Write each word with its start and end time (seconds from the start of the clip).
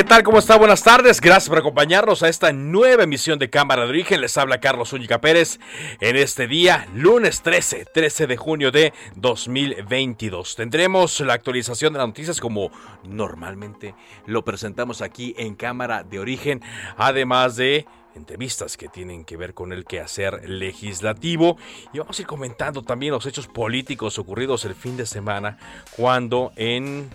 ¿Qué 0.00 0.04
tal? 0.04 0.22
¿Cómo 0.22 0.38
está? 0.38 0.56
Buenas 0.56 0.82
tardes. 0.82 1.20
Gracias 1.20 1.50
por 1.50 1.58
acompañarnos 1.58 2.22
a 2.22 2.30
esta 2.30 2.54
nueva 2.54 3.02
emisión 3.02 3.38
de 3.38 3.50
Cámara 3.50 3.82
de 3.82 3.90
Origen. 3.90 4.22
Les 4.22 4.38
habla 4.38 4.58
Carlos 4.58 4.88
Zúñiga 4.88 5.20
Pérez 5.20 5.60
en 6.00 6.16
este 6.16 6.46
día, 6.46 6.88
lunes 6.94 7.42
13, 7.42 7.84
13 7.84 8.26
de 8.26 8.36
junio 8.38 8.70
de 8.70 8.94
2022. 9.16 10.56
Tendremos 10.56 11.20
la 11.20 11.34
actualización 11.34 11.92
de 11.92 11.98
las 11.98 12.08
noticias 12.08 12.40
como 12.40 12.70
normalmente 13.04 13.94
lo 14.24 14.42
presentamos 14.42 15.02
aquí 15.02 15.34
en 15.36 15.54
Cámara 15.54 16.02
de 16.02 16.18
Origen, 16.18 16.62
además 16.96 17.56
de 17.56 17.84
entrevistas 18.14 18.78
que 18.78 18.88
tienen 18.88 19.26
que 19.26 19.36
ver 19.36 19.52
con 19.52 19.70
el 19.70 19.84
quehacer 19.84 20.48
legislativo 20.48 21.58
y 21.92 21.98
vamos 21.98 22.18
a 22.18 22.22
ir 22.22 22.26
comentando 22.26 22.80
también 22.80 23.12
los 23.12 23.26
hechos 23.26 23.48
políticos 23.48 24.18
ocurridos 24.18 24.64
el 24.64 24.74
fin 24.74 24.96
de 24.96 25.04
semana 25.04 25.58
cuando 25.94 26.52
en 26.56 27.10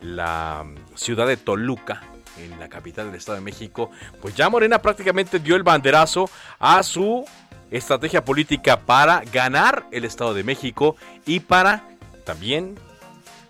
la 0.00 0.64
ciudad 0.94 1.26
de 1.26 1.36
Toluca 1.36 2.09
en 2.38 2.58
la 2.58 2.68
capital 2.68 3.06
del 3.06 3.16
Estado 3.16 3.36
de 3.36 3.44
México, 3.44 3.90
pues 4.20 4.34
ya 4.34 4.48
Morena 4.48 4.80
prácticamente 4.80 5.38
dio 5.38 5.56
el 5.56 5.62
banderazo 5.62 6.30
a 6.58 6.82
su 6.82 7.24
estrategia 7.70 8.24
política 8.24 8.80
para 8.80 9.22
ganar 9.32 9.86
el 9.92 10.04
Estado 10.04 10.34
de 10.34 10.44
México 10.44 10.96
y 11.26 11.40
para 11.40 11.84
también 12.24 12.76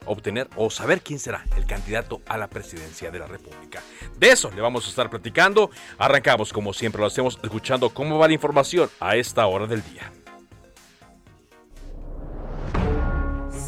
obtener 0.07 0.49
o 0.57 0.71
saber 0.71 1.03
quién 1.03 1.19
será 1.19 1.45
el 1.57 1.67
candidato 1.67 2.21
a 2.27 2.37
la 2.37 2.49
presidencia 2.49 3.11
de 3.11 3.19
la 3.19 3.27
República. 3.27 3.83
De 4.19 4.31
eso 4.31 4.51
le 4.51 4.61
vamos 4.61 4.87
a 4.87 4.89
estar 4.89 5.11
platicando. 5.11 5.71
Arrancamos 5.99 6.53
como 6.53 6.73
siempre 6.73 7.01
lo 7.01 7.07
hacemos 7.07 7.39
escuchando 7.43 7.91
cómo 7.91 8.19
va 8.19 8.27
la 8.27 8.35
información 8.35 8.91
a 8.99 9.17
esta 9.17 9.47
hora 9.47 9.67
del 9.67 9.83
día. 9.83 10.11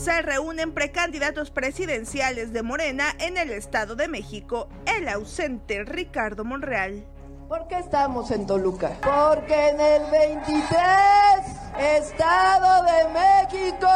Se 0.02 0.20
reúnen 0.20 0.72
precandidatos 0.72 1.52
presidenciales 1.52 2.52
de 2.52 2.64
Morena 2.64 3.14
en 3.20 3.38
el 3.38 3.52
Estado 3.52 3.94
de 3.94 4.08
México, 4.08 4.68
el 4.98 5.06
ausente 5.06 5.84
Ricardo 5.84 6.44
Monreal. 6.44 7.06
¿Por 7.48 7.68
qué 7.68 7.76
estamos 7.78 8.32
en 8.32 8.44
Toluca? 8.44 8.98
Porque 9.00 9.68
en 9.68 9.80
el 9.80 10.02
23, 10.10 10.66
Estado 12.00 12.82
de 12.82 13.04
México, 13.14 13.86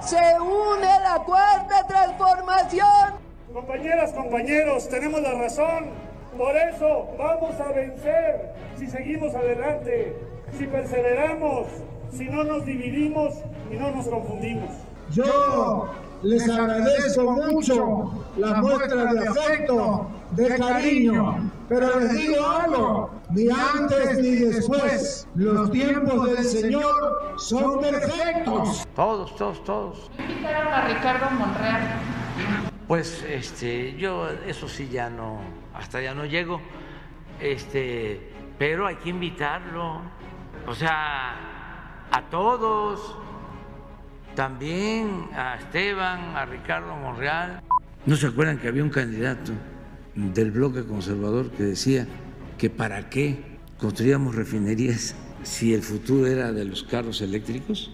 se 0.00 0.40
une 0.40 0.86
la 1.02 1.22
cuarta 1.26 1.86
transformación. 1.86 3.20
Compañeras, 3.52 4.14
compañeros, 4.14 4.88
tenemos 4.88 5.20
la 5.20 5.34
razón. 5.34 5.90
Por 6.38 6.56
eso 6.56 7.14
vamos 7.18 7.60
a 7.60 7.72
vencer 7.72 8.54
si 8.78 8.86
seguimos 8.86 9.34
adelante, 9.34 10.16
si 10.56 10.66
perseveramos, 10.66 11.66
si 12.10 12.24
no 12.24 12.42
nos 12.42 12.64
dividimos 12.64 13.34
y 13.70 13.74
no 13.74 13.90
nos 13.90 14.08
confundimos. 14.08 14.85
Yo 15.12 15.88
les 16.22 16.48
agradezco 16.48 17.30
mucho 17.32 18.24
la 18.36 18.54
muestra 18.60 19.12
de 19.12 19.28
afecto, 19.28 20.06
de 20.32 20.56
cariño, 20.56 21.50
pero 21.68 22.00
les 22.00 22.12
digo 22.12 22.46
algo, 22.46 23.10
ni 23.30 23.48
antes 23.48 24.18
ni 24.18 24.30
después, 24.36 25.28
los 25.34 25.70
tiempos 25.70 26.32
del 26.32 26.44
Señor 26.44 27.34
son 27.38 27.80
perfectos. 27.80 28.86
Todos, 28.94 29.36
todos, 29.36 29.64
todos. 29.64 30.10
Invitaron 30.18 30.72
a 30.72 30.88
Ricardo 30.88 31.30
Monreal. 31.30 31.82
Pues 32.88 33.24
este, 33.28 33.96
yo 33.96 34.28
eso 34.46 34.68
sí 34.68 34.88
ya 34.88 35.10
no, 35.10 35.40
hasta 35.74 36.00
ya 36.00 36.14
no 36.14 36.24
llego, 36.24 36.60
este, 37.40 38.32
pero 38.58 38.86
hay 38.86 38.96
que 38.96 39.10
invitarlo, 39.10 40.00
o 40.66 40.74
sea, 40.74 41.34
a 42.10 42.22
todos 42.30 43.16
también 44.36 45.28
a 45.34 45.56
Esteban, 45.56 46.36
a 46.36 46.44
Ricardo 46.44 46.94
Monreal. 46.94 47.60
¿No 48.04 48.14
se 48.14 48.28
acuerdan 48.28 48.58
que 48.58 48.68
había 48.68 48.84
un 48.84 48.90
candidato 48.90 49.50
del 50.14 50.52
bloque 50.52 50.84
conservador 50.84 51.50
que 51.50 51.64
decía 51.64 52.06
que 52.56 52.70
para 52.70 53.10
qué 53.10 53.58
construíamos 53.78 54.36
refinerías 54.36 55.16
si 55.42 55.74
el 55.74 55.82
futuro 55.82 56.26
era 56.26 56.52
de 56.52 56.66
los 56.66 56.84
carros 56.84 57.20
eléctricos? 57.22 57.90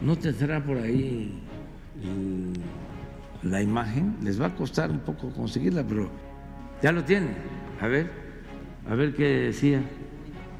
¿No 0.00 0.16
tendrá 0.16 0.62
por 0.62 0.76
ahí 0.76 1.42
la 3.42 3.62
imagen? 3.62 4.16
Les 4.22 4.40
va 4.40 4.46
a 4.46 4.54
costar 4.54 4.90
un 4.90 5.00
poco 5.00 5.30
conseguirla, 5.30 5.82
pero 5.82 6.10
ya 6.82 6.92
lo 6.92 7.02
tienen. 7.02 7.34
A 7.80 7.88
ver, 7.88 8.10
a 8.88 8.94
ver 8.94 9.14
qué 9.14 9.24
decía. 9.24 9.82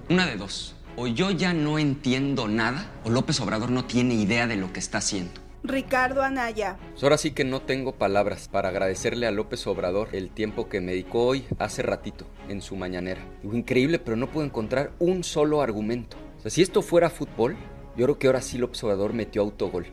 Una 0.08 0.26
de 0.26 0.36
dos 0.36 0.76
o 0.96 1.06
yo 1.06 1.30
ya 1.30 1.52
no 1.52 1.78
entiendo 1.78 2.48
nada, 2.48 2.86
o 3.04 3.10
López 3.10 3.40
Obrador 3.40 3.70
no 3.70 3.84
tiene 3.84 4.14
idea 4.14 4.46
de 4.46 4.56
lo 4.56 4.72
que 4.72 4.80
está 4.80 4.98
haciendo. 4.98 5.40
Ricardo 5.62 6.22
Anaya. 6.22 6.76
Pues 6.92 7.02
ahora 7.02 7.18
sí 7.18 7.32
que 7.32 7.44
no 7.44 7.60
tengo 7.60 7.92
palabras 7.96 8.48
para 8.48 8.68
agradecerle 8.68 9.26
a 9.26 9.32
López 9.32 9.66
Obrador 9.66 10.08
el 10.12 10.30
tiempo 10.30 10.68
que 10.68 10.80
me 10.80 10.92
dedicó 10.92 11.26
hoy, 11.26 11.44
hace 11.58 11.82
ratito, 11.82 12.26
en 12.48 12.62
su 12.62 12.76
mañanera. 12.76 13.20
increíble, 13.42 13.98
pero 13.98 14.16
no 14.16 14.28
puedo 14.28 14.46
encontrar 14.46 14.92
un 14.98 15.24
solo 15.24 15.62
argumento. 15.62 16.16
O 16.38 16.40
sea, 16.40 16.50
si 16.50 16.62
esto 16.62 16.82
fuera 16.82 17.10
fútbol, 17.10 17.56
yo 17.96 18.04
creo 18.04 18.18
que 18.18 18.26
ahora 18.28 18.40
sí 18.40 18.58
López 18.58 18.82
Obrador 18.84 19.12
metió 19.12 19.42
autogol. 19.42 19.86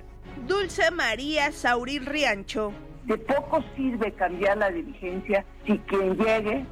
Dulce 0.48 0.92
María 0.92 1.52
Sauril 1.52 2.06
Riancho. 2.06 2.72
De 3.06 3.18
poco 3.18 3.64
sirve 3.76 4.14
cambiar 4.14 4.58
la 4.58 4.70
dirigencia 4.70 5.46
si 5.66 5.78
quien 5.80 6.16
llegue 6.18 6.66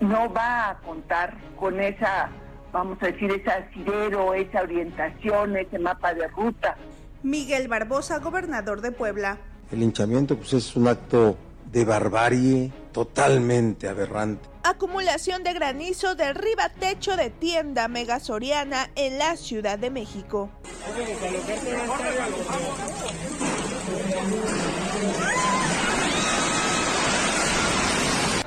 no 0.00 0.32
va 0.32 0.70
a 0.70 0.78
contar 0.80 1.36
con 1.56 1.80
esa 1.80 2.30
vamos 2.72 2.98
a 3.02 3.06
decir, 3.06 3.30
ese 3.30 3.50
asidero, 3.50 4.34
esa 4.34 4.62
orientación, 4.62 5.56
ese 5.56 5.78
mapa 5.78 6.14
de 6.14 6.28
ruta. 6.28 6.76
Miguel 7.22 7.68
Barbosa, 7.68 8.18
gobernador 8.18 8.80
de 8.80 8.92
Puebla. 8.92 9.38
El 9.70 9.82
hinchamiento 9.82 10.36
pues, 10.36 10.52
es 10.54 10.74
un 10.76 10.88
acto 10.88 11.36
de 11.70 11.84
barbarie 11.84 12.72
totalmente 12.92 13.88
aberrante. 13.88 14.48
Acumulación 14.62 15.42
de 15.42 15.52
granizo 15.54 16.14
derriba 16.14 16.68
techo 16.68 17.16
de 17.16 17.30
tienda 17.30 17.88
Mega 17.88 18.20
Soriana 18.20 18.90
en 18.94 19.18
la 19.18 19.36
Ciudad 19.36 19.78
de 19.78 19.90
México. 19.90 20.50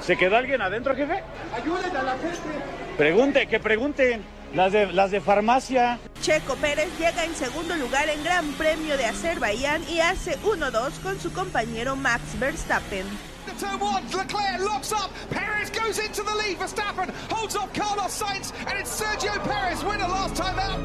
¿Se 0.06 0.18
quedó 0.18 0.36
alguien 0.36 0.62
adentro, 0.62 0.96
jefe? 0.96 1.24
Ayúdenle 1.56 1.98
a 1.98 2.04
la 2.04 2.12
gente. 2.14 2.38
Pregunte, 2.98 3.48
que 3.48 3.60
pregunten. 3.60 4.24
Las 4.54 4.72
de, 4.72 4.94
las 4.94 5.10
de 5.10 5.20
farmacia. 5.20 5.98
Checo 6.22 6.56
Pérez 6.58 6.90
llega 7.00 7.26
en 7.26 7.34
segundo 7.34 7.76
lugar 7.76 8.08
en 8.08 8.24
Gran 8.24 8.52
Premio 8.52 8.98
de 8.98 9.06
Azerbaiyán 9.06 9.82
y 9.90 10.00
hace 10.00 10.38
1-2 10.42 11.00
con 11.02 11.20
su 11.20 11.34
compañero 11.34 11.96
Max 11.96 12.22
Verstappen. 12.40 13.06
Turn 13.60 13.82
one, 13.82 14.04
Leclerc 14.16 14.60
locks 14.60 14.92
up. 14.92 15.10
Perez 15.32 15.72
goes 15.72 15.98
into 15.98 16.22
the 16.22 16.36
lead. 16.36 16.58
Verstappen 16.60 17.10
holds 17.32 17.56
off 17.56 17.74
Carlos 17.74 18.12
Sainz, 18.12 18.54
and 18.68 18.80
it's 18.80 18.92
Sergio 18.92 19.34
Perez 19.44 19.84
winner 19.84 20.08
last 20.08 20.36
time 20.36 20.60
out. 20.60 20.80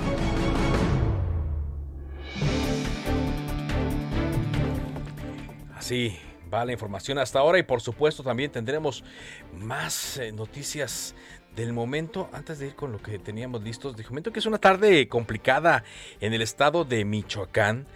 Así 5.77 6.19
va 6.53 6.65
la 6.65 6.73
información 6.73 7.19
hasta 7.19 7.39
ahora 7.39 7.59
y 7.59 7.63
por 7.63 7.81
supuesto 7.81 8.23
también 8.23 8.51
tendremos 8.51 9.05
más 9.53 10.19
eh, 10.19 10.33
noticias 10.33 11.15
del 11.55 11.73
momento, 11.73 12.29
antes 12.33 12.59
de 12.59 12.69
ir 12.69 12.75
con 12.75 12.93
lo 12.93 13.03
que 13.03 13.19
teníamos 13.19 13.63
listos, 13.63 13.97
les 13.97 14.07
comento 14.07 14.33
que 14.33 14.39
es 14.39 14.47
una 14.47 14.59
tarde 14.59 15.09
complicada 15.09 15.83
en 16.21 16.33
el 16.33 16.43
estado 16.43 16.85
de 16.85 17.05
Michoacán, 17.05 17.87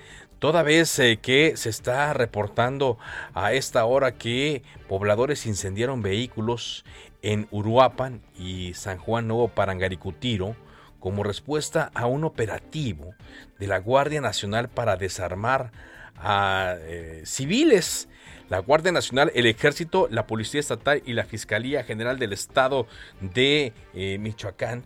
toda 0.41 0.65
vez 0.65 0.99
eh, 0.99 1.21
que 1.23 1.57
se 1.57 1.71
está 1.71 2.13
reportando 2.13 2.99
a 3.35 3.53
esta 3.53 3.85
hora 3.85 4.13
que 4.13 4.65
pobladores 4.89 5.47
incendiaron 5.47 6.03
vehículos 6.03 6.85
en 7.23 7.47
Uruapan 7.53 8.23
y 8.37 8.75
San 8.75 8.99
Juan 8.99 9.29
Nuevo 9.29 9.47
Parangaricutiro 9.49 10.57
como 10.99 11.23
respuesta 11.23 11.91
a 11.95 12.07
un 12.07 12.25
operativo 12.25 13.15
de 13.59 13.67
la 13.67 13.79
Guardia 13.79 14.21
Nacional 14.21 14.69
para 14.69 14.97
desarmar 14.97 15.71
a 16.17 16.77
eh, 16.81 17.23
civiles. 17.25 18.09
La 18.53 18.59
Guardia 18.59 18.93
Nacional, 18.93 19.33
el 19.35 19.47
Ejército, 19.47 20.09
la 20.11 20.27
Policía 20.27 20.61
Estatal 20.61 21.03
y 21.07 21.15
la 21.15 21.25
Fiscalía 21.25 21.85
General 21.85 22.19
del 22.19 22.35
Estado 22.35 22.87
de 23.19 23.73
eh, 23.95 24.19
Michoacán 24.21 24.85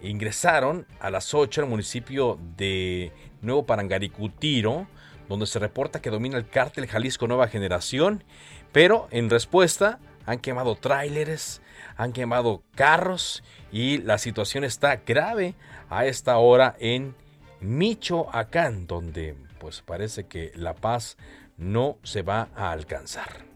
ingresaron 0.00 0.86
a 0.98 1.10
las 1.10 1.34
8 1.34 1.60
al 1.60 1.68
municipio 1.68 2.38
de 2.56 3.12
Nuevo 3.42 3.66
Parangaricutiro, 3.66 4.86
donde 5.28 5.44
se 5.44 5.58
reporta 5.58 6.00
que 6.00 6.08
domina 6.08 6.38
el 6.38 6.48
cártel 6.48 6.86
Jalisco 6.86 7.28
Nueva 7.28 7.48
Generación, 7.48 8.24
pero 8.72 9.08
en 9.10 9.28
respuesta 9.28 9.98
han 10.24 10.38
quemado 10.38 10.74
tráileres, 10.74 11.60
han 11.98 12.14
quemado 12.14 12.62
carros 12.74 13.44
y 13.70 13.98
la 13.98 14.16
situación 14.16 14.64
está 14.64 15.02
grave 15.04 15.54
a 15.90 16.06
esta 16.06 16.38
hora 16.38 16.76
en 16.80 17.14
Michoacán, 17.60 18.86
donde 18.86 19.36
pues 19.58 19.82
parece 19.82 20.24
que 20.24 20.50
la 20.56 20.72
paz 20.72 21.18
no 21.56 21.98
se 22.02 22.22
va 22.22 22.48
a 22.56 22.72
alcanzar. 22.72 23.52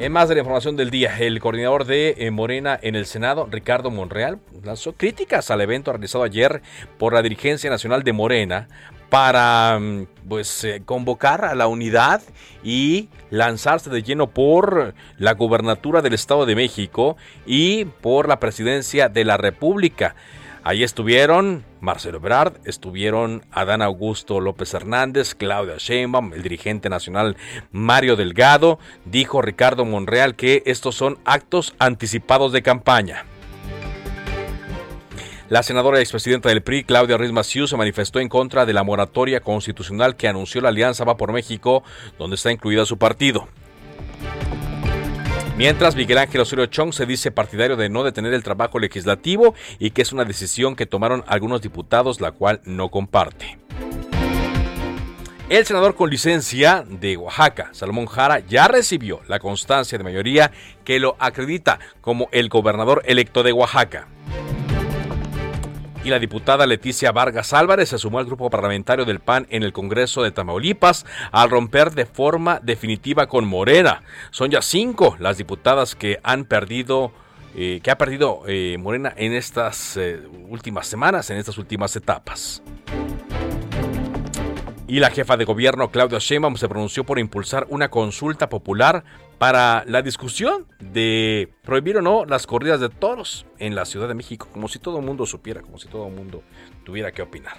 En 0.00 0.12
más 0.12 0.28
de 0.28 0.34
la 0.34 0.40
información 0.40 0.76
del 0.76 0.90
día, 0.90 1.16
el 1.18 1.40
coordinador 1.40 1.86
de 1.86 2.16
eh, 2.18 2.30
Morena 2.30 2.78
en 2.82 2.94
el 2.94 3.06
Senado, 3.06 3.48
Ricardo 3.50 3.90
Monreal, 3.90 4.40
lanzó 4.62 4.92
críticas 4.92 5.50
al 5.50 5.60
evento 5.60 5.92
realizado 5.92 6.24
ayer 6.24 6.62
por 6.98 7.14
la 7.14 7.22
dirigencia 7.22 7.70
nacional 7.70 8.02
de 8.02 8.12
Morena 8.12 8.68
para 9.08 9.78
mm, 9.78 10.06
pues 10.28 10.64
eh, 10.64 10.82
convocar 10.84 11.44
a 11.44 11.54
la 11.54 11.68
unidad 11.68 12.20
y 12.64 13.08
lanzarse 13.30 13.88
de 13.88 14.02
lleno 14.02 14.30
por 14.30 14.94
la 15.16 15.34
gubernatura 15.34 16.02
del 16.02 16.14
Estado 16.14 16.44
de 16.44 16.56
México 16.56 17.16
y 17.46 17.84
por 17.84 18.28
la 18.28 18.40
presidencia 18.40 19.08
de 19.08 19.24
la 19.24 19.36
República. 19.36 20.16
Ahí 20.66 20.82
estuvieron 20.82 21.62
Marcelo 21.82 22.16
Ebrard, 22.16 22.54
estuvieron 22.64 23.44
Adán 23.52 23.82
Augusto 23.82 24.40
López 24.40 24.72
Hernández, 24.72 25.34
Claudia 25.34 25.74
Sheinbaum, 25.76 26.32
el 26.32 26.42
dirigente 26.42 26.88
nacional 26.88 27.36
Mario 27.70 28.16
Delgado. 28.16 28.78
Dijo 29.04 29.42
Ricardo 29.42 29.84
Monreal 29.84 30.36
que 30.36 30.62
estos 30.64 30.94
son 30.94 31.18
actos 31.26 31.74
anticipados 31.78 32.50
de 32.52 32.62
campaña. 32.62 33.26
La 35.50 35.62
senadora 35.62 35.98
y 35.98 36.00
expresidenta 36.00 36.48
del 36.48 36.62
PRI, 36.62 36.84
Claudia 36.84 37.18
Ruiz 37.18 37.30
Massieu, 37.30 37.66
se 37.66 37.76
manifestó 37.76 38.18
en 38.18 38.30
contra 38.30 38.64
de 38.64 38.72
la 38.72 38.84
moratoria 38.84 39.40
constitucional 39.40 40.16
que 40.16 40.28
anunció 40.28 40.62
la 40.62 40.70
Alianza 40.70 41.04
Va 41.04 41.18
por 41.18 41.34
México, 41.34 41.84
donde 42.18 42.36
está 42.36 42.50
incluida 42.50 42.86
su 42.86 42.96
partido. 42.96 43.48
Mientras 45.56 45.94
Miguel 45.94 46.18
Ángel 46.18 46.40
Osorio 46.40 46.66
Chong 46.66 46.92
se 46.92 47.06
dice 47.06 47.30
partidario 47.30 47.76
de 47.76 47.88
no 47.88 48.02
detener 48.02 48.34
el 48.34 48.42
trabajo 48.42 48.80
legislativo 48.80 49.54
y 49.78 49.92
que 49.92 50.02
es 50.02 50.12
una 50.12 50.24
decisión 50.24 50.74
que 50.74 50.84
tomaron 50.84 51.22
algunos 51.28 51.62
diputados, 51.62 52.20
la 52.20 52.32
cual 52.32 52.60
no 52.64 52.90
comparte. 52.90 53.56
El 55.48 55.64
senador 55.64 55.94
con 55.94 56.10
licencia 56.10 56.84
de 56.88 57.16
Oaxaca, 57.16 57.68
Salomón 57.70 58.06
Jara, 58.06 58.40
ya 58.40 58.66
recibió 58.66 59.20
la 59.28 59.38
constancia 59.38 59.96
de 59.96 60.02
mayoría 60.02 60.50
que 60.82 60.98
lo 60.98 61.14
acredita 61.20 61.78
como 62.00 62.28
el 62.32 62.48
gobernador 62.48 63.02
electo 63.06 63.44
de 63.44 63.52
Oaxaca 63.52 64.08
y 66.04 66.10
la 66.10 66.18
diputada 66.18 66.66
Leticia 66.66 67.12
Vargas 67.12 67.54
Álvarez 67.54 67.88
se 67.88 67.98
sumó 67.98 68.18
al 68.18 68.26
grupo 68.26 68.50
parlamentario 68.50 69.06
del 69.06 69.20
PAN 69.20 69.46
en 69.48 69.62
el 69.62 69.72
Congreso 69.72 70.22
de 70.22 70.30
Tamaulipas 70.30 71.06
al 71.32 71.48
romper 71.48 71.92
de 71.92 72.04
forma 72.04 72.60
definitiva 72.62 73.26
con 73.26 73.46
Morena. 73.46 74.02
Son 74.30 74.50
ya 74.50 74.60
cinco 74.60 75.16
las 75.18 75.38
diputadas 75.38 75.94
que 75.94 76.20
han 76.22 76.44
perdido 76.44 77.12
eh, 77.56 77.80
que 77.82 77.90
ha 77.90 77.96
perdido 77.96 78.42
eh, 78.46 78.76
Morena 78.78 79.14
en 79.16 79.32
estas 79.32 79.96
eh, 79.96 80.20
últimas 80.48 80.88
semanas, 80.88 81.30
en 81.30 81.38
estas 81.38 81.56
últimas 81.56 81.94
etapas. 81.94 82.62
Y 84.86 85.00
la 85.00 85.10
jefa 85.10 85.38
de 85.38 85.46
gobierno 85.46 85.90
Claudia 85.90 86.18
Sheinbaum 86.18 86.56
se 86.56 86.68
pronunció 86.68 87.04
por 87.04 87.18
impulsar 87.18 87.66
una 87.70 87.90
consulta 87.90 88.50
popular 88.50 89.02
para 89.38 89.82
la 89.86 90.02
discusión 90.02 90.66
de 90.78 91.48
prohibir 91.62 91.96
o 91.96 92.02
no 92.02 92.26
las 92.26 92.46
corridas 92.46 92.80
de 92.80 92.90
toros 92.90 93.46
en 93.58 93.74
la 93.74 93.86
Ciudad 93.86 94.08
de 94.08 94.14
México, 94.14 94.46
como 94.52 94.68
si 94.68 94.78
todo 94.78 94.98
el 94.98 95.04
mundo 95.04 95.24
supiera, 95.24 95.62
como 95.62 95.78
si 95.78 95.88
todo 95.88 96.06
el 96.08 96.14
mundo 96.14 96.42
tuviera 96.84 97.12
que 97.12 97.22
opinar. 97.22 97.56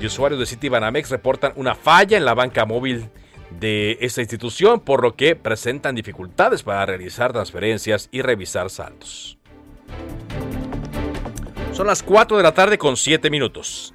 Y 0.00 0.06
usuarios 0.06 0.40
de 0.40 0.46
Citibanamex 0.46 1.10
reportan 1.10 1.52
una 1.56 1.74
falla 1.74 2.16
en 2.16 2.24
la 2.24 2.34
banca 2.34 2.64
móvil 2.64 3.10
de 3.50 3.98
esta 4.00 4.22
institución, 4.22 4.80
por 4.80 5.02
lo 5.02 5.16
que 5.16 5.36
presentan 5.36 5.94
dificultades 5.94 6.62
para 6.62 6.86
realizar 6.86 7.32
transferencias 7.32 8.08
y 8.10 8.22
revisar 8.22 8.70
saldos. 8.70 9.38
Son 11.72 11.86
las 11.86 12.02
4 12.02 12.38
de 12.38 12.42
la 12.42 12.54
tarde 12.54 12.78
con 12.78 12.96
7 12.96 13.30
minutos. 13.30 13.94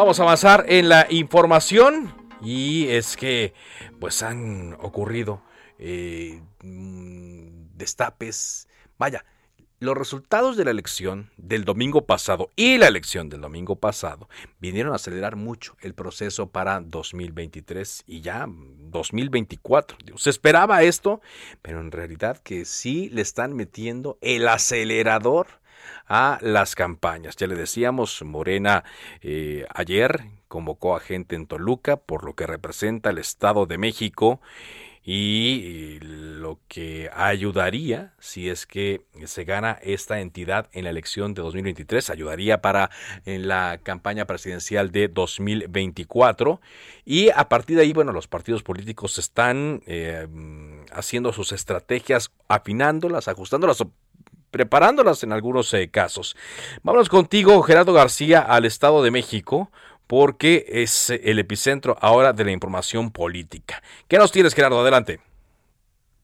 Vamos 0.00 0.18
a 0.18 0.22
avanzar 0.22 0.64
en 0.66 0.88
la 0.88 1.06
información 1.10 2.10
y 2.40 2.88
es 2.88 3.18
que 3.18 3.52
pues 3.98 4.22
han 4.22 4.72
ocurrido 4.80 5.42
eh, 5.78 6.40
mm, 6.62 7.76
destapes. 7.76 8.66
Vaya, 8.96 9.26
los 9.78 9.94
resultados 9.94 10.56
de 10.56 10.64
la 10.64 10.70
elección 10.70 11.30
del 11.36 11.66
domingo 11.66 12.06
pasado 12.06 12.48
y 12.56 12.78
la 12.78 12.88
elección 12.88 13.28
del 13.28 13.42
domingo 13.42 13.76
pasado 13.76 14.30
vinieron 14.58 14.94
a 14.94 14.96
acelerar 14.96 15.36
mucho 15.36 15.76
el 15.82 15.92
proceso 15.92 16.48
para 16.48 16.80
2023 16.80 18.04
y 18.06 18.22
ya 18.22 18.46
2024. 18.48 19.98
Se 20.16 20.30
esperaba 20.30 20.82
esto, 20.82 21.20
pero 21.60 21.78
en 21.78 21.92
realidad 21.92 22.38
que 22.38 22.64
sí 22.64 23.10
le 23.10 23.20
están 23.20 23.52
metiendo 23.52 24.16
el 24.22 24.48
acelerador 24.48 25.59
a 26.06 26.38
las 26.42 26.74
campañas. 26.74 27.36
Ya 27.36 27.46
le 27.46 27.54
decíamos, 27.54 28.22
Morena 28.22 28.84
eh, 29.22 29.66
ayer 29.74 30.24
convocó 30.48 30.96
a 30.96 31.00
gente 31.00 31.36
en 31.36 31.46
Toluca 31.46 31.96
por 31.96 32.24
lo 32.24 32.34
que 32.34 32.46
representa 32.46 33.10
el 33.10 33.18
Estado 33.18 33.66
de 33.66 33.78
México 33.78 34.40
y 35.02 35.98
lo 36.00 36.58
que 36.68 37.10
ayudaría, 37.14 38.12
si 38.18 38.50
es 38.50 38.66
que 38.66 39.06
se 39.24 39.44
gana 39.44 39.78
esta 39.82 40.20
entidad 40.20 40.68
en 40.72 40.84
la 40.84 40.90
elección 40.90 41.32
de 41.32 41.40
2023, 41.42 42.10
ayudaría 42.10 42.60
para 42.60 42.90
en 43.24 43.48
la 43.48 43.80
campaña 43.82 44.26
presidencial 44.26 44.92
de 44.92 45.08
2024 45.08 46.60
y 47.06 47.30
a 47.30 47.48
partir 47.48 47.76
de 47.76 47.82
ahí, 47.82 47.92
bueno, 47.94 48.12
los 48.12 48.28
partidos 48.28 48.62
políticos 48.62 49.18
están 49.18 49.82
eh, 49.86 50.28
haciendo 50.92 51.32
sus 51.32 51.52
estrategias, 51.52 52.30
afinándolas, 52.46 53.26
ajustándolas 53.26 53.82
preparándolas 54.50 55.22
en 55.22 55.32
algunos 55.32 55.72
eh, 55.74 55.88
casos. 55.90 56.36
Vámonos 56.82 57.08
contigo, 57.08 57.62
Gerardo 57.62 57.92
García, 57.92 58.40
al 58.40 58.64
Estado 58.64 59.02
de 59.02 59.10
México, 59.10 59.70
porque 60.06 60.66
es 60.68 61.10
eh, 61.10 61.20
el 61.24 61.38
epicentro 61.38 61.96
ahora 62.00 62.32
de 62.32 62.44
la 62.44 62.50
información 62.50 63.10
política. 63.10 63.82
¿Qué 64.08 64.18
nos 64.18 64.32
tienes, 64.32 64.54
Gerardo? 64.54 64.80
Adelante. 64.80 65.29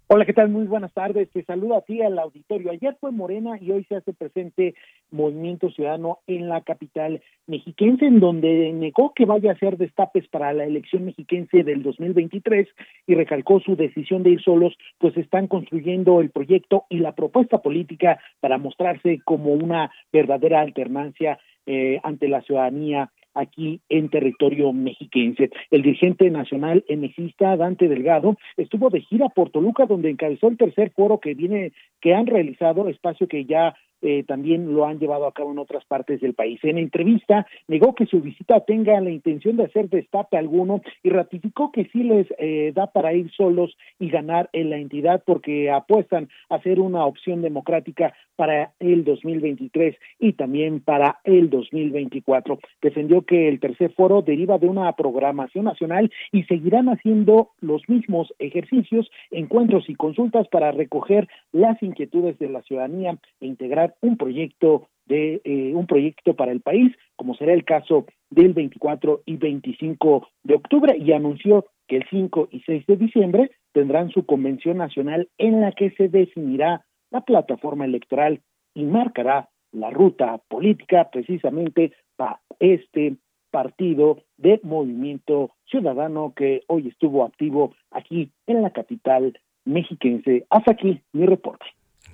Hola, 0.08 0.24
¿qué 0.24 0.32
tal? 0.32 0.50
Muy 0.50 0.66
buenas 0.66 0.92
tardes. 0.92 1.28
Te 1.32 1.42
saludo 1.42 1.76
a 1.76 1.80
ti 1.80 2.00
al 2.00 2.16
auditorio. 2.20 2.70
Ayer 2.70 2.96
fue 3.00 3.10
Morena 3.10 3.58
y 3.60 3.72
hoy 3.72 3.82
se 3.88 3.96
hace 3.96 4.12
presente 4.12 4.76
Movimiento 5.10 5.68
Ciudadano 5.70 6.20
en 6.28 6.48
la 6.48 6.60
capital 6.60 7.20
mexiquense, 7.48 8.06
en 8.06 8.20
donde 8.20 8.72
negó 8.72 9.12
que 9.14 9.24
vaya 9.24 9.50
a 9.50 9.54
hacer 9.54 9.76
destapes 9.76 10.28
para 10.28 10.52
la 10.52 10.62
elección 10.62 11.06
mexiquense 11.06 11.64
del 11.64 11.82
2023 11.82 12.68
y 13.08 13.14
recalcó 13.16 13.58
su 13.58 13.74
decisión 13.74 14.22
de 14.22 14.30
ir 14.30 14.42
solos, 14.42 14.78
pues 14.98 15.16
están 15.16 15.48
construyendo 15.48 16.20
el 16.20 16.30
proyecto 16.30 16.84
y 16.88 17.00
la 17.00 17.16
propuesta 17.16 17.58
política 17.58 18.20
para 18.38 18.58
mostrarse 18.58 19.20
como 19.24 19.54
una 19.54 19.90
verdadera 20.12 20.60
alternancia 20.60 21.40
eh, 21.66 21.98
ante 22.04 22.28
la 22.28 22.42
ciudadanía 22.42 23.10
aquí 23.36 23.80
en 23.88 24.08
territorio 24.08 24.72
mexiquense. 24.72 25.50
El 25.70 25.82
dirigente 25.82 26.30
nacional 26.30 26.84
emexista 26.88 27.56
Dante 27.56 27.88
Delgado 27.88 28.36
estuvo 28.56 28.90
de 28.90 29.02
gira 29.02 29.28
por 29.28 29.50
Toluca 29.50 29.86
donde 29.86 30.10
encabezó 30.10 30.48
el 30.48 30.56
tercer 30.56 30.90
foro 30.90 31.20
que 31.20 31.34
viene 31.34 31.72
que 32.00 32.14
han 32.14 32.26
realizado, 32.26 32.88
espacio 32.88 33.28
que 33.28 33.44
ya 33.44 33.74
eh, 34.06 34.22
también 34.22 34.72
lo 34.72 34.86
han 34.86 35.00
llevado 35.00 35.26
a 35.26 35.32
cabo 35.32 35.50
en 35.50 35.58
otras 35.58 35.84
partes 35.84 36.20
del 36.20 36.34
país. 36.34 36.60
En 36.62 36.78
entrevista 36.78 37.44
negó 37.66 37.96
que 37.96 38.06
su 38.06 38.20
visita 38.20 38.60
tenga 38.60 39.00
la 39.00 39.10
intención 39.10 39.56
de 39.56 39.64
hacer 39.64 39.88
destape 39.88 40.36
alguno 40.36 40.80
y 41.02 41.10
ratificó 41.10 41.72
que 41.72 41.86
sí 41.86 42.04
les 42.04 42.28
eh, 42.38 42.70
da 42.72 42.86
para 42.86 43.12
ir 43.14 43.32
solos 43.32 43.76
y 43.98 44.08
ganar 44.08 44.48
en 44.52 44.70
la 44.70 44.76
entidad 44.76 45.24
porque 45.26 45.72
apuestan 45.72 46.28
a 46.50 46.60
ser 46.62 46.78
una 46.78 47.04
opción 47.04 47.42
democrática 47.42 48.14
para 48.36 48.74
el 48.78 49.02
2023 49.02 49.96
y 50.20 50.34
también 50.34 50.78
para 50.78 51.18
el 51.24 51.50
2024. 51.50 52.60
Defendió 52.80 53.22
que 53.22 53.48
el 53.48 53.58
tercer 53.58 53.92
foro 53.92 54.22
deriva 54.22 54.58
de 54.58 54.68
una 54.68 54.92
programación 54.92 55.64
nacional 55.64 56.12
y 56.30 56.44
seguirán 56.44 56.88
haciendo 56.88 57.50
los 57.60 57.88
mismos 57.88 58.32
ejercicios, 58.38 59.10
encuentros 59.32 59.88
y 59.88 59.96
consultas 59.96 60.46
para 60.46 60.70
recoger 60.70 61.26
las 61.50 61.82
inquietudes 61.82 62.38
de 62.38 62.50
la 62.50 62.62
ciudadanía 62.62 63.18
e 63.40 63.46
integrar 63.46 63.95
un 64.00 64.16
proyecto 64.16 64.88
de 65.06 65.40
eh, 65.44 65.72
un 65.74 65.86
proyecto 65.86 66.34
para 66.34 66.52
el 66.52 66.60
país, 66.60 66.92
como 67.16 67.34
será 67.34 67.52
el 67.52 67.64
caso 67.64 68.06
del 68.30 68.52
24 68.52 69.22
y 69.24 69.36
25 69.36 70.28
de 70.42 70.54
octubre, 70.54 70.96
y 70.98 71.12
anunció 71.12 71.66
que 71.86 71.96
el 71.96 72.04
5 72.10 72.48
y 72.50 72.60
6 72.60 72.86
de 72.86 72.96
diciembre 72.96 73.50
tendrán 73.72 74.10
su 74.10 74.26
convención 74.26 74.78
nacional 74.78 75.28
en 75.38 75.60
la 75.60 75.72
que 75.72 75.90
se 75.92 76.08
definirá 76.08 76.84
la 77.10 77.20
plataforma 77.20 77.84
electoral 77.84 78.40
y 78.74 78.84
marcará 78.84 79.48
la 79.72 79.90
ruta 79.90 80.40
política 80.48 81.08
precisamente 81.10 81.92
para 82.16 82.40
este 82.58 83.16
partido 83.50 84.22
de 84.36 84.60
movimiento 84.62 85.50
ciudadano 85.70 86.32
que 86.34 86.62
hoy 86.66 86.88
estuvo 86.88 87.24
activo 87.24 87.74
aquí 87.90 88.32
en 88.46 88.62
la 88.62 88.70
capital 88.70 89.38
mexiquense. 89.64 90.46
Hasta 90.50 90.72
aquí 90.72 91.00
mi 91.12 91.26
reporte. 91.26 91.64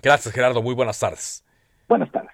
Gracias 0.03 0.35
Gerardo, 0.35 0.63
muy 0.63 0.75
buenas 0.75 0.99
tardes. 0.99 1.45
Buenas 1.93 2.11
tardes. 2.11 2.33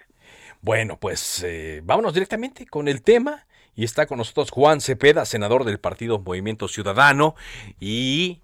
Bueno, 0.61 1.01
pues 1.01 1.43
eh, 1.43 1.81
vámonos 1.83 2.15
directamente 2.15 2.65
con 2.65 2.87
el 2.87 3.03
tema. 3.03 3.45
Y 3.75 3.83
está 3.83 4.07
con 4.07 4.19
nosotros 4.19 4.53
Juan 4.53 4.81
Cepeda, 4.81 5.25
senador 5.25 5.65
del 5.65 5.81
partido 5.81 6.21
Movimiento 6.21 6.69
Ciudadano. 6.69 7.35
Y 7.81 8.41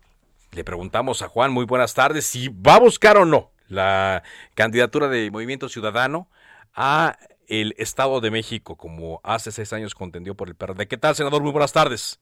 le 0.50 0.64
preguntamos 0.64 1.23
a 1.23 1.28
Juan, 1.28 1.52
muy 1.52 1.66
buenas 1.66 1.94
tardes, 1.94 2.26
si 2.26 2.49
va 2.49 2.75
a 2.75 2.80
buscar 2.80 3.16
o 3.16 3.25
no 3.25 3.52
la 3.68 4.25
candidatura 4.56 5.06
de 5.06 5.30
Movimiento 5.30 5.68
Ciudadano 5.68 6.28
a 6.75 7.16
el 7.47 7.76
Estado 7.78 8.21
de 8.21 8.33
México, 8.33 8.75
como 8.75 9.21
hace 9.23 9.52
seis 9.52 9.73
años 9.73 9.94
contendió 9.94 10.35
por 10.35 10.49
el 10.49 10.56
PRD. 10.56 10.88
¿Qué 10.88 10.97
tal, 10.97 11.14
senador? 11.14 11.42
Muy 11.42 11.52
buenas 11.52 11.73
tardes. 11.73 12.18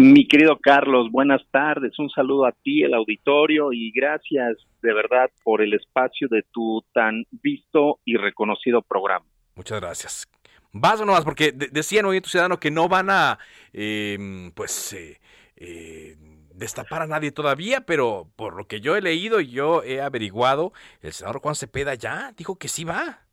Mi 0.00 0.28
querido 0.28 0.56
Carlos, 0.60 1.10
buenas 1.10 1.42
tardes. 1.50 1.98
Un 1.98 2.08
saludo 2.08 2.46
a 2.46 2.52
ti, 2.52 2.84
el 2.84 2.94
auditorio, 2.94 3.72
y 3.72 3.90
gracias 3.90 4.56
de 4.80 4.94
verdad 4.94 5.28
por 5.42 5.60
el 5.60 5.74
espacio 5.74 6.28
de 6.30 6.44
tu 6.52 6.84
tan 6.94 7.24
visto 7.32 7.98
y 8.04 8.16
reconocido 8.16 8.80
programa. 8.80 9.26
Muchas 9.56 9.80
gracias. 9.80 10.28
Vas 10.70 11.00
o 11.00 11.04
no 11.04 11.14
vas, 11.14 11.24
porque 11.24 11.50
decían 11.50 12.04
Movimiento 12.04 12.28
Ciudadano 12.28 12.60
que 12.60 12.70
no 12.70 12.88
van 12.88 13.10
a, 13.10 13.40
em, 13.72 14.52
pues, 14.52 14.92
eh, 14.92 15.18
eh, 15.56 16.14
destapar 16.54 17.02
a 17.02 17.08
nadie 17.08 17.32
todavía, 17.32 17.80
pero 17.80 18.30
por 18.36 18.54
lo 18.54 18.68
que 18.68 18.80
yo 18.80 18.94
he 18.94 19.02
leído 19.02 19.40
y 19.40 19.50
yo 19.50 19.82
he 19.82 20.00
averiguado, 20.00 20.72
el 21.02 21.12
senador 21.12 21.40
Juan 21.40 21.56
Cepeda 21.56 21.96
ya 21.96 22.32
dijo 22.36 22.56
que 22.56 22.68
sí 22.68 22.84
va. 22.84 23.26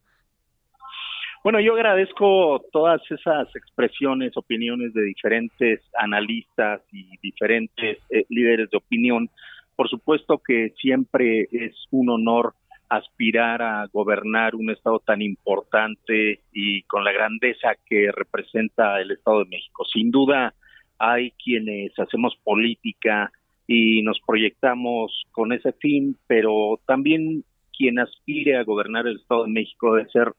Bueno, 1.46 1.60
yo 1.60 1.76
agradezco 1.76 2.60
todas 2.72 3.00
esas 3.12 3.56
expresiones, 3.56 4.36
opiniones 4.36 4.96
de 4.96 5.04
diferentes 5.04 5.80
analistas 5.96 6.82
y 6.92 7.06
diferentes 7.22 8.00
eh, 8.10 8.26
líderes 8.30 8.72
de 8.72 8.78
opinión. 8.78 9.30
Por 9.76 9.88
supuesto 9.88 10.40
que 10.40 10.74
siempre 10.82 11.48
es 11.52 11.76
un 11.92 12.10
honor 12.10 12.56
aspirar 12.90 13.62
a 13.62 13.86
gobernar 13.94 14.56
un 14.56 14.72
estado 14.72 14.98
tan 15.06 15.22
importante 15.22 16.40
y 16.52 16.82
con 16.88 17.04
la 17.04 17.12
grandeza 17.12 17.76
que 17.86 18.12
representa 18.12 19.00
el 19.00 19.12
Estado 19.12 19.44
de 19.44 19.52
México. 19.52 19.86
Sin 19.86 20.10
duda 20.10 20.56
hay 20.98 21.30
quienes 21.30 21.92
hacemos 22.00 22.36
política 22.44 23.32
y 23.68 24.02
nos 24.02 24.20
proyectamos 24.26 25.22
con 25.32 25.54
ese 25.54 25.74
fin, 25.74 26.18
pero 26.26 26.80
también 26.88 27.44
quien 27.78 28.00
aspire 28.00 28.58
a 28.58 28.64
gobernar 28.64 29.06
el 29.06 29.18
Estado 29.18 29.44
de 29.44 29.52
México 29.52 29.94
debe 29.94 30.10
ser 30.10 30.34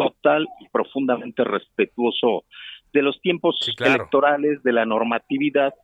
total 0.00 0.48
y 0.60 0.68
profundamente 0.68 1.44
respetuoso 1.44 2.44
de 2.92 3.02
los 3.02 3.20
tiempos 3.20 3.58
electorales, 3.78 4.62
de 4.62 4.72
la 4.72 4.86
normatividad, 4.86 5.74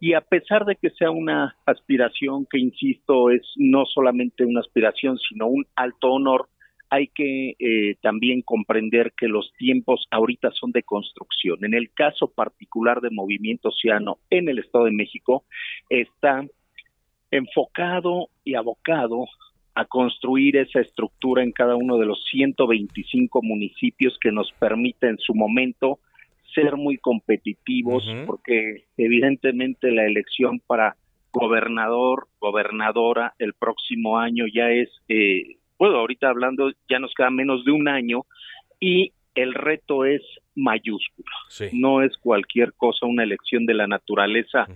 y 0.00 0.14
a 0.14 0.22
pesar 0.22 0.64
de 0.64 0.74
que 0.74 0.90
sea 0.90 1.10
una 1.12 1.56
aspiración 1.66 2.46
que, 2.50 2.58
insisto, 2.58 3.30
es 3.30 3.42
no 3.56 3.84
solamente 3.86 4.44
una 4.44 4.60
aspiración, 4.60 5.18
sino 5.18 5.46
un 5.46 5.66
alto 5.76 6.08
honor, 6.10 6.48
hay 6.88 7.06
que 7.08 7.54
eh, 7.60 7.94
también 8.02 8.42
comprender 8.42 9.12
que 9.16 9.28
los 9.28 9.52
tiempos 9.56 10.06
ahorita 10.10 10.50
son 10.50 10.72
de 10.72 10.82
construcción. 10.82 11.64
En 11.64 11.74
el 11.74 11.92
caso 11.92 12.28
particular 12.28 13.00
de 13.00 13.10
Movimiento 13.10 13.68
Oceano 13.68 14.18
en 14.30 14.48
el 14.48 14.58
Estado 14.58 14.86
de 14.86 14.92
México, 14.92 15.44
está 15.88 16.44
enfocado 17.30 18.30
y 18.42 18.56
abocado 18.56 19.26
a 19.74 19.84
construir 19.84 20.56
esa 20.56 20.80
estructura 20.80 21.42
en 21.42 21.52
cada 21.52 21.76
uno 21.76 21.98
de 21.98 22.06
los 22.06 22.24
125 22.30 23.40
municipios 23.42 24.18
que 24.20 24.32
nos 24.32 24.52
permite 24.52 25.08
en 25.08 25.18
su 25.18 25.34
momento 25.34 25.98
ser 26.54 26.76
muy 26.76 26.98
competitivos, 26.98 28.04
porque 28.26 28.84
evidentemente 28.96 29.92
la 29.92 30.04
elección 30.04 30.60
para 30.66 30.96
gobernador, 31.32 32.26
gobernadora 32.40 33.34
el 33.38 33.54
próximo 33.54 34.18
año 34.18 34.46
ya 34.52 34.70
es, 34.70 34.88
eh, 35.08 35.58
bueno, 35.78 35.98
ahorita 35.98 36.28
hablando, 36.28 36.72
ya 36.88 36.98
nos 36.98 37.14
queda 37.14 37.30
menos 37.30 37.64
de 37.64 37.70
un 37.70 37.88
año 37.88 38.22
y 38.80 39.12
el 39.34 39.54
reto 39.54 40.04
es 40.04 40.22
mayúsculo. 40.56 41.28
No 41.72 42.02
es 42.02 42.16
cualquier 42.16 42.72
cosa 42.74 43.06
una 43.06 43.22
elección 43.22 43.64
de 43.64 43.74
la 43.74 43.86
naturaleza 43.86 44.66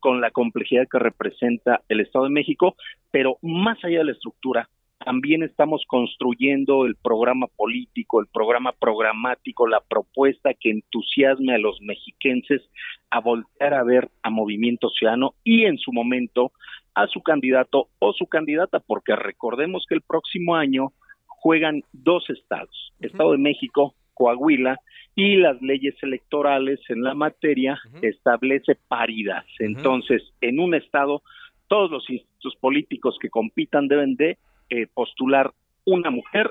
con 0.00 0.20
la 0.20 0.30
complejidad 0.30 0.88
que 0.90 0.98
representa 0.98 1.82
el 1.88 2.00
Estado 2.00 2.24
de 2.24 2.30
México, 2.30 2.74
pero 3.10 3.38
más 3.42 3.82
allá 3.84 3.98
de 3.98 4.04
la 4.04 4.12
estructura, 4.12 4.68
también 5.04 5.42
estamos 5.42 5.82
construyendo 5.86 6.84
el 6.84 6.94
programa 6.94 7.46
político, 7.56 8.20
el 8.20 8.26
programa 8.26 8.72
programático, 8.72 9.66
la 9.66 9.80
propuesta 9.80 10.52
que 10.52 10.70
entusiasme 10.70 11.54
a 11.54 11.58
los 11.58 11.80
mexiquenses 11.80 12.62
a 13.10 13.20
voltear 13.20 13.74
a 13.74 13.82
ver 13.82 14.10
a 14.22 14.30
Movimiento 14.30 14.90
Ciudadano 14.90 15.34
y 15.42 15.64
en 15.64 15.78
su 15.78 15.92
momento 15.92 16.52
a 16.94 17.06
su 17.06 17.22
candidato 17.22 17.88
o 17.98 18.12
su 18.12 18.26
candidata, 18.26 18.80
porque 18.80 19.16
recordemos 19.16 19.86
que 19.88 19.94
el 19.94 20.02
próximo 20.02 20.54
año 20.54 20.92
juegan 21.26 21.82
dos 21.92 22.28
estados, 22.28 22.92
Estado 23.00 23.32
de 23.32 23.38
México, 23.38 23.94
Coahuila, 24.12 24.78
y 25.14 25.36
las 25.36 25.60
leyes 25.60 25.94
electorales 26.02 26.80
en 26.88 27.02
la 27.02 27.14
materia 27.14 27.80
establece 28.02 28.76
paridad. 28.88 29.44
Entonces, 29.58 30.22
en 30.40 30.60
un 30.60 30.74
estado, 30.74 31.22
todos 31.68 31.90
los 31.90 32.08
institutos 32.08 32.56
políticos 32.60 33.16
que 33.20 33.28
compitan 33.28 33.88
deben 33.88 34.16
de 34.16 34.38
eh, 34.70 34.86
postular 34.92 35.52
una 35.84 36.10
mujer 36.10 36.50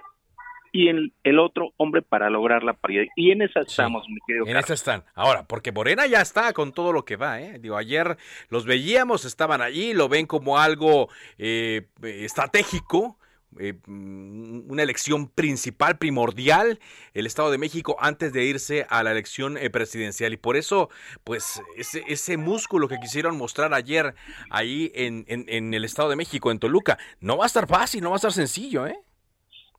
y 0.72 0.90
en 0.90 1.12
el 1.24 1.40
otro 1.40 1.74
hombre 1.78 2.02
para 2.02 2.30
lograr 2.30 2.64
la 2.64 2.74
paridad. 2.74 3.06
Y 3.16 3.32
en 3.32 3.42
esa 3.42 3.62
estamos, 3.62 4.08
mi 4.08 4.18
querido. 4.28 4.46
En 4.46 4.58
esa 4.58 4.74
están. 4.74 5.04
Ahora, 5.16 5.46
porque 5.48 5.72
Morena 5.72 6.06
ya 6.06 6.22
está 6.22 6.54
con 6.54 6.74
todo 6.74 6.94
lo 6.94 7.06
que 7.06 7.16
va, 7.16 7.42
¿eh? 7.42 7.58
Digo, 7.60 7.76
ayer 7.78 8.18
los 8.50 8.66
veíamos, 8.66 9.26
estaban 9.26 9.62
allí, 9.62 9.94
lo 9.94 10.10
ven 10.10 10.28
como 10.28 10.60
algo 10.60 11.10
eh, 11.38 11.88
estratégico 12.04 13.18
eh, 13.58 13.74
una 13.88 14.84
elección 14.84 15.28
principal, 15.28 15.98
primordial, 15.98 16.80
el 17.16 17.26
Estado 17.26 17.50
de 17.50 17.58
México 17.58 17.98
antes 18.00 18.32
de 18.32 18.46
irse 18.46 18.86
a 18.90 19.02
la 19.02 19.12
elección 19.12 19.58
eh, 19.58 19.72
presidencial. 19.72 20.34
Y 20.34 20.38
por 20.38 20.56
eso, 20.56 20.90
pues, 21.24 21.62
ese, 21.76 22.04
ese 22.08 22.38
músculo 22.38 22.88
que 22.88 23.00
quisieron 23.00 23.38
mostrar 23.38 23.74
ayer 23.74 24.14
ahí 24.52 24.92
en, 24.94 25.26
en, 25.28 25.74
el 25.74 25.84
Estado 25.84 26.10
de 26.10 26.16
México, 26.16 26.52
en 26.52 26.60
Toluca, 26.60 27.00
no 27.22 27.38
va 27.38 27.46
a 27.46 27.48
estar 27.48 27.68
fácil, 27.68 28.04
no 28.04 28.10
va 28.10 28.16
a 28.16 28.18
estar 28.18 28.32
sencillo, 28.32 28.86
¿eh? 28.86 28.98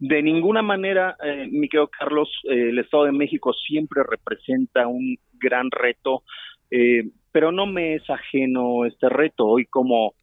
De 0.00 0.22
ninguna 0.22 0.62
manera, 0.62 1.16
eh, 1.22 1.46
mi 1.50 1.68
querido 1.68 1.88
Carlos, 1.88 2.28
el 2.44 2.78
Estado 2.78 3.04
de 3.04 3.12
México 3.12 3.52
siempre 3.52 4.02
representa 4.02 4.88
un 4.88 5.16
gran 5.34 5.70
reto, 5.70 6.22
pero 7.32 7.52
no 7.52 7.66
me 7.66 7.96
es 7.96 8.08
ajeno 8.08 8.84
este 8.84 9.08
reto. 9.08 9.46
Hoy 9.46 9.66
como 9.66 10.14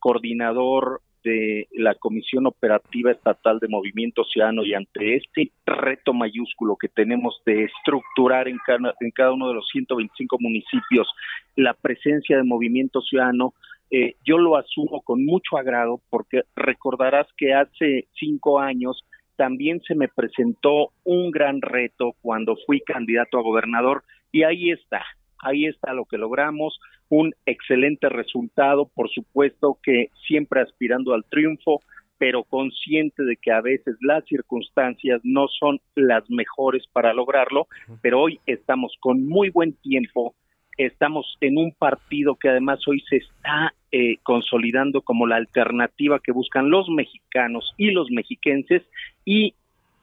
coordinador 0.00 1.00
de 1.22 1.68
la 1.72 1.94
Comisión 1.94 2.46
Operativa 2.46 3.10
Estatal 3.10 3.58
de 3.58 3.68
Movimiento 3.68 4.24
Ciudadano 4.24 4.64
y 4.64 4.74
ante 4.74 5.16
este 5.16 5.50
reto 5.66 6.12
mayúsculo 6.12 6.76
que 6.76 6.88
tenemos 6.88 7.40
de 7.46 7.64
estructurar 7.64 8.48
en 8.48 8.58
cada, 8.66 8.94
en 9.00 9.10
cada 9.10 9.32
uno 9.32 9.48
de 9.48 9.54
los 9.54 9.68
125 9.72 10.36
municipios 10.40 11.08
la 11.56 11.74
presencia 11.74 12.36
de 12.36 12.44
Movimiento 12.44 13.00
Ciudadano, 13.00 13.54
eh, 13.90 14.16
yo 14.24 14.38
lo 14.38 14.56
asumo 14.56 15.02
con 15.02 15.24
mucho 15.24 15.58
agrado 15.58 16.00
porque 16.08 16.42
recordarás 16.56 17.26
que 17.36 17.52
hace 17.52 18.06
cinco 18.18 18.58
años 18.58 19.04
también 19.36 19.80
se 19.82 19.94
me 19.94 20.08
presentó 20.08 20.92
un 21.04 21.30
gran 21.30 21.60
reto 21.60 22.14
cuando 22.22 22.56
fui 22.66 22.80
candidato 22.80 23.38
a 23.38 23.42
gobernador 23.42 24.02
y 24.30 24.44
ahí 24.44 24.70
está, 24.70 25.04
ahí 25.42 25.66
está 25.66 25.92
lo 25.92 26.06
que 26.06 26.16
logramos, 26.16 26.78
un 27.08 27.34
excelente 27.44 28.08
resultado, 28.08 28.88
por 28.94 29.10
supuesto 29.10 29.78
que 29.82 30.08
siempre 30.26 30.62
aspirando 30.62 31.12
al 31.12 31.24
triunfo, 31.24 31.82
pero 32.16 32.44
consciente 32.44 33.24
de 33.24 33.36
que 33.36 33.50
a 33.50 33.60
veces 33.60 33.96
las 34.00 34.24
circunstancias 34.26 35.20
no 35.24 35.48
son 35.48 35.80
las 35.96 36.22
mejores 36.30 36.84
para 36.92 37.12
lograrlo, 37.12 37.66
pero 38.00 38.20
hoy 38.22 38.38
estamos 38.46 38.94
con 39.00 39.26
muy 39.26 39.50
buen 39.50 39.72
tiempo, 39.74 40.34
estamos 40.78 41.36
en 41.40 41.58
un 41.58 41.72
partido 41.72 42.36
que 42.36 42.48
además 42.48 42.78
hoy 42.86 43.02
se 43.10 43.16
está 43.16 43.74
eh, 43.90 44.18
consolidando 44.22 45.02
como 45.02 45.26
la 45.26 45.34
alternativa 45.34 46.20
que 46.20 46.30
buscan 46.30 46.70
los 46.70 46.88
mexicanos 46.88 47.74
y 47.76 47.90
los 47.90 48.08
mexiquenses 48.12 48.82
y 49.24 49.54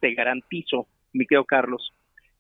te 0.01 0.13
garantizo, 0.13 0.87
mi 1.13 1.25
querido 1.25 1.45
Carlos, 1.45 1.93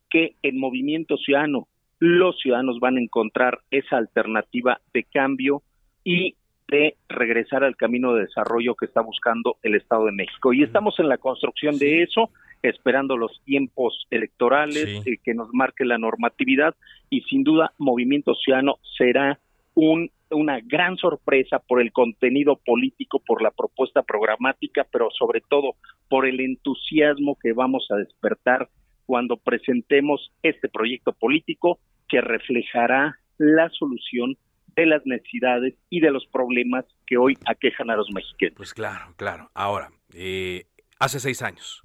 que 0.09 0.35
en 0.43 0.59
Movimiento 0.59 1.15
Ciudadano 1.15 1.68
los 1.99 2.37
ciudadanos 2.39 2.79
van 2.79 2.97
a 2.97 3.01
encontrar 3.01 3.59
esa 3.71 3.97
alternativa 3.97 4.79
de 4.93 5.03
cambio 5.03 5.61
y 6.03 6.35
de 6.69 6.95
regresar 7.09 7.63
al 7.63 7.75
camino 7.75 8.13
de 8.13 8.21
desarrollo 8.21 8.75
que 8.75 8.85
está 8.85 9.01
buscando 9.01 9.57
el 9.63 9.75
Estado 9.75 10.05
de 10.05 10.11
México. 10.11 10.53
Y 10.53 10.63
estamos 10.63 10.99
en 10.99 11.09
la 11.09 11.17
construcción 11.17 11.77
de 11.77 12.03
eso, 12.03 12.29
esperando 12.61 13.17
los 13.17 13.41
tiempos 13.43 14.05
electorales 14.11 15.01
eh, 15.05 15.17
que 15.23 15.33
nos 15.33 15.49
marque 15.51 15.83
la 15.83 15.97
normatividad 15.97 16.75
y 17.09 17.21
sin 17.21 17.43
duda 17.43 17.73
Movimiento 17.77 18.35
Ciudadano 18.35 18.77
será 18.97 19.39
un, 19.73 20.11
una 20.29 20.59
gran 20.61 20.97
sorpresa 20.97 21.59
por 21.59 21.81
el 21.81 21.91
contenido 21.91 22.57
político, 22.63 23.19
por 23.25 23.41
la 23.41 23.51
propuesta 23.51 24.03
programática, 24.03 24.85
pero 24.91 25.09
sobre 25.17 25.41
todo 25.41 25.75
por 26.07 26.27
el 26.27 26.39
entusiasmo 26.39 27.37
que 27.41 27.53
vamos 27.53 27.87
a 27.89 27.95
despertar 27.95 28.69
cuando 29.09 29.37
presentemos 29.37 30.31
este 30.43 30.69
proyecto 30.69 31.13
político 31.13 31.79
que 32.07 32.21
reflejará 32.21 33.17
la 33.39 33.67
solución 33.71 34.37
de 34.75 34.85
las 34.85 35.03
necesidades 35.03 35.73
y 35.89 35.99
de 35.99 36.11
los 36.11 36.27
problemas 36.27 36.85
que 37.07 37.17
hoy 37.17 37.35
aquejan 37.47 37.89
a 37.89 37.95
los 37.95 38.11
mexicanos. 38.13 38.53
Pues 38.55 38.75
claro, 38.75 39.15
claro. 39.17 39.49
Ahora, 39.55 39.89
eh, 40.13 40.67
hace 40.99 41.19
seis 41.19 41.41
años, 41.41 41.81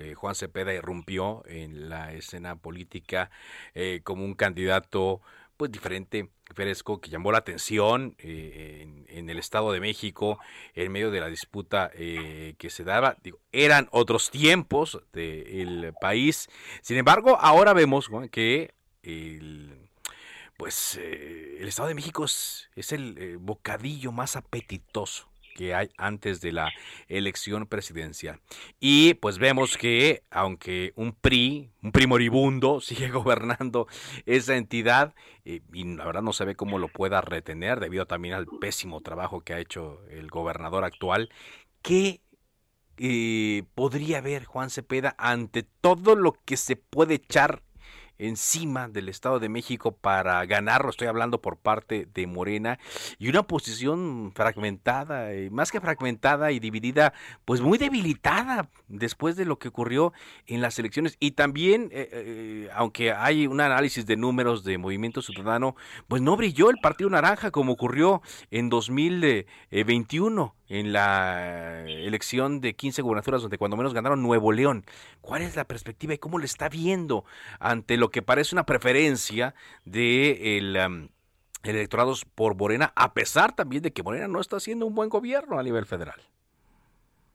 eh, 0.00 0.14
Juan 0.14 0.34
Cepeda 0.34 0.74
irrumpió 0.74 1.44
en 1.46 1.88
la 1.88 2.12
escena 2.12 2.56
política 2.56 3.30
eh, 3.76 4.00
como 4.02 4.24
un 4.24 4.34
candidato 4.34 5.20
pues 5.56 5.70
diferente, 5.70 6.30
fresco, 6.54 7.00
que 7.00 7.10
llamó 7.10 7.32
la 7.32 7.38
atención 7.38 8.14
en, 8.18 9.28
el 9.30 9.38
Estado 9.38 9.72
de 9.72 9.80
México 9.80 10.38
en 10.74 10.92
medio 10.92 11.10
de 11.10 11.20
la 11.20 11.28
disputa 11.28 11.90
que 11.94 12.68
se 12.68 12.84
daba. 12.84 13.16
Digo, 13.22 13.38
eran 13.52 13.88
otros 13.90 14.30
tiempos 14.30 15.00
del 15.12 15.94
país. 16.00 16.48
Sin 16.82 16.96
embargo, 16.96 17.38
ahora 17.40 17.72
vemos 17.72 18.10
que 18.30 18.74
el 19.02 19.84
pues 20.56 20.98
eh, 21.00 21.56
el 21.60 21.68
Estado 21.68 21.88
de 21.88 21.94
México 21.94 22.24
es, 22.24 22.68
el 22.92 23.16
eh, 23.18 23.36
bocadillo 23.38 24.12
más 24.12 24.36
apetitoso 24.36 25.28
que 25.54 25.74
hay 25.74 25.88
antes 25.96 26.40
de 26.40 26.52
la 26.52 26.72
elección 27.08 27.66
presidencial. 27.66 28.40
Y 28.80 29.14
pues 29.14 29.38
vemos 29.38 29.78
que 29.78 30.22
aunque 30.30 30.92
un 30.96 31.12
PRI, 31.12 31.70
un 31.82 31.92
PRI 31.92 32.06
moribundo, 32.06 32.80
sigue 32.82 33.08
gobernando 33.08 33.86
esa 34.26 34.56
entidad, 34.56 35.14
eh, 35.44 35.62
y 35.72 35.84
la 35.84 36.04
verdad 36.04 36.22
no 36.22 36.32
se 36.32 36.44
ve 36.44 36.56
cómo 36.56 36.78
lo 36.78 36.88
pueda 36.88 37.20
retener 37.20 37.80
debido 37.80 38.06
también 38.06 38.34
al 38.34 38.46
pésimo 38.60 39.00
trabajo 39.00 39.40
que 39.40 39.54
ha 39.54 39.60
hecho 39.60 40.02
el 40.10 40.28
gobernador 40.28 40.84
actual, 40.84 41.30
¿qué 41.80 42.20
podría 43.74 44.18
haber 44.18 44.44
Juan 44.44 44.70
Cepeda 44.70 45.16
ante 45.18 45.64
todo 45.64 46.14
lo 46.14 46.32
que 46.44 46.56
se 46.56 46.76
puede 46.76 47.14
echar 47.14 47.62
encima 48.26 48.88
del 48.88 49.08
Estado 49.08 49.38
de 49.38 49.48
México 49.48 49.92
para 49.92 50.44
ganarlo, 50.46 50.90
estoy 50.90 51.08
hablando 51.08 51.40
por 51.40 51.56
parte 51.56 52.06
de 52.12 52.26
Morena, 52.26 52.78
y 53.18 53.28
una 53.28 53.44
posición 53.44 54.32
fragmentada, 54.34 55.32
eh, 55.32 55.50
más 55.50 55.70
que 55.70 55.80
fragmentada 55.80 56.52
y 56.52 56.60
dividida, 56.60 57.12
pues 57.44 57.60
muy 57.60 57.78
debilitada 57.78 58.68
después 58.88 59.36
de 59.36 59.44
lo 59.44 59.58
que 59.58 59.68
ocurrió 59.68 60.12
en 60.46 60.60
las 60.60 60.78
elecciones. 60.78 61.16
Y 61.20 61.32
también, 61.32 61.90
eh, 61.92 62.08
eh, 62.12 62.68
aunque 62.74 63.12
hay 63.12 63.46
un 63.46 63.60
análisis 63.60 64.06
de 64.06 64.16
números 64.16 64.64
de 64.64 64.78
Movimiento 64.78 65.22
Ciudadano, 65.22 65.76
pues 66.08 66.22
no 66.22 66.36
brilló 66.36 66.70
el 66.70 66.78
Partido 66.78 67.10
Naranja 67.10 67.50
como 67.50 67.72
ocurrió 67.72 68.22
en 68.50 68.68
2021 68.68 70.54
en 70.68 70.92
la 70.92 71.84
elección 71.86 72.60
de 72.60 72.74
15 72.74 73.02
gubernaturas 73.02 73.42
donde 73.42 73.58
cuando 73.58 73.76
menos 73.76 73.94
ganaron 73.94 74.22
Nuevo 74.22 74.52
León. 74.52 74.84
¿Cuál 75.20 75.42
es 75.42 75.56
la 75.56 75.64
perspectiva 75.64 76.14
y 76.14 76.18
cómo 76.18 76.38
lo 76.38 76.44
está 76.44 76.68
viendo 76.68 77.24
ante 77.58 77.96
lo 77.96 78.10
que 78.10 78.22
parece 78.22 78.54
una 78.54 78.66
preferencia 78.66 79.54
de 79.84 80.58
el, 80.58 81.10
electorado 81.62 82.14
por 82.34 82.56
Morena, 82.56 82.92
a 82.94 83.14
pesar 83.14 83.54
también 83.54 83.82
de 83.82 83.92
que 83.92 84.02
Morena 84.02 84.28
no 84.28 84.40
está 84.40 84.56
haciendo 84.56 84.86
un 84.86 84.94
buen 84.94 85.08
gobierno 85.08 85.58
a 85.58 85.62
nivel 85.62 85.86
federal? 85.86 86.20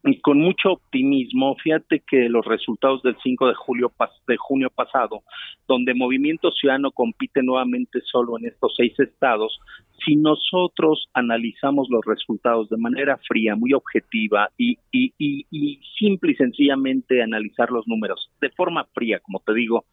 Y 0.03 0.19
con 0.21 0.39
mucho 0.39 0.71
optimismo. 0.73 1.55
Fíjate 1.55 2.01
que 2.07 2.29
los 2.29 2.45
resultados 2.45 3.01
del 3.03 3.17
5 3.21 3.47
de 3.47 3.53
julio 3.55 3.91
de 4.27 4.37
junio 4.37 4.69
pasado, 4.69 5.23
donde 5.67 5.93
Movimiento 5.93 6.51
Ciudadano 6.51 6.91
compite 6.91 7.43
nuevamente 7.43 7.99
solo 8.01 8.37
en 8.37 8.45
estos 8.45 8.73
seis 8.77 8.97
estados, 8.99 9.59
si 10.05 10.15
nosotros 10.15 11.09
analizamos 11.13 11.87
los 11.89 12.05
resultados 12.05 12.69
de 12.69 12.77
manera 12.77 13.17
fría, 13.27 13.55
muy 13.55 13.73
objetiva 13.73 14.49
y, 14.57 14.77
y, 14.91 15.13
y, 15.17 15.79
simple 15.97 16.31
y 16.31 16.35
sencillamente 16.35 17.21
analizar 17.21 17.69
los 17.69 17.85
números 17.87 18.31
de 18.39 18.49
forma 18.51 18.85
fría, 18.93 19.19
como 19.19 19.41
te 19.45 19.53
digo, 19.53 19.85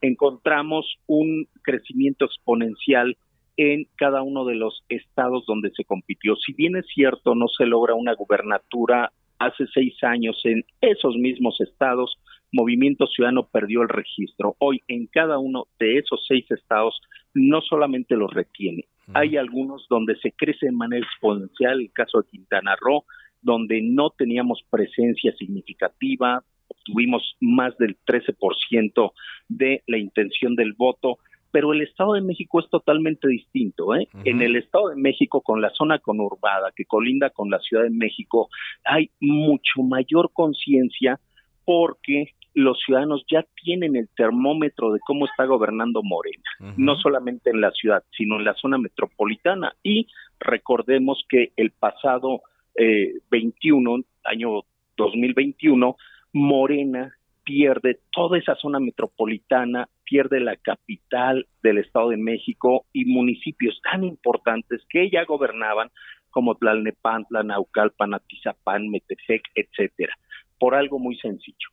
encontramos 0.00 0.96
un 1.06 1.46
crecimiento 1.62 2.24
exponencial 2.24 3.16
en 3.56 3.86
cada 3.96 4.22
uno 4.22 4.44
de 4.44 4.56
los 4.56 4.82
estados 4.88 5.44
donde 5.46 5.70
se 5.76 5.84
compitió. 5.84 6.34
Si 6.36 6.52
bien 6.52 6.76
es 6.76 6.86
cierto, 6.92 7.34
no 7.34 7.46
se 7.48 7.66
logra 7.66 7.94
una 7.94 8.14
gubernatura 8.14 9.12
hace 9.46 9.66
seis 9.72 9.94
años 10.02 10.40
en 10.44 10.64
esos 10.80 11.16
mismos 11.16 11.60
estados, 11.60 12.18
Movimiento 12.52 13.06
Ciudadano 13.06 13.46
perdió 13.46 13.82
el 13.82 13.88
registro. 13.88 14.56
Hoy 14.58 14.82
en 14.88 15.06
cada 15.06 15.38
uno 15.38 15.66
de 15.78 15.98
esos 15.98 16.24
seis 16.26 16.44
estados 16.50 17.00
no 17.34 17.60
solamente 17.62 18.14
los 18.14 18.32
retiene, 18.32 18.84
hay 19.14 19.36
algunos 19.36 19.86
donde 19.88 20.16
se 20.16 20.32
crece 20.32 20.66
de 20.66 20.72
manera 20.72 21.04
exponencial, 21.04 21.80
el 21.80 21.92
caso 21.92 22.20
de 22.22 22.28
Quintana 22.28 22.76
Roo, 22.80 23.04
donde 23.42 23.82
no 23.82 24.10
teníamos 24.10 24.62
presencia 24.70 25.34
significativa, 25.36 26.42
obtuvimos 26.68 27.36
más 27.40 27.76
del 27.78 27.96
13% 28.06 29.12
de 29.48 29.82
la 29.86 29.98
intención 29.98 30.54
del 30.54 30.72
voto, 30.74 31.18
pero 31.52 31.72
el 31.72 31.82
Estado 31.82 32.14
de 32.14 32.22
México 32.22 32.58
es 32.60 32.68
totalmente 32.70 33.28
distinto. 33.28 33.94
¿eh? 33.94 34.08
En 34.24 34.42
el 34.42 34.56
Estado 34.56 34.88
de 34.88 34.96
México, 34.96 35.42
con 35.42 35.60
la 35.60 35.70
zona 35.70 35.98
conurbada 35.98 36.72
que 36.74 36.86
colinda 36.86 37.30
con 37.30 37.50
la 37.50 37.60
Ciudad 37.60 37.84
de 37.84 37.90
México, 37.90 38.48
hay 38.84 39.10
mucho 39.20 39.82
mayor 39.82 40.32
conciencia 40.32 41.20
porque 41.64 42.32
los 42.54 42.80
ciudadanos 42.84 43.24
ya 43.30 43.44
tienen 43.62 43.96
el 43.96 44.08
termómetro 44.16 44.92
de 44.92 45.00
cómo 45.06 45.26
está 45.26 45.44
gobernando 45.44 46.02
Morena, 46.02 46.42
no 46.76 46.96
solamente 46.96 47.50
en 47.50 47.60
la 47.60 47.70
ciudad, 47.70 48.02
sino 48.16 48.36
en 48.36 48.44
la 48.44 48.54
zona 48.54 48.78
metropolitana. 48.78 49.74
Y 49.82 50.06
recordemos 50.40 51.24
que 51.28 51.52
el 51.56 51.70
pasado 51.70 52.42
eh, 52.74 53.14
21, 53.30 54.02
año 54.24 54.62
2021, 54.96 55.96
Morena 56.32 57.14
pierde 57.44 58.00
toda 58.12 58.38
esa 58.38 58.54
zona 58.56 58.80
metropolitana, 58.80 59.88
pierde 60.12 60.40
la 60.40 60.56
capital 60.56 61.46
del 61.62 61.78
Estado 61.78 62.10
de 62.10 62.18
México 62.18 62.84
y 62.92 63.06
municipios 63.06 63.80
tan 63.82 64.04
importantes 64.04 64.82
que 64.90 65.08
ya 65.08 65.24
gobernaban 65.24 65.88
como 66.30 66.54
Tlalnepantla, 66.54 67.42
Naucalpan, 67.42 68.12
Atizapán, 68.12 68.90
Metepec, 68.90 69.42
etcétera, 69.54 70.12
por 70.58 70.74
algo 70.74 70.98
muy 70.98 71.16
sencillo 71.16 71.68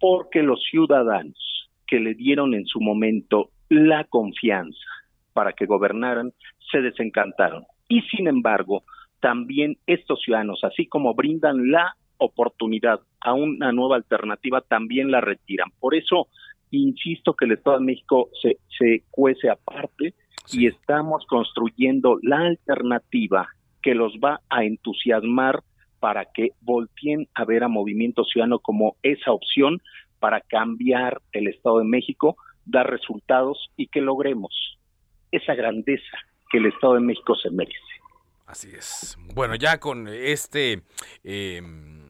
porque 0.00 0.42
los 0.42 0.62
ciudadanos 0.70 1.68
que 1.86 2.00
le 2.00 2.14
dieron 2.14 2.54
en 2.54 2.66
su 2.66 2.80
momento 2.80 3.50
la 3.68 4.04
confianza 4.04 4.86
para 5.32 5.52
que 5.52 5.66
gobernaran 5.66 6.32
se 6.70 6.80
desencantaron. 6.80 7.64
Y 7.88 8.02
sin 8.02 8.26
embargo, 8.26 8.82
también 9.20 9.76
estos 9.86 10.20
ciudadanos, 10.22 10.62
así 10.64 10.86
como 10.86 11.14
brindan 11.14 11.70
la 11.70 11.96
oportunidad 12.18 13.00
a 13.20 13.34
una 13.34 13.72
nueva 13.72 13.96
alternativa, 13.96 14.60
también 14.62 15.10
la 15.10 15.20
retiran. 15.20 15.70
Por 15.78 15.94
eso, 15.94 16.28
insisto 16.78 17.34
que 17.34 17.44
el 17.44 17.52
Estado 17.52 17.78
de 17.78 17.84
México 17.84 18.30
se, 18.40 18.58
se 18.78 19.02
cuece 19.10 19.50
aparte 19.50 20.14
y 20.52 20.66
estamos 20.66 21.24
construyendo 21.26 22.18
la 22.22 22.38
alternativa 22.38 23.48
que 23.82 23.94
los 23.94 24.12
va 24.14 24.40
a 24.48 24.64
entusiasmar 24.64 25.62
para 26.00 26.26
que 26.26 26.50
volteen 26.60 27.28
a 27.34 27.44
ver 27.44 27.64
a 27.64 27.68
Movimiento 27.68 28.24
Ciudadano 28.24 28.58
como 28.58 28.96
esa 29.02 29.32
opción 29.32 29.80
para 30.18 30.40
cambiar 30.40 31.20
el 31.32 31.48
Estado 31.48 31.78
de 31.78 31.84
México, 31.84 32.36
dar 32.64 32.90
resultados 32.90 33.70
y 33.76 33.88
que 33.88 34.00
logremos 34.00 34.78
esa 35.30 35.54
grandeza 35.54 36.16
que 36.50 36.58
el 36.58 36.66
Estado 36.66 36.94
de 36.94 37.00
México 37.00 37.34
se 37.36 37.50
merece. 37.50 37.76
Así 38.46 38.70
es. 38.70 39.18
Bueno, 39.34 39.56
ya 39.56 39.78
con 39.78 40.06
este 40.06 40.82
eh, 41.24 41.60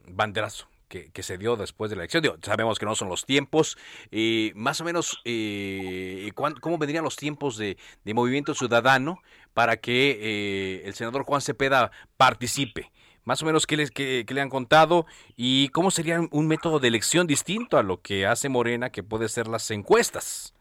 banderazo 0.09 0.69
que, 0.89 1.23
se 1.23 1.39
dio 1.39 1.57
después 1.57 1.91
de 1.91 1.97
la 1.97 2.03
elección. 2.03 2.39
sabemos 2.43 2.79
que 2.79 2.87
no 2.87 2.95
son 2.95 3.09
los 3.09 3.25
tiempos. 3.25 3.77
Eh, 4.11 4.53
más 4.55 4.81
o 4.81 4.85
menos, 4.85 5.21
eh, 5.25 6.31
¿cómo 6.35 6.79
vendrían 6.79 7.05
los 7.05 7.17
tiempos 7.17 7.57
de, 7.57 7.77
Movimiento 8.05 8.55
Ciudadano 8.55 9.19
para 9.53 9.77
que 9.77 10.83
el 10.85 10.95
senador 10.95 11.25
Juan 11.25 11.41
Cepeda 11.41 11.91
participe? 12.17 12.91
más 13.27 13.43
o 13.43 13.47
menos 13.47 13.67
qué, 13.67 13.77
les, 13.77 13.91
qué, 13.91 14.25
le 14.33 14.41
han 14.41 14.49
contado 14.49 15.05
y 15.37 15.69
cómo 15.71 15.91
sería 15.91 16.21
un 16.31 16.47
método 16.47 16.79
de 16.79 16.89
elección 16.89 17.27
distinto 17.27 17.77
a 17.77 17.83
lo 17.83 18.01
que 18.01 18.25
hace 18.25 18.49
Morena, 18.49 18.91
que 18.91 19.03
puede 19.03 19.29
ser 19.29 19.49
las 19.49 19.71
encuestas. 19.71 20.55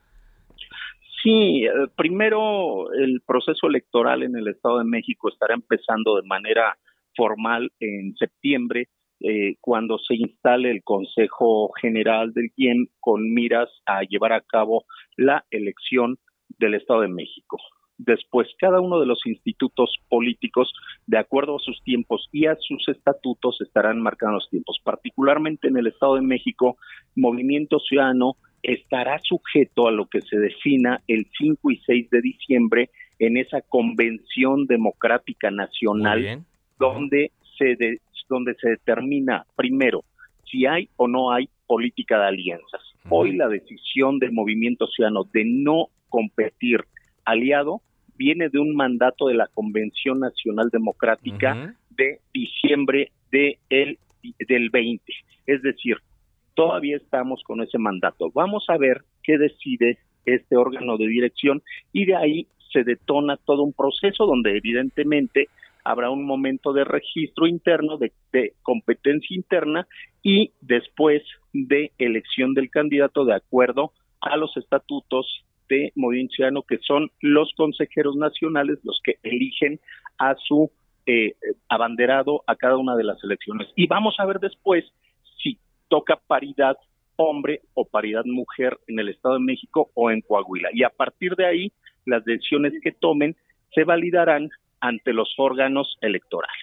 Sí, 1.24 1.64
eh, 1.66 1.70
primero 1.96 2.92
el 2.92 3.22
proceso 3.26 3.68
electoral 3.68 4.24
en 4.24 4.36
el 4.36 4.48
Estado 4.48 4.80
de 4.80 4.86
México 4.86 5.30
estará 5.30 5.54
empezando 5.54 6.18
de 6.18 6.28
manera 6.28 6.78
formal 7.16 7.72
en 7.80 8.16
septiembre, 8.16 8.90
eh, 9.28 9.56
cuando 9.60 9.98
se 9.98 10.14
instale 10.14 10.70
el 10.70 10.84
Consejo 10.84 11.72
General 11.82 12.32
del 12.32 12.52
IEM 12.56 12.86
con 13.00 13.34
miras 13.34 13.70
a 13.88 14.04
llevar 14.04 14.34
a 14.34 14.42
cabo 14.42 14.86
la 15.18 15.46
elección 15.50 16.20
del 16.60 16.76
Estado 16.76 17.02
de 17.02 17.08
México. 17.08 17.58
Después, 17.98 18.48
cada 18.60 18.82
uno 18.82 19.00
de 19.00 19.08
los 19.08 19.26
institutos 19.26 19.98
políticos, 20.10 20.72
de 21.08 21.18
acuerdo 21.18 21.56
a 21.56 21.60
sus 21.60 21.82
tiempos 21.82 22.30
y 22.32 22.46
a 22.46 22.56
sus 22.56 22.88
estatutos, 22.88 23.60
estarán 23.62 24.00
marcando 24.00 24.36
los 24.36 24.50
tiempos. 24.52 24.80
Particularmente 24.84 25.70
en 25.70 25.78
el 25.78 25.88
Estado 25.88 26.16
de 26.16 26.22
México, 26.22 26.78
Movimiento 27.16 27.80
Ciudadano 27.80 28.36
estará 28.62 29.20
sujeto 29.24 29.88
a 29.88 29.92
lo 29.92 30.06
que 30.06 30.22
se 30.22 30.38
defina 30.38 31.02
el 31.08 31.26
5 31.36 31.72
y 31.72 31.78
6 31.78 32.10
de 32.12 32.22
diciembre 32.22 32.90
en 33.18 33.38
esa 33.38 33.62
convención 33.62 34.68
democrática 34.68 35.50
nacional 35.50 36.44
donde 36.78 37.32
se 37.58 37.76
donde 38.30 38.56
se 38.56 38.70
determina 38.70 39.46
primero 39.56 40.04
si 40.50 40.66
hay 40.66 40.90
o 40.98 41.08
no 41.08 41.32
hay 41.32 41.50
política 41.68 42.20
de 42.20 42.28
alianzas. 42.28 42.82
Hoy 43.10 43.36
la 43.36 43.48
decisión 43.48 44.20
del 44.20 44.32
Movimiento 44.32 44.88
Ciudadano 44.88 45.24
de 45.32 45.44
no 45.46 45.88
competir 46.10 46.84
aliado 47.24 47.82
viene 48.18 48.50
de 48.50 48.60
un 48.60 48.76
mandato 48.76 49.28
de 49.28 49.36
la 49.36 49.48
Convención 49.48 50.20
Nacional 50.20 50.70
Democrática 50.72 51.76
de 51.90 52.20
diciembre 52.34 53.12
de 53.32 53.60
el, 53.70 54.00
del 54.48 54.70
20. 54.70 55.04
Es 55.46 55.62
decir, 55.62 55.98
todavía 56.54 56.98
estamos 56.98 57.44
con 57.44 57.62
ese 57.62 57.78
mandato. 57.78 58.32
Vamos 58.34 58.66
a 58.70 58.78
ver 58.78 59.04
qué 59.24 59.38
decide 59.38 60.00
este 60.26 60.56
órgano 60.56 60.98
de 60.98 61.08
dirección 61.08 61.62
y 61.92 62.06
de 62.06 62.16
ahí 62.16 62.48
se 62.72 62.84
detona 62.84 63.38
todo 63.38 63.64
un 63.64 63.74
proceso 63.74 64.26
donde 64.26 64.58
evidentemente 64.58 65.50
habrá 65.86 66.10
un 66.10 66.26
momento 66.26 66.74
de 66.74 66.84
registro 66.84 67.48
interno, 67.48 67.98
de, 67.98 68.12
competencia 68.63 69.36
interna 69.36 69.88
y 70.21 70.52
después 70.60 71.21
de 71.54 71.91
elección 72.00 72.54
del 72.54 72.69
candidato 72.69 73.24
de 73.24 73.36
acuerdo 73.36 73.93
a 74.19 74.36
los 74.36 74.58
estatutos 74.58 75.45
de 75.69 75.93
Movimiento 75.95 76.34
Ciudadano, 76.34 76.63
que 76.63 76.80
son 76.80 77.12
los 77.21 77.54
consejeros 77.56 78.15
nacionales 78.15 78.80
los 78.84 79.00
que 79.04 79.19
eligen 79.24 79.80
a 80.17 80.36
su 80.36 80.71
eh, 81.06 81.36
abanderado 81.69 82.43
a 82.48 82.56
cada 82.56 82.78
una 82.78 82.95
de 82.95 83.04
las 83.04 83.24
elecciones. 83.24 83.67
Y 83.76 83.88
vamos 83.88 84.15
a 84.17 84.26
ver 84.26 84.39
después 84.39 84.84
si 85.41 85.60
toca 85.88 86.19
paridad 86.28 86.78
hombre 87.15 87.62
o 87.76 87.86
paridad 87.86 88.26
mujer 88.26 88.78
en 88.88 89.00
el 89.00 89.10
Estado 89.10 89.36
de 89.36 89.41
México 89.41 89.91
o 89.93 90.10
en 90.10 90.21
Coahuila. 90.21 90.69
Y 90.74 90.84
a 90.84 90.89
partir 90.89 91.36
de 91.36 91.45
ahí, 91.45 91.71
las 92.06 92.26
decisiones 92.26 92.74
que 92.82 92.91
tomen 92.91 93.36
se 93.74 93.84
validarán 93.84 94.50
ante 94.86 95.13
los 95.13 95.34
órganos 95.38 95.98
electorales. 96.02 96.56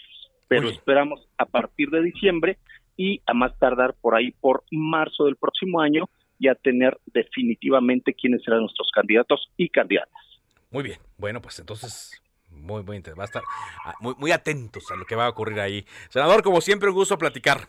Pero 0.49 0.69
esperamos 0.69 1.27
a 1.39 1.47
partir 1.47 1.89
de 1.91 2.03
diciembre 2.03 2.59
y 2.97 3.21
a 3.27 3.33
más 3.33 3.59
tardar 3.59 3.95
por 4.01 4.15
ahí 4.15 4.33
por 4.33 4.65
marzo 4.71 5.25
del 5.25 5.37
próximo 5.37 5.81
año 5.81 6.09
ya 6.39 6.55
tener 6.55 6.99
definitivamente 7.07 8.15
quiénes 8.15 8.43
serán 8.43 8.61
nuestros 8.61 8.91
candidatos 8.93 9.51
y 9.57 9.69
candidatas. 9.69 10.23
Muy 10.71 10.83
bien, 10.83 10.99
bueno, 11.17 11.41
pues 11.41 11.59
entonces 11.59 12.21
muy, 12.51 12.83
muy 12.83 13.01
va 13.01 13.23
a 13.23 13.27
estar 13.27 13.43
ah, 13.85 13.95
muy, 14.01 14.15
muy 14.19 14.31
atentos 14.31 14.91
a 14.91 14.97
lo 14.97 15.07
que 15.07 15.17
va 15.17 15.27
a 15.27 15.31
ocurrir 15.31 15.61
ahí. 15.61 15.87
Senador, 16.11 16.43
como 16.43 16.61
siempre, 16.61 16.91
un 16.91 16.95
gusto 16.95 17.17
platicar. 17.17 17.69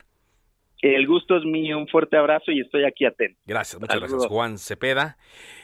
El 0.84 1.08
gusto 1.08 1.38
es 1.38 1.46
mío, 1.46 1.78
un 1.78 1.88
fuerte 1.88 2.18
abrazo 2.18 2.52
y 2.52 2.60
estoy 2.60 2.84
aquí 2.84 3.06
atento. 3.06 3.40
Gracias, 3.46 3.80
muchas 3.80 3.98
gracias, 4.02 4.26
Juan 4.26 4.58
Cepeda. 4.58 5.18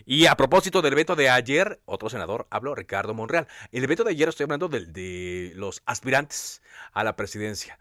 Y 0.06 0.28
a 0.28 0.36
propósito 0.36 0.82
del 0.82 0.96
veto 0.96 1.18
de 1.18 1.30
ayer, 1.30 1.82
otro 1.84 2.08
senador 2.08 2.48
habló, 2.50 2.74
Ricardo 2.74 3.14
Monreal. 3.14 3.46
El 3.74 3.86
veto 3.86 4.06
de 4.06 4.12
ayer 4.12 4.30
estoy 4.30 4.46
hablando 4.46 4.70
de, 4.70 4.86
de 4.86 5.52
los 5.56 5.84
aspirantes 5.86 6.64
a 6.94 7.04
la 7.04 7.18
presidencia. 7.18 7.78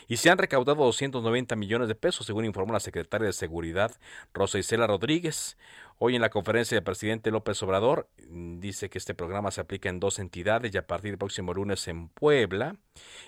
y 0.08 0.18
se 0.18 0.30
han 0.30 0.38
recaudado 0.38 0.84
290 0.84 1.56
millones 1.56 1.88
de 1.88 1.96
pesos, 1.96 2.26
según 2.26 2.46
informó 2.46 2.74
la 2.74 2.80
secretaria 2.80 3.28
de 3.28 3.34
Seguridad, 3.34 3.92
Rosa 4.34 4.60
Isela 4.60 4.88
Rodríguez. 4.88 5.58
Hoy 6.00 6.16
en 6.16 6.22
la 6.22 6.30
conferencia 6.30 6.76
del 6.76 6.84
presidente 6.84 7.32
López 7.32 7.62
Obrador 7.64 8.10
mm, 8.28 8.60
dice 8.60 8.90
que 8.90 8.98
este 8.98 9.14
programa 9.14 9.52
se 9.52 9.62
aplica 9.62 9.90
en 9.90 10.00
dos 10.00 10.20
entidades 10.20 10.74
y 10.74 10.78
a 10.78 10.88
partir 10.88 11.12
del 11.12 11.18
próximo 11.18 11.54
lunes 11.54 11.88
en 11.88 12.10
Puebla 12.10 12.76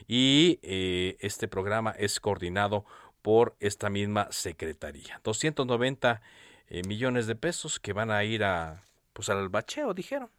y 0.08 0.60
eh, 0.62 1.16
este 1.20 1.48
programa 1.48 1.92
es 1.92 2.20
coordinado 2.20 2.82
por 2.82 3.05
esta 3.60 3.90
misma 3.90 4.28
secretaría. 4.32 5.20
290 5.24 6.22
eh, 6.68 6.82
millones 6.88 7.28
de 7.28 7.36
pesos 7.36 7.80
que 7.80 7.94
van 7.94 8.12
a 8.12 8.24
ir 8.24 8.44
a, 8.44 8.84
pues 9.14 9.30
al 9.30 9.50
bacheo, 9.50 9.94
dijeron. 9.94 10.30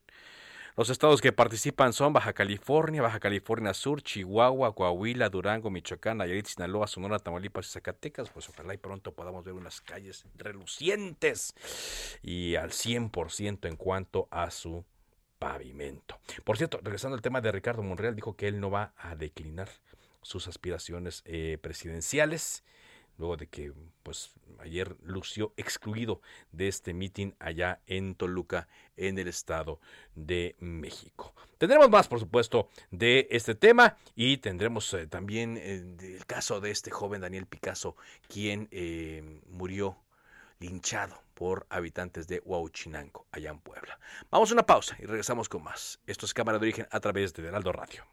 Los 0.77 0.91
estados 0.91 1.23
que 1.23 1.33
participan 1.33 1.95
son 1.95 2.13
Baja 2.13 2.35
California, 2.35 3.01
Baja 3.01 3.19
California 3.19 3.73
Sur, 3.73 4.03
Chihuahua, 4.03 4.75
Coahuila, 4.75 5.31
Durango, 5.31 5.71
Michoacán, 5.71 6.19
Nayarit, 6.19 6.47
Sinaloa, 6.47 6.87
Sonora, 6.87 7.19
Tamaulipas 7.19 7.67
y 7.67 7.71
Zacatecas. 7.71 8.29
Pues 8.29 8.49
ojalá 8.51 8.75
y 8.75 8.77
pronto 8.77 9.13
podamos 9.13 9.43
ver 9.43 9.55
unas 9.55 9.81
calles 9.81 10.27
relucientes 10.37 11.55
y 12.23 12.57
al 12.57 12.73
100% 12.73 13.67
en 13.69 13.77
cuanto 13.77 14.29
a 14.31 14.51
su 14.51 14.85
pavimento. 15.39 16.19
Por 16.45 16.59
cierto, 16.59 16.79
regresando 16.83 17.17
al 17.17 17.23
tema 17.23 17.41
de 17.41 17.53
Ricardo 17.53 17.83
Monreal, 17.83 18.15
dijo 18.15 18.37
que 18.37 18.47
él 18.47 18.61
no 18.61 18.71
va 18.71 18.93
a 18.99 19.17
declinar 19.17 19.71
sus 20.27 20.49
aspiraciones 20.49 21.23
eh, 21.25 21.57
presidenciales 21.61 22.65
luego 23.17 23.37
de 23.37 23.47
que 23.47 23.73
pues 24.03 24.33
ayer 24.59 24.95
lució 25.03 25.55
excluido 25.57 26.21
de 26.53 26.69
este 26.69 26.93
mitin 26.93 27.35
allá 27.39 27.81
en 27.87 28.15
Toluca, 28.15 28.69
en 28.97 29.19
el 29.19 29.29
Estado 29.29 29.81
de 30.15 30.55
México. 30.59 31.35
Tendremos 31.57 31.89
más, 31.89 32.09
por 32.09 32.21
supuesto, 32.21 32.69
de 32.91 33.27
este 33.31 33.55
tema 33.55 33.97
y 34.15 34.37
tendremos 34.39 34.93
eh, 34.93 35.07
también 35.07 35.57
eh, 35.57 35.97
el 35.99 36.27
caso 36.27 36.61
de 36.61 36.73
este 36.73 36.91
joven 36.91 37.23
Daniel 37.23 37.47
Picasso, 37.47 37.97
quien 38.29 38.69
murió 39.49 39.97
linchado 40.59 41.23
por 41.35 41.67
habitantes 41.71 42.27
de 42.29 42.43
Huauchinango, 42.45 43.27
allá 43.31 43.51
en 43.51 43.61
Puebla. 43.61 43.99
Vamos 44.31 44.51
a 44.51 44.55
una 44.55 44.67
pausa 44.67 44.97
y 44.99 45.07
regresamos 45.07 45.49
con 45.49 45.63
más. 45.63 46.01
Esto 46.07 46.27
es 46.27 46.35
Cámara 46.35 46.59
de 46.59 46.67
Origen 46.67 46.89
a 46.91 47.01
través 47.01 47.33
de 47.33 47.47
Heraldo 47.47 47.73
Radio. 47.73 48.05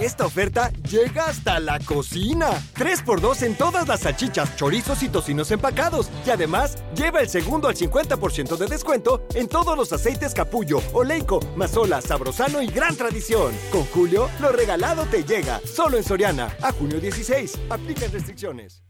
Esta 0.00 0.24
oferta 0.24 0.72
llega 0.90 1.26
hasta 1.26 1.60
la 1.60 1.78
cocina. 1.78 2.50
3x2 2.74 3.42
en 3.42 3.54
todas 3.54 3.86
las 3.86 4.00
salchichas, 4.00 4.56
chorizos 4.56 5.02
y 5.02 5.08
tocinos 5.08 5.50
empacados. 5.50 6.10
Y 6.26 6.30
además, 6.30 6.78
lleva 6.96 7.20
el 7.20 7.28
segundo 7.28 7.68
al 7.68 7.76
50% 7.76 8.56
de 8.56 8.66
descuento 8.66 9.22
en 9.34 9.46
todos 9.46 9.76
los 9.76 9.92
aceites 9.92 10.34
capullo, 10.34 10.82
oleico, 10.92 11.40
mazola, 11.54 12.00
sabrosano 12.00 12.60
y 12.60 12.66
gran 12.66 12.96
tradición. 12.96 13.54
Con 13.70 13.84
Julio, 13.86 14.28
lo 14.40 14.52
regalado 14.52 15.04
te 15.04 15.22
llega. 15.22 15.60
Solo 15.64 15.96
en 15.96 16.04
Soriana. 16.04 16.56
A 16.62 16.72
junio 16.72 16.98
16. 16.98 17.58
Aplican 17.68 18.10
restricciones. 18.10 18.82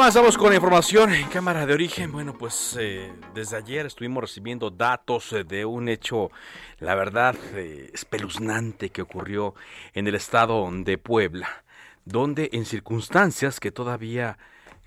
Avanzamos 0.00 0.38
con 0.38 0.48
la 0.48 0.56
información 0.56 1.12
en 1.12 1.28
cámara 1.28 1.66
de 1.66 1.74
origen. 1.74 2.10
Bueno, 2.10 2.32
pues 2.32 2.74
eh, 2.80 3.12
desde 3.34 3.58
ayer 3.58 3.84
estuvimos 3.84 4.22
recibiendo 4.22 4.70
datos 4.70 5.30
eh, 5.34 5.44
de 5.44 5.66
un 5.66 5.90
hecho, 5.90 6.30
la 6.78 6.94
verdad, 6.94 7.36
eh, 7.52 7.90
espeluznante 7.92 8.88
que 8.88 9.02
ocurrió 9.02 9.54
en 9.92 10.06
el 10.06 10.14
estado 10.14 10.66
de 10.72 10.96
Puebla, 10.96 11.64
donde 12.06 12.48
en 12.54 12.64
circunstancias 12.64 13.60
que 13.60 13.72
todavía 13.72 14.38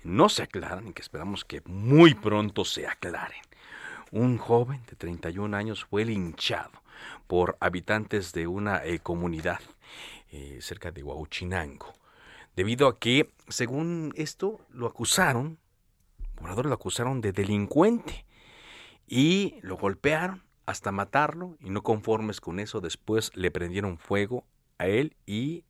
no 0.02 0.28
se 0.28 0.42
aclaran 0.42 0.88
y 0.88 0.92
que 0.92 1.02
esperamos 1.02 1.44
que 1.44 1.62
muy 1.64 2.14
pronto 2.14 2.64
se 2.64 2.88
aclaren, 2.88 3.42
un 4.10 4.36
joven 4.36 4.80
de 4.90 4.96
31 4.96 5.56
años 5.56 5.84
fue 5.84 6.04
linchado 6.04 6.72
por 7.28 7.56
habitantes 7.60 8.32
de 8.32 8.48
una 8.48 8.82
comunidad 9.04 9.60
cerca 10.58 10.90
de 10.90 11.04
Huauchinango 11.04 11.94
debido 12.56 12.88
a 12.88 12.98
que, 12.98 13.32
según 13.48 14.12
esto, 14.16 14.60
lo 14.70 14.86
acusaron, 14.86 15.58
moradores 16.40 16.68
lo 16.68 16.74
acusaron 16.74 17.20
de 17.20 17.32
delincuente 17.32 18.24
y 19.06 19.56
lo 19.62 19.76
golpearon 19.76 20.42
hasta 20.66 20.92
matarlo 20.92 21.56
y 21.60 21.70
no 21.70 21.82
conformes 21.82 22.40
con 22.40 22.58
eso, 22.58 22.80
después 22.80 23.30
le 23.34 23.50
prendieron 23.50 23.98
fuego 23.98 24.44
a 24.78 24.86
él 24.86 25.16
y 25.26 25.64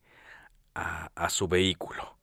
a, 0.73 1.29
su 1.29 1.47
vehículo. 1.47 2.17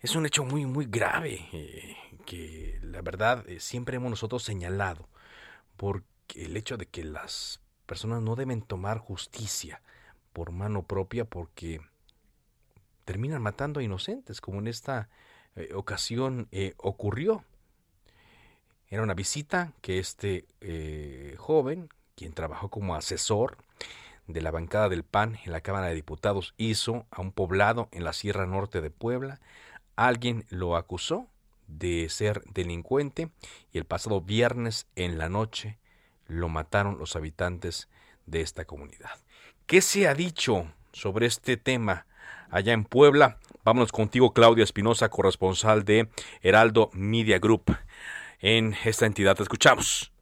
Es 0.00 0.14
un 0.14 0.26
hecho 0.26 0.44
muy, 0.44 0.64
muy 0.64 0.86
grave 0.86 1.48
eh, 1.52 1.96
que 2.24 2.78
la 2.82 3.02
verdad 3.02 3.44
eh, 3.48 3.58
siempre 3.58 3.96
hemos 3.96 4.10
nosotros 4.10 4.44
señalado 4.44 5.08
porque 5.76 6.44
el 6.44 6.56
hecho 6.56 6.76
de 6.76 6.86
que 6.86 7.02
las 7.02 7.60
personas 7.86 8.22
no 8.22 8.36
deben 8.36 8.62
tomar 8.62 8.98
justicia 8.98 9.82
por 10.32 10.52
mano 10.52 10.84
propia 10.84 11.24
porque 11.24 11.80
terminan 13.08 13.40
matando 13.40 13.80
a 13.80 13.82
inocentes, 13.82 14.42
como 14.42 14.58
en 14.58 14.66
esta 14.66 15.08
eh, 15.56 15.70
ocasión 15.74 16.46
eh, 16.52 16.74
ocurrió. 16.76 17.42
Era 18.90 19.02
una 19.02 19.14
visita 19.14 19.72
que 19.80 19.98
este 19.98 20.44
eh, 20.60 21.34
joven, 21.38 21.88
quien 22.14 22.34
trabajó 22.34 22.68
como 22.68 22.94
asesor 22.94 23.56
de 24.26 24.42
la 24.42 24.50
bancada 24.50 24.90
del 24.90 25.04
PAN 25.04 25.38
en 25.46 25.52
la 25.52 25.62
Cámara 25.62 25.86
de 25.86 25.94
Diputados, 25.94 26.52
hizo 26.58 27.06
a 27.10 27.22
un 27.22 27.32
poblado 27.32 27.88
en 27.92 28.04
la 28.04 28.12
Sierra 28.12 28.44
Norte 28.44 28.82
de 28.82 28.90
Puebla. 28.90 29.40
Alguien 29.96 30.44
lo 30.50 30.76
acusó 30.76 31.28
de 31.66 32.10
ser 32.10 32.42
delincuente 32.52 33.30
y 33.72 33.78
el 33.78 33.86
pasado 33.86 34.20
viernes 34.20 34.86
en 34.96 35.16
la 35.16 35.30
noche 35.30 35.78
lo 36.26 36.50
mataron 36.50 36.98
los 36.98 37.16
habitantes 37.16 37.88
de 38.26 38.42
esta 38.42 38.66
comunidad. 38.66 39.18
¿Qué 39.64 39.80
se 39.80 40.08
ha 40.08 40.12
dicho 40.12 40.70
sobre 40.92 41.24
este 41.24 41.56
tema 41.56 42.04
allá 42.50 42.72
en 42.72 42.84
Puebla. 42.84 43.38
Vámonos 43.64 43.92
contigo, 43.92 44.32
Claudia 44.32 44.64
Espinosa, 44.64 45.08
corresponsal 45.08 45.84
de 45.84 46.08
Heraldo 46.42 46.90
Media 46.92 47.38
Group 47.38 47.76
en 48.40 48.74
esta 48.84 49.06
entidad. 49.06 49.36
Te 49.36 49.42
escuchamos. 49.42 50.12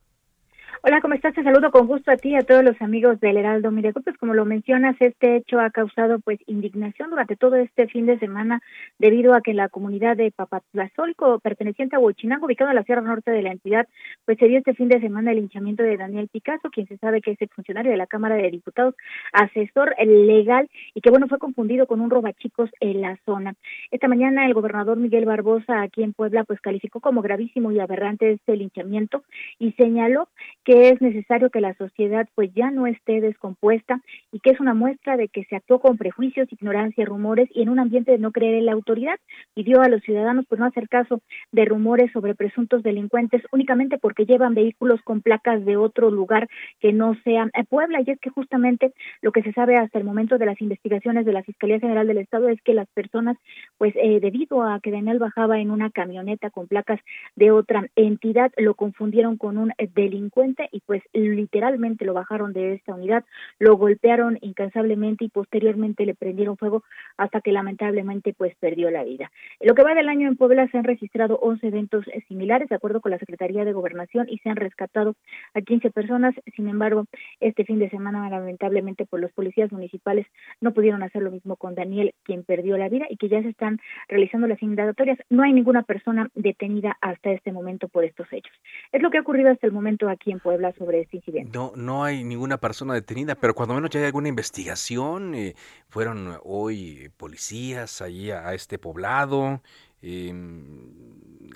Hola, 0.89 1.01
¿cómo 1.01 1.15
estás? 1.15 1.35
Te 1.35 1.43
saludo 1.43 1.73
con 1.73 1.89
gusto 1.89 2.13
a 2.13 2.17
ti 2.17 2.29
y 2.29 2.37
a 2.37 2.45
todos 2.45 2.63
los 2.63 2.81
amigos 2.81 3.19
del 3.19 3.39
Heraldo 3.39 3.73
Media 3.73 3.93
Pues 3.93 4.17
como 4.19 4.35
lo 4.35 4.45
mencionas, 4.45 4.95
este 5.01 5.35
hecho 5.35 5.59
ha 5.59 5.71
causado 5.71 6.21
pues 6.21 6.39
indignación 6.47 7.11
durante 7.11 7.35
todo 7.35 7.57
este 7.57 7.89
fin 7.89 8.07
de 8.07 8.21
semana 8.21 8.63
debido 8.97 9.35
a 9.35 9.41
que 9.41 9.53
la 9.53 9.69
comunidad 9.69 10.17
de 10.17 10.31
Papatlazolco, 10.31 11.41
perteneciente 11.41 11.97
a 11.97 11.99
Huachinango, 11.99 12.47
ubicado 12.47 12.71
en 12.71 12.77
la 12.77 12.85
Sierra 12.85 13.01
Norte 13.01 13.33
de 13.33 13.43
la 13.43 13.51
entidad, 13.51 13.89
pues 14.25 14.39
se 14.39 14.47
dio 14.47 14.59
este 14.59 14.75
fin 14.75 14.89
de 14.89 15.01
semana 15.01 15.33
el 15.33 15.39
hinchamiento 15.39 15.83
de 15.83 15.97
Daniel 15.97 16.29
Picasso, 16.29 16.71
quien 16.71 16.87
se 16.87 16.99
sabe 16.99 17.21
que 17.21 17.33
es 17.33 17.43
el 17.43 17.49
funcionario 17.49 17.91
de 17.91 17.97
la 17.97 18.07
Cámara 18.07 18.37
de 18.37 18.49
Diputados, 18.49 18.95
asesor 19.33 19.93
legal 19.99 20.71
y 20.95 21.01
que 21.01 21.11
bueno, 21.11 21.27
fue 21.27 21.41
confundido 21.41 21.89
con 21.89 22.01
un 22.01 22.11
robachicos 22.11 22.71
en 22.79 23.01
la 23.01 23.19
zona. 23.25 23.55
Esta 23.91 24.07
mañana 24.07 24.47
el 24.47 24.55
gobernador 24.55 24.97
Miguel 24.97 25.25
Barbosa 25.25 25.83
aquí 25.83 26.05
en 26.05 26.13
Puebla 26.13 26.45
pues 26.45 26.61
calificó 26.61 27.01
como 27.01 27.23
gravísimo 27.23 27.73
y 27.73 27.81
aberrante 27.81 28.31
este 28.31 28.57
linchamiento 28.57 29.25
y 29.59 29.73
señaló 29.73 30.29
que 30.63 30.76
es 30.83 31.01
necesario 31.01 31.51
que 31.51 31.61
la 31.61 31.75
sociedad 31.75 32.29
pues 32.35 32.53
ya 32.55 32.71
no 32.71 32.87
esté 32.87 33.21
descompuesta 33.21 34.01
y 34.33 34.41
que 34.41 34.51
es 34.51 34.61
una 34.61 34.75
muestra 34.75 35.17
de 35.17 35.29
que 35.29 35.45
se 35.45 35.57
actuó 35.57 35.81
con 35.81 35.97
prejuicios, 35.97 36.53
ignorancia, 36.53 37.05
rumores 37.05 37.49
y 37.55 37.63
en 37.63 37.69
un 37.69 37.79
ambiente 37.79 38.13
de 38.13 38.19
no 38.19 38.33
creer 38.33 38.55
en 38.55 38.67
la 38.67 38.73
autoridad. 38.73 39.19
Pidió 39.55 39.81
a 39.83 39.89
los 39.89 40.03
ciudadanos 40.03 40.47
pues 40.49 40.59
no 40.59 40.67
hacer 40.67 40.89
caso 40.89 41.21
de 41.53 41.65
rumores 41.65 42.11
sobre 42.13 42.35
presuntos 42.35 42.83
delincuentes 42.83 43.43
únicamente 43.53 43.99
porque 43.99 44.27
llevan 44.27 44.55
vehículos 44.55 45.01
con 45.03 45.21
placas 45.21 45.65
de 45.65 45.77
otro 45.77 46.11
lugar 46.11 46.49
que 46.81 46.93
no 46.93 47.15
sea 47.25 47.51
Puebla 47.69 48.01
y 48.07 48.11
es 48.11 48.19
que 48.21 48.31
justamente 48.31 48.93
lo 49.23 49.33
que 49.33 49.43
se 49.43 49.53
sabe 49.53 49.77
hasta 49.77 49.99
el 49.99 50.05
momento 50.05 50.39
de 50.39 50.47
las 50.47 50.61
investigaciones 50.61 51.27
de 51.27 51.33
la 51.33 51.43
Fiscalía 51.43 51.81
General 51.81 52.07
del 52.07 52.19
Estado 52.19 52.49
es 52.49 52.61
que 52.63 52.75
las 52.75 52.89
personas 52.89 53.37
pues 53.79 53.95
eh, 53.97 54.21
debido 54.21 54.63
a 54.63 54.81
que 54.81 54.91
Daniel 54.91 55.19
bajaba 55.19 55.59
en 55.59 55.71
una 55.71 55.91
camioneta 55.91 56.51
con 56.51 56.67
placas 56.67 57.01
de 57.35 57.51
otra 57.51 57.87
entidad 57.97 58.53
lo 58.57 58.75
confundieron 58.75 59.37
con 59.37 59.59
un 59.59 59.73
delincuente 59.95 60.66
y 60.73 60.81
pues 60.81 61.03
literalmente 61.13 62.05
lo 62.05 62.15
bajaron 62.15 62.53
de 62.53 62.75
esta 62.75 62.95
unidad, 62.95 63.25
lo 63.59 63.77
golpearon 63.77 64.39
incansablemente 64.41 65.25
y 65.25 65.29
posteriormente 65.29 66.07
le 66.07 66.15
prendieron 66.15 66.57
fuego 66.57 66.85
hasta 67.17 67.41
que 67.41 67.53
lamentablemente 67.53 68.35
pues 68.35 68.55
perdió 68.57 68.91
la 68.91 69.05
vida. 69.05 69.31
lo 69.61 69.75
que 69.75 69.83
va 69.83 69.95
del 69.95 70.09
año 70.09 70.29
en 70.29 70.37
Puebla 70.37 70.69
se 70.69 70.79
han 70.79 70.85
registrado 70.85 71.39
11 71.39 71.67
eventos 71.67 72.05
similares 72.29 72.69
de 72.69 72.77
acuerdo 72.77 73.01
con 73.01 73.11
la 73.11 73.19
Secretaría 73.19 73.65
de 73.65 73.73
Gobernación 73.73 74.27
y 74.29 74.39
se 74.39 74.51
han 74.51 74.57
rescatado 74.57 75.15
a 75.55 75.61
15 75.61 75.91
personas. 75.91 76.35
Sin 76.55 76.69
embargo, 76.69 77.07
este 77.41 77.65
fin 77.65 77.79
de 77.79 77.91
semana 77.91 78.29
lamentablemente 78.31 79.05
por 79.05 79.21
pues, 79.21 79.23
los 79.23 79.33
policías 79.33 79.73
municipales 79.73 80.27
no 80.61 80.73
pudieron 80.73 81.03
hacer 81.03 81.23
lo 81.23 81.31
mismo 81.31 81.57
con 81.57 81.75
Daniel, 81.75 82.15
quien 82.23 82.45
perdió 82.45 82.77
la 82.77 82.89
vida 82.89 83.07
y 83.09 83.17
que 83.17 83.29
ya 83.29 83.43
se 83.43 83.49
están 83.49 83.79
realizando 84.09 84.47
las 84.47 84.63
indagatorias. 84.63 85.19
No 85.31 85.43
hay 85.43 85.53
ninguna 85.53 85.83
persona 85.83 86.29
detenida 86.35 86.97
hasta 87.01 87.31
este 87.31 87.53
momento 87.53 87.89
por 87.89 88.05
estos 88.05 88.27
hechos. 88.33 88.53
Es 88.93 89.03
lo 89.03 89.11
que 89.11 89.19
ha 89.19 89.23
ocurrido 89.23 89.51
hasta 89.51 89.67
el 89.67 89.73
momento 89.73 90.09
aquí 90.09 90.33
en 90.33 90.41
Puebla 90.47 90.73
sobre 90.79 91.01
este 91.01 91.17
incidente. 91.17 91.51
No, 91.53 91.73
no 91.75 92.05
hay 92.05 92.23
ninguna 92.23 92.59
persona 92.59 92.95
detenida, 92.95 93.35
pero 93.35 93.53
cuando 93.53 93.75
menos 93.75 93.91
ya 93.91 93.99
hay 93.99 94.07
alguna 94.07 94.29
investigación. 94.29 95.35
Eh, 95.35 95.57
fueron 95.89 96.39
hoy 96.45 97.11
policías 97.17 98.01
allí 98.01 98.31
a, 98.31 98.55
este 98.55 98.79
poblado. 98.79 99.61
Eh, 100.03 100.33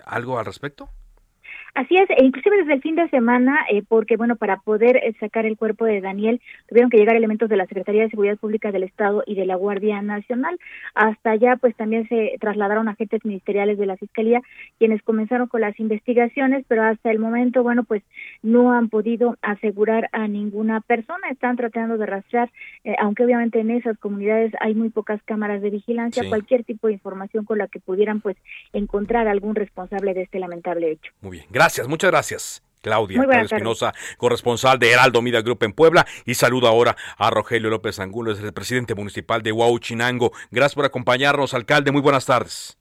¿Algo 0.05 0.41
al 0.41 0.45
respecto? 0.45 0.89
Así 1.75 1.97
es, 1.97 2.11
e 2.11 2.25
inclusive 2.25 2.57
desde 2.57 2.75
el 2.75 2.83
fin 2.83 2.97
de 2.97 3.09
semana, 3.11 3.59
eh, 3.71 3.83
porque 3.87 4.17
bueno, 4.17 4.37
para 4.37 4.57
poder 4.57 4.97
eh, 4.97 5.15
sacar 5.21 5.47
el 5.47 5.57
cuerpo 5.57 5.85
de 5.85 6.01
Daniel 6.01 6.41
tuvieron 6.69 6.91
que 6.91 6.97
llegar 6.97 7.15
elementos 7.17 7.49
de 7.49 7.57
la 7.57 7.67
Secretaría 7.67 8.03
de 8.03 8.11
Seguridad 8.11 8.39
Pública 8.39 8.73
del 8.73 8.83
Estado 8.83 9.23
y 9.27 9.35
de 9.35 9.47
la 9.47 9.55
Guardia 9.55 10.03
Nacional. 10.03 10.59
Hasta 10.95 11.31
allá, 11.31 11.57
pues 11.57 11.77
también 11.77 12.09
se 12.09 12.37
trasladaron 12.41 12.89
agentes 12.89 13.25
ministeriales 13.25 13.79
de 13.79 13.87
la 13.87 13.97
Fiscalía, 13.97 14.43
quienes 14.79 15.03
comenzaron 15.03 15.47
con 15.47 15.61
las 15.61 15.79
investigaciones, 15.79 16.65
pero 16.67 16.83
hasta 16.83 17.11
el 17.11 17.19
momento, 17.19 17.63
bueno, 17.63 17.85
pues 17.85 18.03
no 18.43 18.73
han 18.73 18.89
podido 18.89 19.37
asegurar 19.43 20.09
a 20.13 20.27
ninguna 20.27 20.81
persona. 20.81 21.29
Están 21.31 21.57
tratando 21.57 21.99
de 21.99 22.07
rastrear, 22.07 22.51
eh, 22.85 22.97
aunque 22.99 23.25
obviamente 23.25 23.61
en 23.61 23.71
esas 23.71 23.97
comunidades 23.99 24.53
hay 24.61 24.75
muy 24.75 24.91
pocas 24.91 25.23
cámaras 25.25 25.63
de 25.63 25.71
vigilancia, 25.71 26.29
cualquier 26.29 26.65
tipo 26.65 26.89
de 26.89 26.95
información 26.95 27.45
con 27.45 27.59
la 27.59 27.69
que 27.69 27.79
pudieran 27.79 28.21
pues 28.21 28.37
encontrar 28.73 29.29
algún 29.29 29.55
responsable 29.55 30.15
de 30.15 30.23
este 30.23 30.41
lamentable 30.41 30.91
hecho. 30.91 31.13
Muy 31.23 31.33
bien, 31.33 31.47
Gracias, 31.60 31.60
muchas 31.89 32.11
gracias. 32.11 32.63
Claudia 32.83 33.23
Espinosa, 33.43 33.93
corresponsal 34.17 34.79
de 34.79 34.91
Heraldo 34.91 35.21
Media 35.23 35.43
Group 35.43 35.63
en 35.65 35.73
Puebla. 35.73 36.07
Y 36.25 36.35
saludo 36.35 36.67
ahora 36.67 36.97
a 37.19 37.31
Rogelio 37.31 37.69
López 37.71 38.01
Angulo, 38.01 38.33
es 38.33 38.41
el 38.41 38.53
presidente 38.53 38.95
municipal 38.95 39.43
de 39.43 39.53
Huauchinango. 39.53 40.33
Gracias 40.51 40.75
por 40.75 40.85
acompañarnos, 40.85 41.55
alcalde. 41.55 41.93
Muy 41.93 42.01
buenas 42.01 42.27
tardes. 42.27 42.79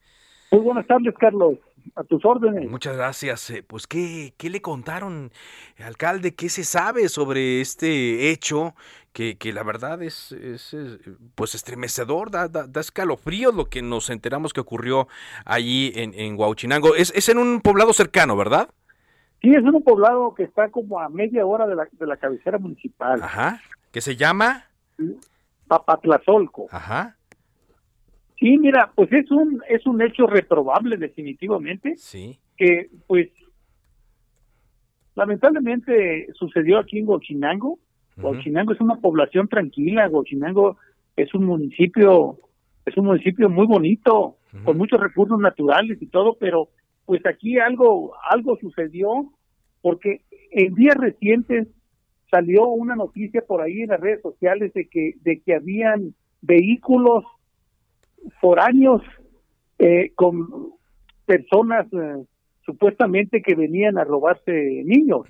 Muy 0.52 0.62
buenas 0.62 0.88
tardes, 0.88 1.13
Carlos. 1.20 1.58
A 1.96 2.04
tus 2.04 2.24
órdenes. 2.26 2.70
Muchas 2.70 2.96
gracias. 2.96 3.50
Eh, 3.50 3.63
pues, 3.65 3.88
¿qué, 3.88 4.34
¿qué 4.38 4.50
le 4.50 4.62
contaron, 4.62 5.32
alcalde? 5.84 6.36
¿Qué 6.36 6.50
se 6.50 6.63
sabe 6.63 7.10
sobre 7.10 7.62
este 7.62 8.32
hecho 8.32 8.76
que, 9.13 9.38
que 9.38 9.54
la 9.54 9.63
verdad 9.63 10.02
es, 10.02 10.32
es, 10.32 10.76
pues 11.36 11.56
estremecedor, 11.56 12.32
da, 12.32 12.48
da, 12.48 12.80
escalofrío 12.80 13.52
lo 13.52 13.65
que 13.65 13.82
nos 13.82 14.10
enteramos 14.10 14.54
que 14.54 14.62
ocurrió 14.62 15.08
allí 15.46 15.92
en, 15.96 16.13
en 16.13 16.39
Huauchinango. 16.39 16.96
Es, 16.96 17.12
es 17.15 17.30
en 17.30 17.38
un 17.38 17.62
poblado 17.62 17.94
cercano, 17.94 18.38
¿verdad? 18.38 18.70
Sí, 19.42 19.54
es 19.54 19.63
un 19.63 19.84
poblado 19.84 20.34
que 20.36 20.44
está 20.44 20.70
como 20.70 21.00
a 21.00 21.10
media 21.10 21.46
hora 21.46 21.65
de 21.65 21.76
la, 21.76 21.88
de 21.92 22.06
la 22.06 22.18
cabecera 22.18 22.58
municipal. 22.58 23.22
Ajá. 23.24 23.62
¿Qué 23.92 24.02
se 24.02 24.15
llama? 24.15 24.65
Papatlazolco. 25.68 26.68
Ajá. 26.72 27.15
Sí, 28.39 28.58
mira, 28.58 28.91
pues 28.95 29.12
es 29.12 29.30
un 29.32 29.62
es 29.67 29.86
un 29.86 30.02
hecho 30.02 30.25
reprobable 30.25 30.95
definitivamente. 30.97 31.95
Sí. 31.97 32.39
Que 32.58 32.89
pues 33.06 33.30
lamentablemente 35.15 36.28
sucedió 36.34 36.80
aquí 36.80 36.99
en 36.99 37.10
Huachinango. 37.10 37.80
Huachinango 38.17 38.73
es 38.73 38.82
una 38.82 38.95
población 38.95 39.47
tranquila, 39.47 40.10
Huachinango 40.10 40.78
es 41.15 41.34
un 41.34 41.45
municipio 41.45 42.38
es 42.86 42.97
un 42.97 43.06
municipio 43.06 43.49
muy 43.49 43.67
bonito, 43.67 44.38
con 44.63 44.78
muchos 44.78 44.99
recursos 44.99 45.39
naturales 45.39 46.02
y 46.02 46.08
todo, 46.08 46.38
pero 46.39 46.69
pues 47.06 47.25
aquí 47.25 47.60
algo 47.60 48.13
algo 48.30 48.58
sucedió 48.60 49.10
porque 49.82 50.21
en 50.52 50.73
días 50.75 50.95
recientes 50.95 51.67
salió 52.32 52.67
una 52.67 52.95
noticia 52.95 53.41
por 53.45 53.62
ahí 53.62 53.82
en 53.82 53.89
las 53.89 53.99
redes 53.99 54.21
sociales 54.21 54.73
de 54.73 54.88
que 54.88 55.15
de 55.21 55.41
que 55.41 55.56
habían 55.56 56.13
vehículos 56.41 57.25
foráneos 58.41 59.01
eh, 59.77 60.12
con 60.15 60.73
personas 61.25 61.88
eh, 61.93 62.25
supuestamente 62.65 63.41
que 63.41 63.55
venían 63.55 63.97
a 63.97 64.03
robarse 64.03 64.51
niños. 64.86 65.25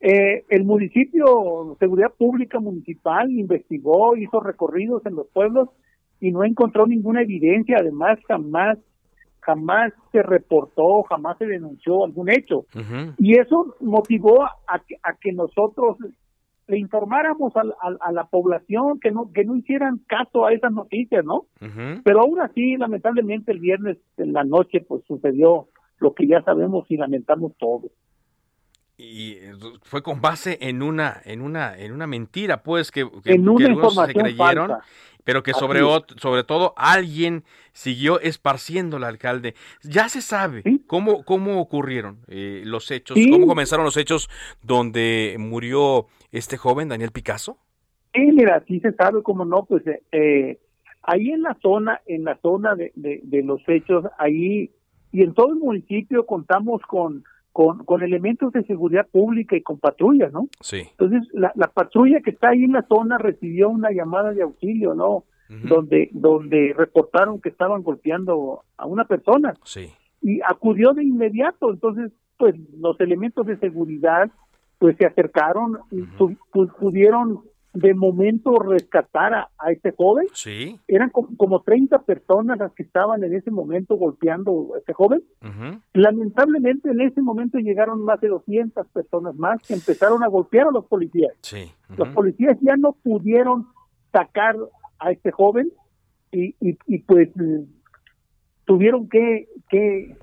Eh, 0.00 0.44
el 0.50 0.64
municipio, 0.64 1.76
Seguridad 1.78 2.12
Pública 2.16 2.60
Municipal, 2.60 3.30
investigó, 3.30 4.16
hizo 4.16 4.40
recorridos 4.40 5.04
en 5.06 5.14
los 5.14 5.26
pueblos 5.28 5.68
y 6.20 6.30
no 6.30 6.44
encontró 6.44 6.86
ninguna 6.86 7.22
evidencia. 7.22 7.76
Además, 7.80 8.18
jamás, 8.28 8.78
jamás 9.40 9.92
se 10.12 10.22
reportó, 10.22 11.02
jamás 11.04 11.38
se 11.38 11.46
denunció 11.46 12.04
algún 12.04 12.30
hecho. 12.30 12.66
Y 13.18 13.38
eso 13.38 13.74
motivó 13.80 14.44
a, 14.44 14.82
a 15.02 15.14
que 15.20 15.32
nosotros 15.32 15.96
le 16.68 16.78
informáramos 16.78 17.52
a, 17.56 18.12
la 18.12 18.24
población 18.24 18.98
que 19.00 19.10
no 19.12 19.30
que 19.32 19.44
no 19.44 19.56
hicieran 19.56 19.98
caso 20.06 20.46
a 20.46 20.52
esas 20.52 20.72
noticias, 20.72 21.24
¿no? 21.24 21.46
Pero 22.04 22.20
aún 22.20 22.40
así, 22.40 22.76
lamentablemente, 22.76 23.52
el 23.52 23.60
viernes 23.60 23.98
en 24.16 24.32
la 24.32 24.44
noche, 24.44 24.80
pues 24.80 25.04
sucedió 25.06 25.68
lo 25.98 26.14
que 26.14 26.26
ya 26.26 26.42
sabemos 26.42 26.84
y 26.90 26.96
lamentamos 26.96 27.52
todos. 27.58 27.90
Y 28.98 29.32
eh, 29.32 29.52
fue 29.82 30.02
con 30.02 30.20
base 30.20 30.58
en 30.60 30.82
una 30.82 31.20
en 31.24 31.42
una 31.42 31.76
en 31.76 31.92
una 31.92 32.06
mentira, 32.06 32.62
pues 32.62 32.90
que, 32.90 33.06
en 33.24 33.48
una 33.48 33.68
información 33.68 34.06
se 34.06 34.14
creyeron, 34.14 34.72
pero 35.22 35.42
que 35.42 35.52
sobre 35.52 35.80
sobre 36.16 36.44
todo 36.44 36.72
alguien 36.76 37.44
siguió 37.72 38.20
esparciendo 38.20 38.96
el 38.96 39.04
alcalde. 39.04 39.54
Ya 39.82 40.08
se 40.08 40.22
sabe 40.22 40.62
cómo 40.86 41.24
cómo 41.24 41.60
ocurrieron 41.60 42.20
eh, 42.28 42.62
los 42.64 42.90
hechos, 42.90 43.18
cómo 43.30 43.46
comenzaron 43.46 43.84
los 43.84 43.98
hechos 43.98 44.30
donde 44.62 45.36
murió 45.38 46.06
este 46.32 46.56
joven 46.56 46.88
Daniel 46.88 47.12
Picasso. 47.12 47.58
Sí, 48.14 48.22
mira, 48.32 48.64
sí 48.66 48.80
se 48.80 48.92
sabe 48.92 49.22
cómo 49.22 49.44
no, 49.44 49.66
pues 49.66 49.86
eh, 49.86 50.02
eh 50.12 50.58
ahí 51.02 51.30
en 51.30 51.42
la 51.42 51.56
zona, 51.60 52.00
en 52.06 52.24
la 52.24 52.38
zona 52.40 52.74
de, 52.74 52.92
de 52.94 53.42
los 53.42 53.60
hechos, 53.68 54.06
ahí 54.18 54.72
y 55.12 55.22
en 55.22 55.34
todo 55.34 55.52
el 55.52 55.56
municipio 55.56 56.26
contamos 56.26 56.82
con, 56.82 57.24
con, 57.56 58.02
elementos 58.02 58.52
de 58.52 58.64
seguridad 58.64 59.06
pública 59.10 59.56
y 59.56 59.62
con 59.62 59.78
patrullas, 59.78 60.30
¿no? 60.30 60.46
Sí. 60.60 60.82
Entonces, 60.90 61.26
la, 61.32 61.52
patrulla 61.72 62.20
que 62.20 62.30
está 62.30 62.50
ahí 62.50 62.64
en 62.64 62.72
la 62.72 62.82
zona 62.82 63.16
recibió 63.16 63.70
una 63.70 63.90
llamada 63.92 64.32
de 64.32 64.42
auxilio, 64.42 64.94
¿no? 64.94 65.24
Donde 65.48 66.10
donde 66.12 66.74
reportaron 66.76 67.40
que 67.40 67.48
estaban 67.48 67.82
golpeando 67.82 68.64
a 68.76 68.84
una 68.84 69.04
persona. 69.04 69.54
Sí. 69.64 69.90
Y 70.20 70.40
acudió 70.42 70.92
de 70.92 71.04
inmediato, 71.04 71.70
entonces, 71.70 72.12
pues 72.36 72.54
los 72.78 73.00
elementos 73.00 73.46
de 73.46 73.56
seguridad 73.58 74.30
pues 74.78 74.96
se 74.98 75.06
acercaron 75.06 75.78
y 75.90 76.02
pudieron 76.78 77.40
de 77.76 77.94
momento 77.94 78.58
rescatar 78.58 79.34
a, 79.34 79.48
este 79.70 79.92
joven. 79.92 80.26
Sí. 80.32 80.80
Eran 80.88 81.10
como, 81.10 81.60
30 81.60 82.02
personas 82.02 82.58
las 82.58 82.72
que 82.72 82.82
estaban 82.82 83.22
en 83.22 83.34
ese 83.34 83.50
momento 83.50 83.96
golpeando 83.96 84.72
a 84.74 84.78
este 84.78 84.94
joven. 84.94 85.22
Lamentablemente 85.92 86.90
en 86.90 87.00
ese 87.02 87.20
momento 87.20 87.58
llegaron 87.58 88.02
más 88.02 88.20
de 88.20 88.28
200 88.28 88.86
personas 88.88 89.34
más 89.36 89.60
que 89.62 89.74
empezaron 89.74 90.22
a 90.22 90.28
golpear 90.28 90.68
a 90.68 90.70
los 90.70 90.86
policías. 90.86 91.32
Sí. 91.42 91.70
Los 91.96 92.08
policías 92.08 92.56
ya 92.62 92.76
no 92.76 92.92
pudieron 92.92 93.66
sacar 94.10 94.56
a 94.98 95.10
este 95.10 95.30
joven 95.30 95.70
y, 96.32 96.54
y, 96.60 96.98
pues 97.00 97.28
tuvieron 98.64 99.08
que, 99.08 99.48
que 99.68 100.16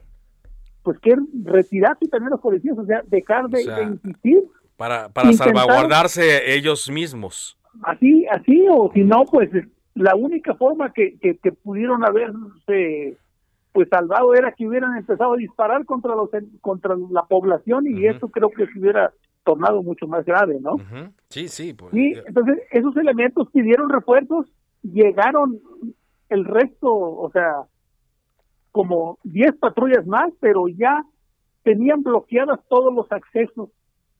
pues 0.82 1.00
que 1.00 1.16
retirarse 1.44 2.08
también 2.08 2.32
los 2.32 2.42
policías, 2.42 2.78
o 2.78 2.86
sea, 2.86 3.04
dejar 3.08 3.48
de 3.50 3.63
insistir 3.84 4.44
para, 4.84 5.08
para 5.08 5.32
salvaguardarse 5.32 6.54
ellos 6.54 6.89
mismos. 6.91 7.58
Así, 7.84 8.26
así, 8.30 8.65
o 8.69 8.91
si 8.93 9.02
no, 9.02 9.24
pues 9.24 9.50
la 9.96 10.13
única 10.13 10.56
forma 10.56 10.91
que, 10.91 11.17
que, 11.22 11.52
pudieron 11.54 12.04
haberse 12.04 13.17
pues 13.72 13.88
salvado 13.88 14.36
era 14.36 14.52
que 14.52 14.67
hubieran 14.67 14.98
empezado 14.98 15.36
a 15.36 15.38
disparar 15.38 15.86
contra 15.86 16.15
los 16.15 16.30
contra 16.60 16.98
la 17.12 17.24
población 17.24 17.88
y 17.88 18.08
eso 18.08 18.28
creo 18.28 18.50
que 18.50 18.67
se 18.67 18.78
hubiera 18.78 19.13
tornado 19.46 19.82
mucho 19.84 20.06
más 20.06 20.26
grave, 20.26 20.60
¿no? 20.60 20.76
Sí, 21.30 21.48
sí. 21.48 21.74
Pues, 21.74 21.93
sí, 21.93 22.15
entonces 22.28 22.60
esos 22.69 22.96
elementos 22.98 23.48
pidieron 23.54 23.89
refuerzos, 23.89 24.48
llegaron 24.82 25.62
el 26.28 26.43
resto, 26.43 26.91
o 26.91 27.32
sea, 27.32 27.63
como 28.74 29.17
10 29.24 29.56
patrullas 29.60 30.05
más, 30.05 30.30
pero 30.41 30.68
ya 30.68 31.05
tenían 31.64 32.03
bloqueadas 32.03 32.60
todos 32.68 32.93
los 32.93 33.10
accesos 33.14 33.70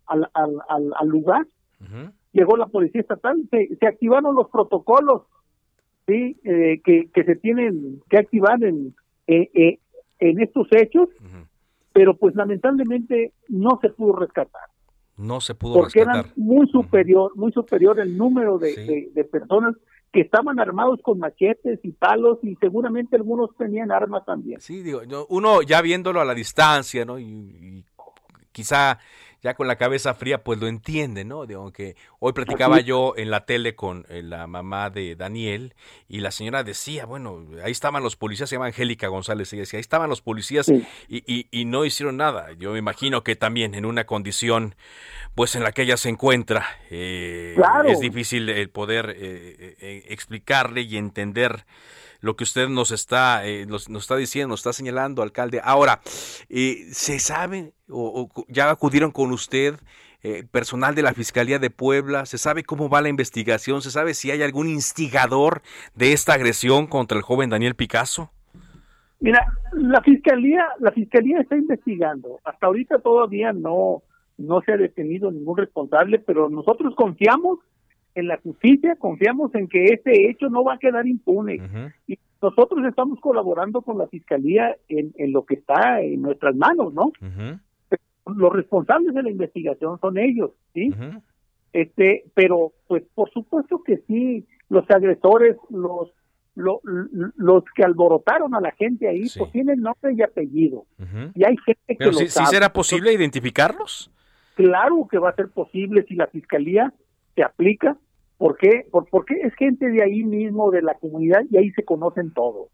al, 0.08 0.30
al, 0.34 0.92
al, 1.00 1.08
lugar. 1.08 1.46
Llegó 2.32 2.58
la 2.58 2.68
policía 2.68 3.02
estatal, 3.02 3.38
se, 3.52 3.76
se 3.76 3.86
activaron 3.88 4.36
los 4.36 4.50
protocolos 4.50 5.24
sí 6.08 6.38
eh, 6.44 6.82
que, 6.84 7.10
que 7.14 7.24
se 7.24 7.36
tienen 7.36 8.02
que 8.10 8.18
activar 8.18 8.62
en, 8.64 8.94
eh, 9.28 9.50
eh, 9.54 9.80
en 10.20 10.42
estos 10.42 10.68
hechos, 10.72 11.10
pero 11.94 12.16
pues 12.18 12.36
lamentablemente 12.36 13.34
no 13.50 13.80
se 13.82 13.90
pudo 13.90 14.16
rescatar. 14.18 14.64
No 15.16 15.40
se 15.42 15.54
pudo 15.56 15.76
porque 15.76 16.00
rescatar. 16.00 16.26
eran 16.26 16.34
muy 16.36 16.68
superior, 16.68 17.32
muy 17.36 17.52
superior 17.52 18.00
el 18.00 18.18
número 18.18 18.58
de, 18.58 18.76
de- 18.76 19.10
de 19.14 19.24
personas 19.26 19.76
que 20.12 20.22
estaban 20.22 20.60
armados 20.60 21.00
con 21.04 21.20
machetes 21.20 21.80
y 21.84 21.92
palos 21.92 22.40
y 22.44 22.56
seguramente 22.56 23.16
algunos 23.16 23.56
tenían 23.58 23.92
armas 23.92 24.26
también. 24.26 24.60
Sí, 24.60 24.82
digo, 24.82 25.02
uno 25.30 25.62
ya 25.62 25.82
viéndolo 25.82 26.20
a 26.22 26.26
la 26.26 26.34
distancia, 26.36 27.06
¿no? 27.06 27.18
Y, 27.20 27.24
y 27.26 27.86
quizá 28.52 29.00
ya 29.44 29.54
con 29.56 29.68
la 29.68 29.76
cabeza 29.76 30.14
fría, 30.14 30.44
pues 30.44 30.60
lo 30.60 30.68
entiende, 30.68 31.26
¿no? 31.26 31.46
Digo 31.46 31.72
que 31.74 31.96
hoy 32.20 32.32
platicaba 32.34 32.80
yo 32.80 33.14
en 33.18 33.30
la 33.30 33.46
tele 33.46 33.76
con 33.76 34.06
eh, 34.10 34.24
la 34.24 34.48
mamá 34.48 34.90
de 34.90 35.16
Daniel 35.16 35.76
y 36.08 36.22
la 36.22 36.32
señora 36.32 36.64
decía, 36.64 37.06
bueno, 37.06 37.46
ahí 37.64 37.72
estaban 37.74 38.02
los 38.02 38.16
policías, 38.16 38.48
se 38.50 38.56
llama 38.56 38.68
Angélica 38.68 39.08
González, 39.10 39.52
ella 39.52 39.64
decía, 39.64 39.78
ahí 39.78 39.82
estaban 39.82 40.10
los 40.10 40.22
policías 40.22 40.70
y, 40.70 40.84
y- 41.10 41.48
y 41.52 41.66
no 41.66 41.84
hicieron 41.84 42.16
nada. 42.18 42.54
Yo 42.54 42.72
me 42.72 42.80
imagino 42.80 43.24
que 43.24 43.36
también 43.36 43.76
en 43.76 43.86
una 43.86 44.06
condición, 44.06 44.76
pues 45.36 45.56
en 45.56 45.64
la 45.64 45.74
que 45.74 45.82
ella 45.82 45.98
se 45.98 46.08
encuentra, 46.10 46.66
eh, 46.90 47.54
Claro. 47.58 47.90
es 47.90 48.00
difícil 48.00 48.48
el 48.50 48.70
poder 48.70 49.10
eh, 49.18 49.76
eh, 49.82 50.06
explicarle 50.08 50.82
y 50.84 50.96
entender 50.98 51.66
lo 52.24 52.38
que 52.38 52.46
usted 52.46 52.70
nos 52.70 52.92
está, 52.92 53.46
eh, 53.46 53.66
nos, 53.66 53.90
nos 53.90 54.04
está 54.04 54.16
diciendo, 54.16 54.54
nos 54.54 54.62
está 54.62 54.72
señalando, 54.72 55.22
alcalde. 55.22 55.60
Ahora, 55.62 56.00
eh, 56.50 56.86
¿se 56.90 57.20
sabe 57.20 57.74
o, 57.90 58.30
ya 58.48 58.72
acudieron 58.72 59.12
con 59.12 59.32
usted 59.32 59.76
eh, 60.24 60.46
personal 60.50 60.96
de 60.96 61.02
la 61.02 61.14
Fiscalía 61.14 61.60
de 61.60 61.70
Puebla? 61.70 62.26
¿Se 62.26 62.38
sabe 62.38 62.64
cómo 62.64 62.88
va 62.88 63.02
la 63.02 63.10
investigación? 63.10 63.82
¿Se 63.82 63.92
sabe 63.92 64.14
si 64.14 64.32
hay 64.32 64.42
algún 64.42 64.70
instigador 64.70 65.64
de 65.96 66.14
esta 66.14 66.34
agresión 66.34 66.88
contra 66.88 67.18
el 67.18 67.24
joven 67.24 67.50
Daniel 67.50 67.76
Picasso? 67.76 68.32
Mira, 69.20 69.46
la 69.74 70.02
fiscalía, 70.02 70.66
la 70.80 70.94
fiscalía 70.94 71.42
está 71.42 71.58
investigando. 71.58 72.40
Hasta 72.46 72.68
ahorita 72.68 73.00
todavía 73.00 73.52
no, 73.52 74.02
no 74.38 74.62
se 74.62 74.72
ha 74.72 74.78
detenido 74.78 75.30
ningún 75.30 75.58
responsable, 75.58 76.20
pero 76.20 76.50
nosotros 76.50 76.96
confiamos 76.96 77.60
en 78.16 78.28
la 78.28 78.38
justicia, 78.38 78.96
confiamos 78.98 79.54
en 79.56 79.68
que 79.68 79.86
este 79.86 80.30
hecho 80.30 80.50
no 80.50 80.64
va 80.64 80.76
a 80.76 80.78
quedar 80.80 81.08
impune. 81.08 81.62
Y 82.08 82.18
nosotros 82.42 82.86
estamos 82.86 83.20
colaborando 83.20 83.82
con 83.82 83.98
la 83.98 84.08
fiscalía 84.08 84.76
en, 84.90 85.14
en 85.18 85.32
lo 85.32 85.46
que 85.46 85.56
está 85.56 86.02
en 86.02 86.22
nuestras 86.22 86.56
manos, 86.56 86.94
¿no? 86.94 87.12
Los 88.36 88.54
responsables 88.54 89.14
de 89.14 89.24
la 89.24 89.30
investigación 89.32 90.00
son 90.00 90.18
ellos, 90.18 90.52
¿sí? 90.74 90.94
Este, 91.74 92.24
pero 92.36 92.72
pues 92.88 93.04
por 93.16 93.30
supuesto 93.32 93.82
que 93.84 93.98
sí, 94.08 94.46
los 94.70 94.90
agresores, 94.92 95.58
los 95.70 96.12
lo- 96.56 96.82
los 97.36 97.64
que 97.76 97.84
alborotaron 97.84 98.54
a 98.54 98.62
la 98.62 98.70
gente 98.74 99.08
ahí, 99.08 99.24
pues 99.36 99.52
tienen 99.52 99.82
nombre 99.82 100.14
y 100.16 100.22
apellido. 100.22 100.86
Y 101.34 101.44
hay 101.44 101.58
gente 101.66 101.82
que 101.88 101.96
Pero 101.96 102.12
lo 102.12 102.18
sí, 102.20 102.28
será 102.46 102.72
posible 102.72 103.12
identificarlos. 103.12 104.12
Claro 104.54 105.08
que 105.10 105.18
va 105.18 105.30
a 105.30 105.36
ser 105.36 105.50
posible 105.50 106.04
si 106.08 106.14
la 106.14 106.28
fiscalía 106.28 106.94
se 107.36 107.44
aplica. 107.44 107.98
¿Por 108.38 108.58
qué? 108.58 108.86
Por- 108.92 109.08
porque 109.10 109.36
es 109.42 109.54
gente 109.56 109.90
de 109.90 110.04
ahí 110.04 110.24
mismo, 110.24 110.72
de 110.72 110.82
la 110.82 110.96
comunidad, 110.96 111.42
y 111.50 111.58
ahí 111.58 111.72
se 111.72 111.84
conocen 111.84 112.32
todos. 112.34 112.68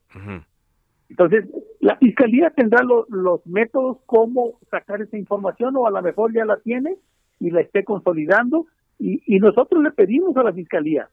Entonces, 1.09 1.45
la 1.79 1.95
fiscalía 1.97 2.51
tendrá 2.51 2.83
lo- 2.83 3.05
los 3.09 3.45
métodos 3.47 3.97
cómo 4.05 4.53
sacar 4.69 5.01
esa 5.01 5.17
información, 5.17 5.75
o 5.75 5.87
a 5.87 5.91
lo 5.91 6.01
mejor 6.01 6.33
ya 6.33 6.45
la 6.45 6.57
tiene 6.57 6.95
y 7.39 7.49
la 7.51 7.61
esté 7.61 7.83
consolidando. 7.83 8.67
Y, 8.99 9.21
y 9.25 9.39
nosotros 9.39 9.81
le 9.83 9.91
pedimos 9.91 10.35
a 10.37 10.43
la 10.43 10.53
fiscalía 10.53 11.09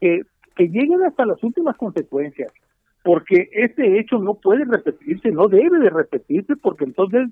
que, 0.00 0.22
que 0.56 0.68
lleguen 0.68 1.02
hasta 1.02 1.26
las 1.26 1.42
últimas 1.44 1.76
consecuencias, 1.76 2.52
porque 3.04 3.48
este 3.52 3.98
hecho 4.00 4.18
no 4.18 4.34
puede 4.34 4.64
repetirse, 4.64 5.30
no 5.30 5.46
debe 5.48 5.78
de 5.78 5.90
repetirse, 5.90 6.56
porque 6.56 6.84
entonces 6.84 7.28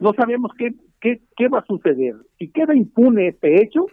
no 0.00 0.12
sabemos 0.14 0.52
qué, 0.58 0.74
qué, 1.00 1.20
qué 1.36 1.48
va 1.48 1.60
a 1.60 1.66
suceder. 1.66 2.16
Si 2.38 2.48
queda 2.48 2.74
impune 2.74 3.28
este 3.28 3.62
hecho, 3.62 3.86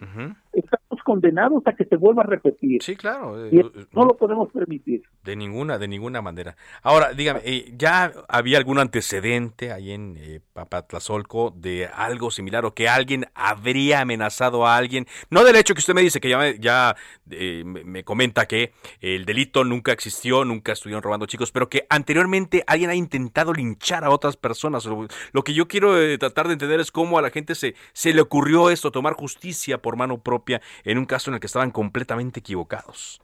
estamos 0.52 0.93
condenados 1.04 1.62
a 1.66 1.74
que 1.74 1.84
se 1.84 1.96
vuelva 1.96 2.22
a 2.24 2.26
repetir. 2.26 2.82
Sí, 2.82 2.96
claro. 2.96 3.46
Y 3.48 3.58
no 3.92 4.04
lo 4.04 4.16
podemos 4.16 4.50
permitir. 4.50 5.02
De 5.22 5.36
ninguna, 5.36 5.78
de 5.78 5.86
ninguna 5.86 6.20
manera. 6.20 6.56
Ahora, 6.82 7.12
dígame, 7.12 7.40
eh, 7.44 7.72
¿ya 7.76 8.12
había 8.28 8.58
algún 8.58 8.78
antecedente 8.80 9.70
ahí 9.70 9.92
en 9.92 10.16
eh, 10.18 10.40
Papatlazolco 10.52 11.52
de 11.56 11.86
algo 11.86 12.30
similar 12.30 12.64
o 12.64 12.74
que 12.74 12.88
alguien 12.88 13.26
habría 13.34 14.00
amenazado 14.00 14.66
a 14.66 14.76
alguien? 14.76 15.06
No 15.30 15.44
del 15.44 15.56
hecho 15.56 15.74
que 15.74 15.80
usted 15.80 15.94
me 15.94 16.02
dice, 16.02 16.20
que 16.20 16.28
ya, 16.28 16.38
me- 16.38 16.58
ya 16.58 16.96
eh, 17.30 17.62
me, 17.64 17.84
me 17.84 18.02
comenta 18.04 18.46
que 18.46 18.72
el 19.00 19.24
delito 19.24 19.62
nunca 19.64 19.92
existió, 19.92 20.44
nunca 20.44 20.72
estuvieron 20.72 21.02
robando 21.02 21.26
chicos, 21.26 21.52
pero 21.52 21.68
que 21.68 21.86
anteriormente 21.90 22.64
alguien 22.66 22.90
ha 22.90 22.94
intentado 22.94 23.52
linchar 23.52 24.04
a 24.04 24.10
otras 24.10 24.36
personas. 24.36 24.84
Lo, 24.86 25.06
lo 25.32 25.42
que 25.44 25.54
yo 25.54 25.68
quiero 25.68 26.00
eh, 26.00 26.18
tratar 26.18 26.46
de 26.48 26.54
entender 26.54 26.80
es 26.80 26.90
cómo 26.90 27.18
a 27.18 27.22
la 27.22 27.30
gente 27.30 27.54
se, 27.54 27.74
se 27.92 28.12
le 28.14 28.20
ocurrió 28.20 28.70
esto, 28.70 28.90
tomar 28.90 29.14
justicia 29.14 29.80
por 29.80 29.96
mano 29.96 30.18
propia 30.22 30.60
en 30.84 30.93
un 30.98 31.06
caso 31.06 31.30
en 31.30 31.34
el 31.34 31.40
que 31.40 31.46
estaban 31.46 31.70
completamente 31.70 32.40
equivocados. 32.40 33.20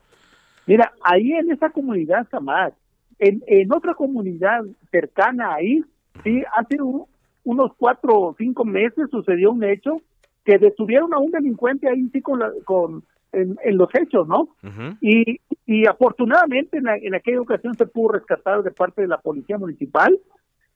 Mira, 0.66 0.93
ahí 1.03 1.33
en 1.33 1.51
esa 1.51 1.71
comunidad 1.71 2.27
jamás. 2.31 2.73
En, 3.18 3.43
en 3.47 3.73
otra 3.73 3.95
comunidad 3.95 4.62
cercana 4.91 5.55
ahí, 5.55 5.83
sí, 6.25 6.43
hace 6.57 6.81
un- 6.81 7.05
unos 7.45 7.73
cuatro 7.77 8.18
o 8.18 8.35
cinco 8.39 8.64
meses 8.64 9.09
sucedió 9.11 9.51
un 9.53 9.64
hecho 9.64 10.01
que 10.45 10.59
detuvieron 10.59 11.12
a 11.14 11.18
un 11.18 11.31
delincuente 11.31 11.89
ahí 11.89 12.09
sí 12.12 12.21
con, 12.23 12.39
la- 12.39 12.53
con 12.64 13.05
en, 13.33 13.57
en 13.62 13.77
los 13.77 13.89
hechos, 13.95 14.27
¿no? 14.27 14.57
Y, 15.01 15.41
y 15.66 15.87
afortunadamente 15.87 16.79
en, 16.79 16.85
la- 16.85 16.97
en 16.97 17.14
aquella 17.14 17.41
ocasión 17.41 17.75
se 17.75 17.87
pudo 17.87 18.12
rescatar 18.12 18.62
de 18.62 18.71
parte 18.71 19.03
de 19.03 19.09
la 19.09 19.18
Policía 19.18 19.57
Municipal 19.59 20.18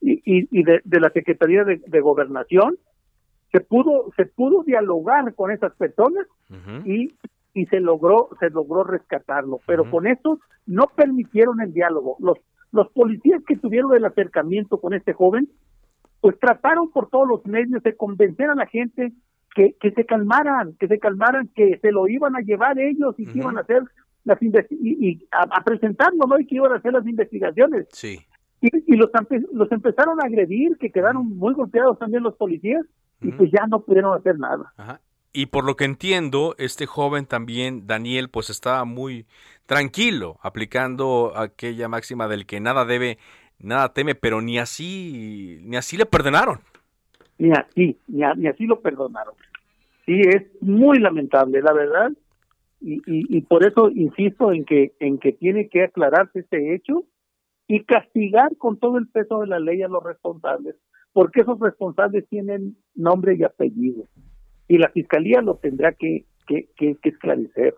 y, 0.01 0.13
y, 0.25 0.49
y 0.51 0.63
de, 0.65 0.81
de 0.85 1.01
la 1.01 1.11
Secretaría 1.11 1.65
de, 1.65 1.81
de 1.87 2.01
Gobernación. 2.01 2.77
Se 3.55 3.61
pudo, 3.61 4.11
se 4.17 4.27
pudo 4.27 4.65
dialogar 4.65 5.33
con 5.37 5.53
esas 5.53 5.73
personas 5.77 6.27
y, 6.85 7.15
y 7.55 7.67
se 7.67 7.79
logró, 7.79 8.31
se 8.41 8.51
logró 8.51 8.83
rescatarlo. 8.83 9.61
Pero 9.65 9.89
con 9.89 10.09
esto 10.09 10.41
no 10.67 10.91
permitieron 10.97 11.61
el 11.61 11.73
diálogo. 11.73 12.17
Los, 12.19 12.39
los 12.73 12.91
policías 12.91 13.45
que 13.47 13.57
tuvieron 13.57 13.95
el 13.95 14.05
acercamiento 14.05 14.81
con 14.81 14.93
este 14.93 15.13
joven, 15.13 15.49
pues 16.21 16.37
trataron 16.41 16.91
por 16.91 17.11
todos 17.11 17.29
los 17.29 17.47
medios 17.47 17.81
de 17.85 17.97
convencer 17.97 18.51
a 18.51 18.57
la 18.57 18.67
gente 18.67 19.13
que, 19.55 19.77
que 19.81 19.93
se 19.93 20.05
calmaran, 20.05 20.75
que 20.81 20.89
se 20.89 20.99
calmaran, 20.99 21.47
que 21.55 21.79
se 21.79 21.93
lo 21.93 22.09
iban 22.09 22.35
a 22.35 22.41
llevar 22.41 22.77
ellos 22.81 23.15
y 23.19 23.25
que 23.25 23.39
iban 23.39 23.57
a 23.57 23.61
hacer 23.61 23.85
las 24.25 24.43
y, 24.43 24.51
y 24.81 25.29
a, 25.31 25.43
a 25.43 25.63
presentarlo, 25.63 26.27
¿no? 26.27 26.41
Y 26.41 26.47
que 26.47 26.57
iban 26.57 26.73
a 26.73 26.79
hacer 26.79 26.93
las 26.93 27.07
investigaciones. 27.07 27.87
Sí. 27.93 28.19
Y, 28.61 28.69
y 28.93 28.97
los, 28.97 29.11
los 29.53 29.71
empezaron 29.71 30.21
a 30.21 30.27
agredir, 30.27 30.77
que 30.79 30.91
quedaron 30.91 31.37
muy 31.37 31.55
golpeados 31.55 32.01
también 32.01 32.25
los 32.25 32.35
policías, 32.35 32.85
y 33.25 33.33
pues 33.33 33.51
ya 33.51 33.67
no 33.67 33.81
pudieron 33.81 34.17
hacer 34.17 34.39
nada. 34.39 34.73
Y 35.33 35.47
por 35.47 35.65
lo 35.65 35.75
que 35.75 35.85
entiendo, 35.85 36.55
este 36.59 36.87
joven 36.87 37.27
también, 37.27 37.87
Daniel, 37.87 38.29
pues 38.29 38.51
estaba 38.51 38.85
muy 38.85 39.27
tranquilo, 39.67 40.39
aplicando 40.43 41.33
aquella 41.37 41.89
máxima 41.89 42.29
del 42.29 42.47
que 42.47 42.61
nada 42.61 42.85
debe, 42.85 43.19
nada 43.59 43.93
teme, 43.93 44.15
pero 44.15 44.41
ni 44.41 44.59
así, 44.59 45.59
ni 45.63 45.77
así 45.77 45.97
le 45.97 46.07
perdonaron. 46.07 46.61
Ni 47.39 47.51
así, 47.51 47.99
ni, 48.07 48.23
a- 48.23 48.35
ni 48.35 48.47
así 48.47 48.67
lo 48.67 48.81
perdonaron. 48.81 49.35
Sí, 50.07 50.21
es 50.21 50.45
muy 50.61 50.99
lamentable, 51.01 51.63
la 51.63 51.73
verdad, 51.73 52.13
y, 52.81 52.97
y, 53.07 53.39
y 53.39 53.41
por 53.41 53.67
eso 53.67 53.91
insisto 53.91 54.53
en 54.53 54.65
que, 54.65 54.93
en 55.01 55.19
que 55.19 55.33
tiene 55.33 55.69
que 55.69 55.85
aclararse 55.85 56.41
este 56.41 56.75
hecho 56.75 57.05
y 57.67 57.85
castigar 57.85 58.57
con 58.59 58.79
todo 58.79 58.99
el 58.99 59.09
peso 59.09 59.41
de 59.41 59.47
la 59.47 59.59
ley 59.59 59.83
a 59.83 59.89
los 59.89 60.05
responsables, 60.05 60.77
porque 61.15 61.41
esos 61.41 61.59
responsables 61.59 62.29
tienen 62.29 62.77
nombre 62.95 63.35
y 63.39 63.45
apellido, 63.45 64.05
y 64.69 64.77
la 64.77 64.91
fiscalía 64.91 65.41
lo 65.41 65.57
tendrá 65.57 65.93
que, 65.93 66.27
que, 66.47 66.69
que- 66.77 66.99
esclarecer. 67.03 67.75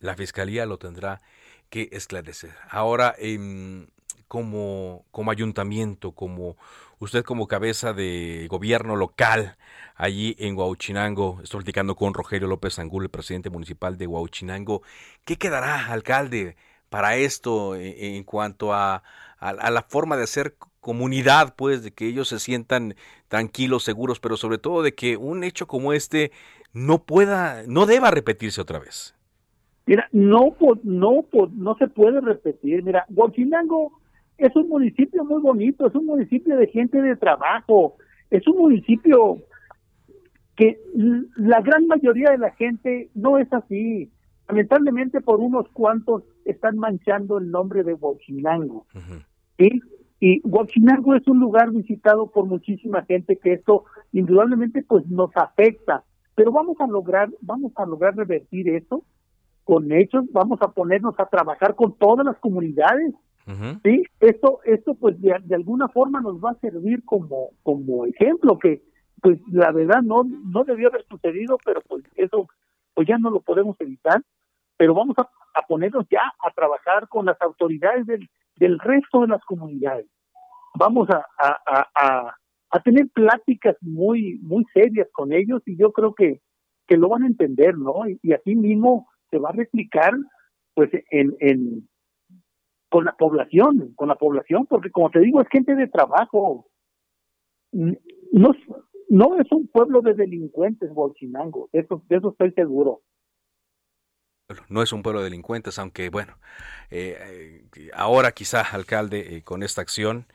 La 0.00 0.14
fiscalía 0.14 0.66
lo 0.66 0.78
tendrá 0.78 1.22
que 1.70 1.88
esclarecer. 1.92 2.50
Ahora, 2.70 3.14
em, 3.18 3.86
como, 4.26 5.06
como 5.10 5.30
ayuntamiento, 5.30 6.12
como 6.12 6.56
usted 6.98 7.22
como 7.24 7.46
cabeza 7.46 7.92
de 7.94 8.46
gobierno 8.50 8.96
local 8.96 9.56
allí 9.94 10.34
en 10.38 10.56
Huauchinango, 10.56 11.40
estoy 11.42 11.58
platicando 11.60 11.94
con 11.94 12.14
Rogelio 12.14 12.48
López 12.48 12.78
Angulo, 12.78 13.04
el 13.04 13.10
presidente 13.10 13.48
municipal 13.50 13.96
de 13.96 14.06
Huauchinango, 14.06 14.82
¿qué 15.24 15.36
quedará, 15.36 15.86
alcalde, 15.86 16.56
para 16.90 17.16
esto 17.16 17.76
en, 17.76 18.16
en 18.16 18.24
cuanto 18.24 18.72
a- 18.72 19.02
a 19.38 19.70
la 19.70 19.82
forma 19.82 20.16
de 20.16 20.24
hacer 20.24 20.56
comunidad, 20.88 21.54
pues, 21.54 21.82
de 21.82 21.90
que 21.90 22.06
ellos 22.06 22.28
se 22.28 22.38
sientan 22.38 22.94
tranquilos, 23.28 23.82
seguros, 23.84 24.20
pero 24.20 24.38
sobre 24.38 24.56
todo 24.56 24.82
de 24.82 24.94
que 24.94 25.18
un 25.18 25.44
hecho 25.44 25.66
como 25.66 25.92
este 25.92 26.30
no 26.72 27.04
pueda, 27.04 27.62
no 27.66 27.84
deba 27.84 28.10
repetirse 28.10 28.62
otra 28.62 28.78
vez? 28.78 29.14
Mira, 29.84 30.08
no, 30.12 30.56
no, 30.84 31.26
no 31.52 31.76
se 31.76 31.88
puede 31.88 32.22
repetir. 32.22 32.82
Mira, 32.84 33.04
Huachinango 33.10 34.00
es 34.38 34.56
un 34.56 34.66
municipio 34.70 35.26
muy 35.26 35.42
bonito, 35.42 35.86
es 35.86 35.94
un 35.94 36.06
municipio 36.06 36.56
de 36.56 36.68
gente 36.68 37.02
de 37.02 37.16
trabajo, 37.16 37.96
es 38.30 38.48
un 38.48 38.56
municipio 38.56 39.42
que 40.56 40.80
la 41.36 41.60
gran 41.60 41.86
mayoría 41.86 42.30
de 42.30 42.38
la 42.38 42.52
gente 42.52 43.10
no 43.14 43.36
es 43.36 43.52
así. 43.52 44.10
Lamentablemente 44.48 45.20
por 45.20 45.38
unos 45.38 45.68
cuantos 45.74 46.22
están 46.46 46.78
manchando 46.78 47.36
el 47.36 47.50
nombre 47.50 47.82
de 47.84 47.92
Huachinango. 47.92 48.86
¿sí? 49.58 49.82
Y 50.20 50.40
Huachinango 50.44 51.14
es 51.14 51.26
un 51.28 51.38
lugar 51.38 51.70
visitado 51.70 52.30
por 52.30 52.46
muchísima 52.46 53.04
gente 53.04 53.36
que 53.36 53.52
esto 53.52 53.84
indudablemente 54.12 54.82
pues 54.82 55.06
nos 55.06 55.30
afecta, 55.36 56.04
pero 56.34 56.50
vamos 56.50 56.76
a 56.80 56.86
lograr, 56.86 57.30
vamos 57.40 57.72
a 57.76 57.86
lograr 57.86 58.16
revertir 58.16 58.68
eso 58.68 59.04
con 59.64 59.92
hechos, 59.92 60.24
vamos 60.32 60.60
a 60.62 60.72
ponernos 60.72 61.14
a 61.18 61.26
trabajar 61.26 61.74
con 61.74 61.96
todas 61.98 62.24
las 62.24 62.38
comunidades. 62.38 63.14
Sí, 63.82 64.02
esto, 64.20 64.60
esto 64.64 64.94
pues 64.94 65.18
de, 65.22 65.34
de, 65.42 65.54
alguna 65.54 65.88
forma 65.88 66.20
nos 66.20 66.36
va 66.36 66.50
a 66.50 66.60
servir 66.60 67.02
como, 67.06 67.52
como 67.62 68.04
ejemplo 68.04 68.58
que 68.58 68.82
pues 69.22 69.40
la 69.50 69.72
verdad 69.72 70.02
no, 70.02 70.22
no 70.22 70.64
debió 70.64 70.88
haber 70.88 71.06
sucedido, 71.06 71.56
pero 71.64 71.80
pues 71.88 72.04
eso 72.16 72.46
pues 72.92 73.08
ya 73.08 73.16
no 73.16 73.30
lo 73.30 73.40
podemos 73.40 73.74
evitar, 73.80 74.22
pero 74.76 74.92
vamos 74.92 75.16
a, 75.16 75.22
a 75.54 75.66
ponernos 75.66 76.06
ya 76.10 76.20
a 76.46 76.50
trabajar 76.50 77.08
con 77.08 77.24
las 77.24 77.40
autoridades 77.40 78.04
del, 78.06 78.28
del 78.58 78.78
resto 78.78 79.20
de 79.22 79.28
las 79.28 79.44
comunidades. 79.44 80.06
Vamos 80.74 81.08
a, 81.10 81.24
a, 81.38 81.88
a, 81.94 82.36
a 82.70 82.82
tener 82.82 83.08
pláticas 83.10 83.76
muy, 83.80 84.38
muy 84.42 84.64
serias 84.74 85.08
con 85.12 85.32
ellos 85.32 85.62
y 85.66 85.76
yo 85.76 85.92
creo 85.92 86.14
que, 86.14 86.40
que 86.86 86.96
lo 86.96 87.08
van 87.08 87.22
a 87.22 87.28
entender, 87.28 87.76
¿no? 87.76 88.08
Y, 88.22 88.32
así 88.32 88.54
mismo 88.54 89.08
se 89.30 89.38
va 89.38 89.50
a 89.50 89.52
replicar 89.52 90.12
pues 90.74 90.90
en, 91.10 91.36
en 91.40 91.88
con 92.88 93.04
la 93.04 93.12
población, 93.12 93.92
con 93.96 94.08
la 94.08 94.14
población, 94.14 94.66
porque 94.66 94.90
como 94.90 95.10
te 95.10 95.20
digo, 95.20 95.40
es 95.40 95.48
gente 95.48 95.74
de 95.74 95.88
trabajo. 95.88 96.66
No, 97.72 98.54
no 99.10 99.36
es 99.38 99.52
un 99.52 99.68
pueblo 99.68 100.00
de 100.00 100.14
delincuentes, 100.14 100.92
Bolchinango, 100.94 101.68
eso, 101.72 102.02
de 102.08 102.16
eso 102.16 102.30
estoy 102.30 102.52
seguro. 102.52 103.02
No 104.68 104.82
es 104.82 104.92
un 104.92 105.02
pueblo 105.02 105.20
de 105.20 105.24
delincuentes, 105.24 105.78
aunque 105.78 106.08
bueno, 106.08 106.38
eh, 106.90 107.64
ahora 107.92 108.32
quizá, 108.32 108.62
alcalde, 108.62 109.36
eh, 109.36 109.42
con 109.42 109.62
esta 109.62 109.82
acción, 109.82 110.26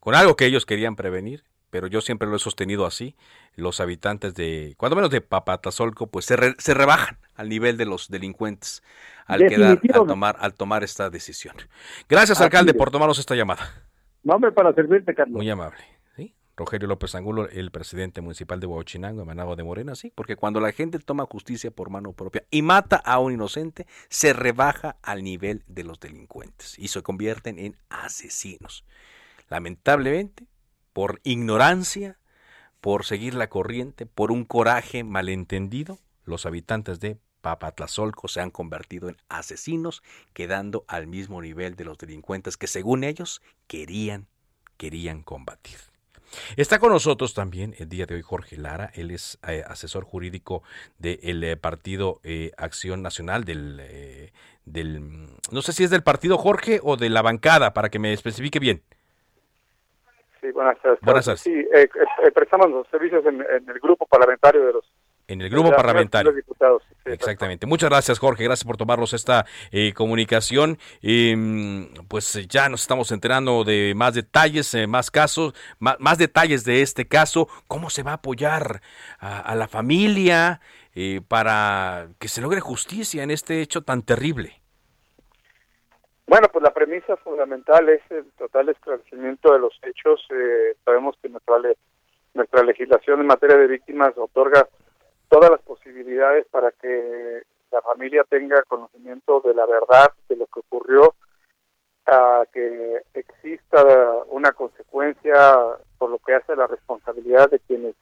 con 0.00 0.14
algo 0.14 0.36
que 0.36 0.46
ellos 0.46 0.64
querían 0.64 0.96
prevenir, 0.96 1.44
pero 1.68 1.86
yo 1.86 2.00
siempre 2.00 2.28
lo 2.28 2.36
he 2.36 2.38
sostenido 2.38 2.86
así, 2.86 3.14
los 3.56 3.80
habitantes 3.80 4.34
de, 4.34 4.74
cuando 4.78 4.96
menos 4.96 5.10
de 5.10 5.20
Papatazolco, 5.20 6.06
pues 6.06 6.24
se, 6.24 6.36
re, 6.36 6.54
se 6.56 6.72
rebajan 6.72 7.18
al 7.34 7.50
nivel 7.50 7.76
de 7.76 7.84
los 7.84 8.08
delincuentes 8.08 8.82
al 9.26 9.46
quedar, 9.46 9.78
al 9.92 10.06
tomar, 10.06 10.36
al 10.40 10.54
tomar 10.54 10.82
esta 10.82 11.10
decisión. 11.10 11.54
Gracias, 12.08 12.40
alcalde, 12.40 12.72
por 12.72 12.90
tomarnos 12.90 13.18
esta 13.18 13.34
llamada. 13.34 13.70
No, 14.22 14.34
hombre, 14.34 14.50
para 14.50 14.72
servirte, 14.72 15.14
Carlos. 15.14 15.36
Muy 15.36 15.50
amable. 15.50 15.78
¿Sí? 16.58 16.64
Rogelio 16.64 16.88
López 16.88 17.14
Angulo, 17.14 17.48
el 17.48 17.70
presidente 17.70 18.20
municipal 18.20 18.60
de 18.60 18.66
Huachinango, 18.66 19.22
emanado 19.22 19.54
de 19.56 19.62
Morena, 19.62 19.94
sí, 19.94 20.12
porque 20.14 20.36
cuando 20.36 20.60
la 20.60 20.72
gente 20.72 20.98
toma 20.98 21.26
justicia 21.26 21.70
por 21.70 21.90
mano 21.90 22.12
propia 22.12 22.44
y 22.50 22.62
mata 22.62 22.96
a 22.96 23.18
un 23.18 23.32
inocente, 23.32 23.86
se 24.08 24.32
rebaja 24.32 24.96
al 25.02 25.22
nivel 25.22 25.64
de 25.68 25.84
los 25.84 26.00
delincuentes 26.00 26.78
y 26.78 26.88
se 26.88 27.02
convierten 27.02 27.58
en 27.58 27.76
asesinos. 27.88 28.84
Lamentablemente, 29.48 30.46
por 30.92 31.20
ignorancia, 31.22 32.18
por 32.80 33.04
seguir 33.04 33.34
la 33.34 33.48
corriente, 33.48 34.06
por 34.06 34.32
un 34.32 34.44
coraje 34.44 35.04
malentendido, 35.04 35.98
los 36.24 36.44
habitantes 36.44 37.00
de 37.00 37.18
Papatlazolco 37.40 38.28
se 38.28 38.40
han 38.40 38.50
convertido 38.50 39.08
en 39.08 39.16
asesinos, 39.28 40.02
quedando 40.32 40.84
al 40.88 41.06
mismo 41.06 41.40
nivel 41.40 41.76
de 41.76 41.84
los 41.84 41.98
delincuentes 41.98 42.56
que 42.56 42.66
según 42.66 43.04
ellos 43.04 43.42
querían, 43.66 44.26
querían 44.76 45.22
combatir. 45.22 45.78
Está 46.56 46.78
con 46.78 46.92
nosotros 46.92 47.34
también 47.34 47.74
el 47.78 47.88
día 47.88 48.06
de 48.06 48.14
hoy 48.14 48.22
Jorge 48.22 48.56
Lara, 48.56 48.90
él 48.94 49.10
es 49.10 49.38
eh, 49.46 49.62
asesor 49.66 50.04
jurídico 50.04 50.62
del 50.98 51.44
eh, 51.44 51.56
Partido 51.56 52.20
eh, 52.24 52.52
Acción 52.56 53.02
Nacional, 53.02 53.44
del, 53.44 53.78
eh, 53.80 54.32
del, 54.64 55.28
no 55.50 55.62
sé 55.62 55.72
si 55.72 55.84
es 55.84 55.90
del 55.90 56.02
partido 56.02 56.38
Jorge 56.38 56.80
o 56.82 56.96
de 56.96 57.10
la 57.10 57.22
bancada, 57.22 57.72
para 57.72 57.88
que 57.88 57.98
me 57.98 58.12
especifique 58.12 58.58
bien. 58.58 58.82
Sí, 60.40 60.50
buenas 60.52 60.80
tardes. 60.80 61.00
Buenas 61.02 61.24
tardes. 61.24 61.40
Sí, 61.40 61.66
prestamos 62.34 62.70
los 62.70 62.86
servicios 62.88 63.24
en, 63.26 63.40
en, 63.40 63.68
el 63.68 63.80
grupo 63.80 64.06
parlamentario 64.06 64.66
de 64.66 64.72
los... 64.74 64.92
En 65.28 65.40
el 65.40 65.50
grupo 65.50 65.70
parlamentario. 65.70 66.32
Diputados. 66.32 66.82
Exactamente. 67.04 67.66
Muchas 67.66 67.90
gracias, 67.90 68.18
Jorge. 68.18 68.44
Gracias 68.44 68.66
por 68.66 68.76
tomarnos 68.76 69.12
esta 69.12 69.46
eh, 69.70 69.92
comunicación. 69.94 70.78
Eh, 71.02 71.36
pues 72.08 72.48
ya 72.48 72.68
nos 72.68 72.82
estamos 72.82 73.12
enterando 73.12 73.62
de 73.62 73.92
más 73.94 74.14
detalles, 74.14 74.74
eh, 74.74 74.86
más 74.86 75.10
casos, 75.10 75.54
más, 75.78 76.00
más, 76.00 76.18
detalles 76.18 76.64
de 76.64 76.82
este 76.82 77.06
caso. 77.06 77.46
¿Cómo 77.66 77.90
se 77.90 78.02
va 78.02 78.12
a 78.12 78.14
apoyar 78.14 78.80
a, 79.20 79.40
a 79.40 79.54
la 79.54 79.68
familia 79.68 80.60
para 81.28 82.08
que 82.18 82.26
se 82.26 82.40
logre 82.40 82.60
justicia 82.60 83.22
en 83.22 83.30
este 83.30 83.62
hecho 83.62 83.82
tan 83.82 84.02
terrible? 84.02 84.58
Bueno, 86.28 86.48
pues 86.52 86.62
la 86.62 86.74
premisa 86.74 87.16
fundamental 87.16 87.88
es 87.88 88.02
el 88.10 88.30
total 88.32 88.68
esclarecimiento 88.68 89.50
de 89.50 89.60
los 89.60 89.72
hechos. 89.82 90.20
Eh, 90.30 90.76
sabemos 90.84 91.16
que 91.22 91.30
nuestra, 91.30 91.58
le 91.58 91.78
nuestra 92.34 92.62
legislación 92.62 93.20
en 93.20 93.26
materia 93.26 93.56
de 93.56 93.66
víctimas 93.66 94.12
otorga 94.18 94.68
todas 95.28 95.50
las 95.50 95.60
posibilidades 95.62 96.46
para 96.50 96.70
que 96.72 97.42
la 97.70 97.82
familia 97.82 98.24
tenga 98.28 98.62
conocimiento 98.62 99.40
de 99.44 99.54
la 99.54 99.66
verdad, 99.66 100.12
de 100.28 100.36
lo 100.36 100.46
que 100.46 100.60
ocurrió, 100.60 101.14
a 102.06 102.44
que 102.52 103.02
exista 103.12 103.84
una 104.28 104.52
consecuencia 104.52 105.34
por 105.98 106.10
lo 106.10 106.18
que 106.18 106.34
hace 106.34 106.56
la 106.56 106.66
responsabilidad 106.66 107.50
de 107.50 107.60
quienes 107.60 107.94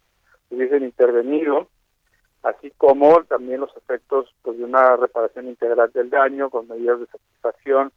hubiesen 0.50 0.84
intervenido, 0.84 1.66
así 2.42 2.70
como 2.78 3.24
también 3.24 3.60
los 3.60 3.76
efectos 3.76 4.32
pues, 4.42 4.58
de 4.58 4.64
una 4.64 4.96
reparación 4.96 5.48
integral 5.48 5.90
del 5.92 6.10
daño 6.10 6.50
con 6.50 6.68
medidas 6.68 7.00
de 7.00 7.06
satisfacción 7.06 7.90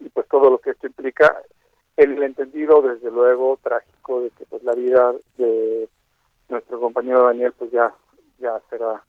y 0.00 0.08
pues 0.08 0.26
todo 0.28 0.50
lo 0.50 0.58
que 0.58 0.70
esto 0.70 0.88
implica. 0.88 1.42
El 1.96 2.20
entendido 2.22 2.82
desde 2.82 3.10
luego 3.10 3.58
trágico 3.62 4.22
de 4.22 4.30
que 4.30 4.46
pues 4.46 4.62
la 4.64 4.72
vida 4.72 5.12
de 5.36 5.88
nuestro 6.48 6.80
compañero 6.80 7.24
Daniel 7.24 7.52
pues 7.56 7.70
ya 7.70 7.94
ya 8.40 8.60
será 8.68 9.02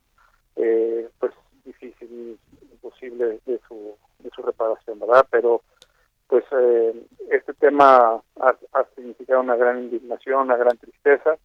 eh, 0.56 1.08
pues 1.18 1.32
difícil 1.64 2.38
imposible 2.70 3.40
de 3.46 3.60
su 3.68 3.96
de 4.18 4.30
su 4.30 4.42
reparación 4.42 4.98
verdad 4.98 5.26
pero 5.30 5.62
pues 6.26 6.44
eh, 6.52 7.06
este 7.30 7.54
tema 7.54 8.20
ha, 8.40 8.84
significado 8.94 9.40
una 9.40 9.56
gran 9.56 9.78
indignación 9.78 10.42
una 10.42 10.56
gran 10.56 10.76
tristeza 10.78 11.36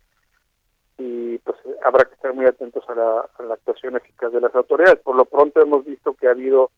y 0.97 1.37
pues 1.39 1.57
habrá 1.85 2.05
que 2.05 2.15
estar 2.15 2.33
muy 2.33 2.45
atentos 2.45 2.83
a 2.89 2.95
la, 2.95 3.53
actuación 3.53 3.95
eficaz 3.97 4.31
de 4.31 4.41
las 4.41 4.53
autoridades 4.55 4.99
por 4.99 5.15
lo 5.15 5.25
pronto 5.25 5.61
hemos 5.61 5.85
visto 5.85 6.13
que 6.13 6.27
ha 6.27 6.31
habido 6.31 6.71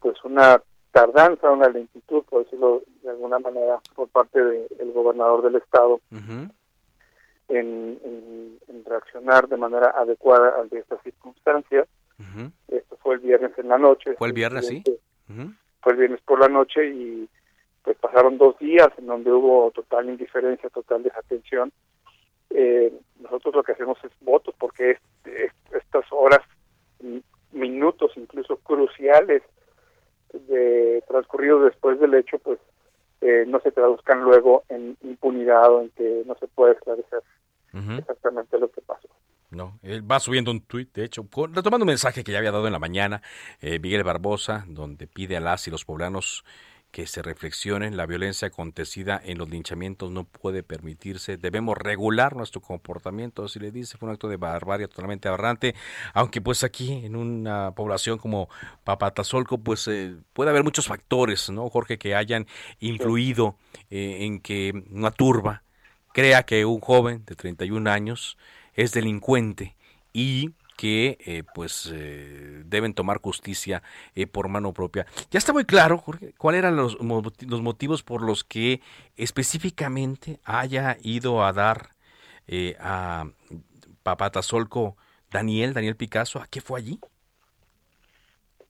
pues 0.00 0.16
una 0.24 0.62
tardanza, 0.92 1.50
una 1.50 1.68
lentitud, 1.68 2.22
por 2.24 2.44
decirlo 2.44 2.82
de 3.02 3.10
alguna 3.10 3.38
manera, 3.38 3.80
por 3.94 4.08
parte 4.08 4.42
del 4.42 4.68
de, 4.68 4.84
gobernador 4.92 5.42
del 5.42 5.56
estado 5.56 6.00
uh. 6.10 6.48
En, 7.48 7.98
en, 8.04 8.58
en, 8.68 8.84
reaccionar 8.84 9.48
de 9.48 9.56
manera 9.56 9.90
adecuada 9.90 10.60
ante 10.60 10.78
estas 10.78 11.02
circunstancias. 11.02 11.88
Uh 12.18 12.22
-huh. 12.22 12.52
Esto 12.68 12.96
fue 12.96 13.14
el 13.14 13.20
viernes 13.20 13.52
en 13.58 13.68
la 13.68 13.78
noche. 13.78 14.14
Fue 14.16 14.28
el 14.28 14.34
viernes, 14.34 14.66
sí. 14.66 14.82
Uh 15.28 15.32
-huh. 15.32 15.56
Fue 15.82 15.92
el 15.92 15.98
viernes 15.98 16.20
por 16.22 16.40
la 16.40 16.48
noche 16.48 16.86
y 16.86 17.28
pues 17.82 17.96
pasaron 17.98 18.36
dos 18.36 18.58
días 18.58 18.88
en 18.98 19.06
donde 19.06 19.32
hubo 19.32 19.70
total 19.70 20.08
indiferencia, 20.08 20.68
total 20.68 21.02
desatención. 21.02 21.72
Eh, 22.50 22.92
nosotros 23.20 23.54
lo 23.54 23.62
que 23.62 23.72
hacemos 23.72 23.98
es 24.04 24.10
votos 24.20 24.54
porque 24.58 24.92
es, 24.92 24.98
es, 25.24 25.52
estas 25.72 26.04
horas, 26.10 26.40
minutos 27.52 28.12
incluso 28.16 28.56
cruciales 28.58 29.42
de 30.32 31.02
transcurridos 31.08 31.64
después 31.64 31.98
del 32.00 32.14
hecho, 32.14 32.38
pues 32.38 32.58
eh, 33.20 33.44
no 33.46 33.60
se 33.60 33.72
traduzcan 33.72 34.22
luego 34.22 34.64
en 34.68 34.96
impunidad 35.02 35.72
o 35.72 35.82
en 35.82 35.90
que 35.90 36.22
no 36.26 36.34
se 36.36 36.46
puede 36.48 36.74
esclarecer 36.74 37.22
uh 37.74 37.78
-huh. 37.78 37.98
exactamente 37.98 38.58
lo 38.58 38.70
que 38.70 38.80
pasó. 38.80 39.08
No, 39.50 39.78
él 39.82 40.08
va 40.08 40.20
subiendo 40.20 40.50
un 40.50 40.60
tuit, 40.60 40.92
de 40.94 41.04
hecho, 41.04 41.26
con, 41.28 41.54
retomando 41.54 41.84
un 41.84 41.88
mensaje 41.88 42.22
que 42.22 42.32
ya 42.32 42.38
había 42.38 42.52
dado 42.52 42.66
en 42.66 42.72
la 42.72 42.78
mañana, 42.78 43.22
eh, 43.60 43.78
Miguel 43.78 44.04
Barbosa, 44.04 44.64
donde 44.68 45.06
pide 45.06 45.38
a 45.38 45.40
las 45.40 45.66
y 45.66 45.70
los 45.70 45.86
poblanos 45.86 46.44
que 46.90 47.06
se 47.06 47.22
reflexionen, 47.22 47.96
la 47.96 48.06
violencia 48.06 48.48
acontecida 48.48 49.20
en 49.22 49.38
los 49.38 49.48
linchamientos 49.50 50.10
no 50.10 50.24
puede 50.24 50.62
permitirse, 50.62 51.36
debemos 51.36 51.76
regular 51.76 52.34
nuestro 52.34 52.60
comportamiento, 52.60 53.44
así 53.44 53.58
le 53.58 53.70
dice, 53.70 53.98
fue 53.98 54.08
un 54.08 54.14
acto 54.14 54.28
de 54.28 54.36
barbarie 54.36 54.88
totalmente 54.88 55.28
aberrante, 55.28 55.74
aunque 56.14 56.40
pues 56.40 56.64
aquí 56.64 57.04
en 57.04 57.14
una 57.14 57.72
población 57.72 58.18
como 58.18 58.48
Papatazolco 58.84 59.58
pues 59.58 59.86
eh, 59.88 60.16
puede 60.32 60.50
haber 60.50 60.64
muchos 60.64 60.86
factores, 60.86 61.50
¿no, 61.50 61.68
Jorge, 61.68 61.98
que 61.98 62.14
hayan 62.14 62.46
influido 62.80 63.56
eh, 63.90 64.18
en 64.20 64.40
que 64.40 64.72
una 64.90 65.10
turba 65.10 65.62
crea 66.12 66.44
que 66.44 66.64
un 66.64 66.80
joven 66.80 67.24
de 67.26 67.34
31 67.34 67.90
años 67.90 68.38
es 68.74 68.92
delincuente 68.92 69.76
y 70.12 70.54
que 70.78 71.18
eh, 71.26 71.42
pues 71.56 71.92
eh, 71.92 72.62
deben 72.64 72.94
tomar 72.94 73.18
justicia 73.18 73.82
eh, 74.14 74.28
por 74.28 74.48
mano 74.48 74.72
propia. 74.72 75.06
Ya 75.28 75.38
está 75.38 75.52
muy 75.52 75.64
claro, 75.64 75.98
Jorge, 75.98 76.32
cuáles 76.38 76.60
eran 76.60 76.76
los, 76.76 76.96
los, 77.00 77.62
motivos 77.62 78.04
por 78.04 78.22
los 78.22 78.44
que 78.44 78.80
específicamente 79.16 80.38
haya 80.44 80.96
ido 81.02 81.44
a 81.44 81.52
dar 81.52 81.88
eh, 82.46 82.76
a 82.78 83.24
Papatazolco 84.04 84.96
Daniel, 85.32 85.74
Daniel 85.74 85.96
Picasso. 85.96 86.38
¿A 86.38 86.46
qué 86.46 86.60
fue 86.60 86.78
allí? 86.78 87.00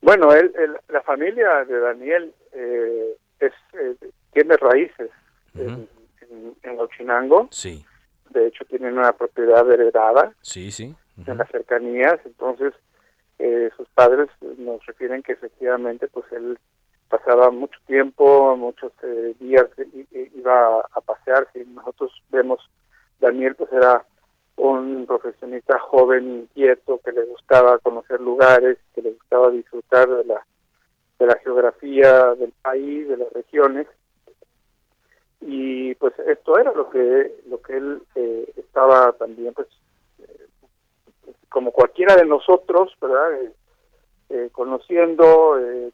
Bueno, 0.00 0.32
él, 0.32 0.50
él, 0.58 0.78
la 0.88 1.02
familia 1.02 1.62
de 1.66 1.78
Daniel 1.78 2.34
es, 3.38 3.52
tiene 4.32 4.56
raíces 4.56 5.10
en, 5.54 5.86
en, 6.22 6.54
en 6.62 6.78
Huachinango. 6.78 7.48
Sí. 7.50 7.84
De 8.30 8.46
hecho, 8.46 8.64
tienen 8.64 8.96
una 8.96 9.12
propiedad 9.12 9.70
heredada 9.70 10.32
Sí, 10.40 10.70
sí. 10.70 10.94
En 11.26 11.38
las 11.38 11.50
cercanías. 11.50 12.20
Entonces, 12.24 12.74
eh, 13.38 13.70
sus 13.76 13.88
padres 13.90 14.28
nos 14.58 14.84
refieren 14.86 15.22
que 15.22 15.32
efectivamente, 15.32 16.08
pues 16.08 16.24
él 16.32 16.58
pasaba 17.08 17.50
mucho 17.50 17.78
tiempo, 17.86 18.56
muchos 18.56 18.92
eh, 19.02 19.34
días 19.40 19.66
iba 20.12 20.80
a 20.80 21.00
pasearse. 21.00 21.60
Y 21.60 21.66
nosotros 21.66 22.12
vemos, 22.30 22.60
Daniel, 23.20 23.54
pues 23.54 23.72
era 23.72 24.04
un 24.56 25.06
profesionista 25.06 25.78
joven, 25.78 26.40
inquieto, 26.40 27.00
que 27.04 27.12
le 27.12 27.24
gustaba 27.24 27.78
conocer 27.78 28.20
lugares, 28.20 28.78
que 28.94 29.02
le 29.02 29.12
gustaba 29.12 29.50
disfrutar 29.50 30.08
de 30.08 30.24
la, 30.24 30.44
de 31.18 31.26
la 31.26 31.38
geografía 31.38 32.34
del 32.34 32.52
país, 32.62 33.08
de 33.08 33.16
las 33.16 33.32
regiones. 33.32 33.86
Y 35.40 35.94
pues 35.94 36.12
esto 36.26 36.58
era 36.58 36.72
lo 36.72 36.90
que, 36.90 37.40
lo 37.48 37.62
que 37.62 37.76
él 37.76 38.02
eh, 38.16 38.52
estaba 38.56 39.12
también, 39.12 39.54
pues, 39.54 39.68
como 41.48 41.72
cualquiera 41.72 42.16
de 42.16 42.24
nosotros, 42.24 42.92
¿verdad? 43.00 43.34
Eh, 43.42 43.52
eh, 44.30 44.48
conociendo 44.52 45.58
eh, 45.58 45.90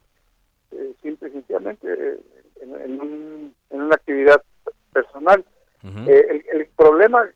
eh, 0.72 0.94
simple 1.02 1.28
y 1.28 1.32
sencillamente 1.32 1.86
eh, 1.92 2.18
en, 2.62 2.80
en 2.80 3.00
un- 3.00 3.54
en 3.70 3.80
una 3.82 3.94
actividad 3.94 4.42
personal. 4.92 5.44
El, 6.08 6.44
el 6.52 6.66
problema 6.76 7.28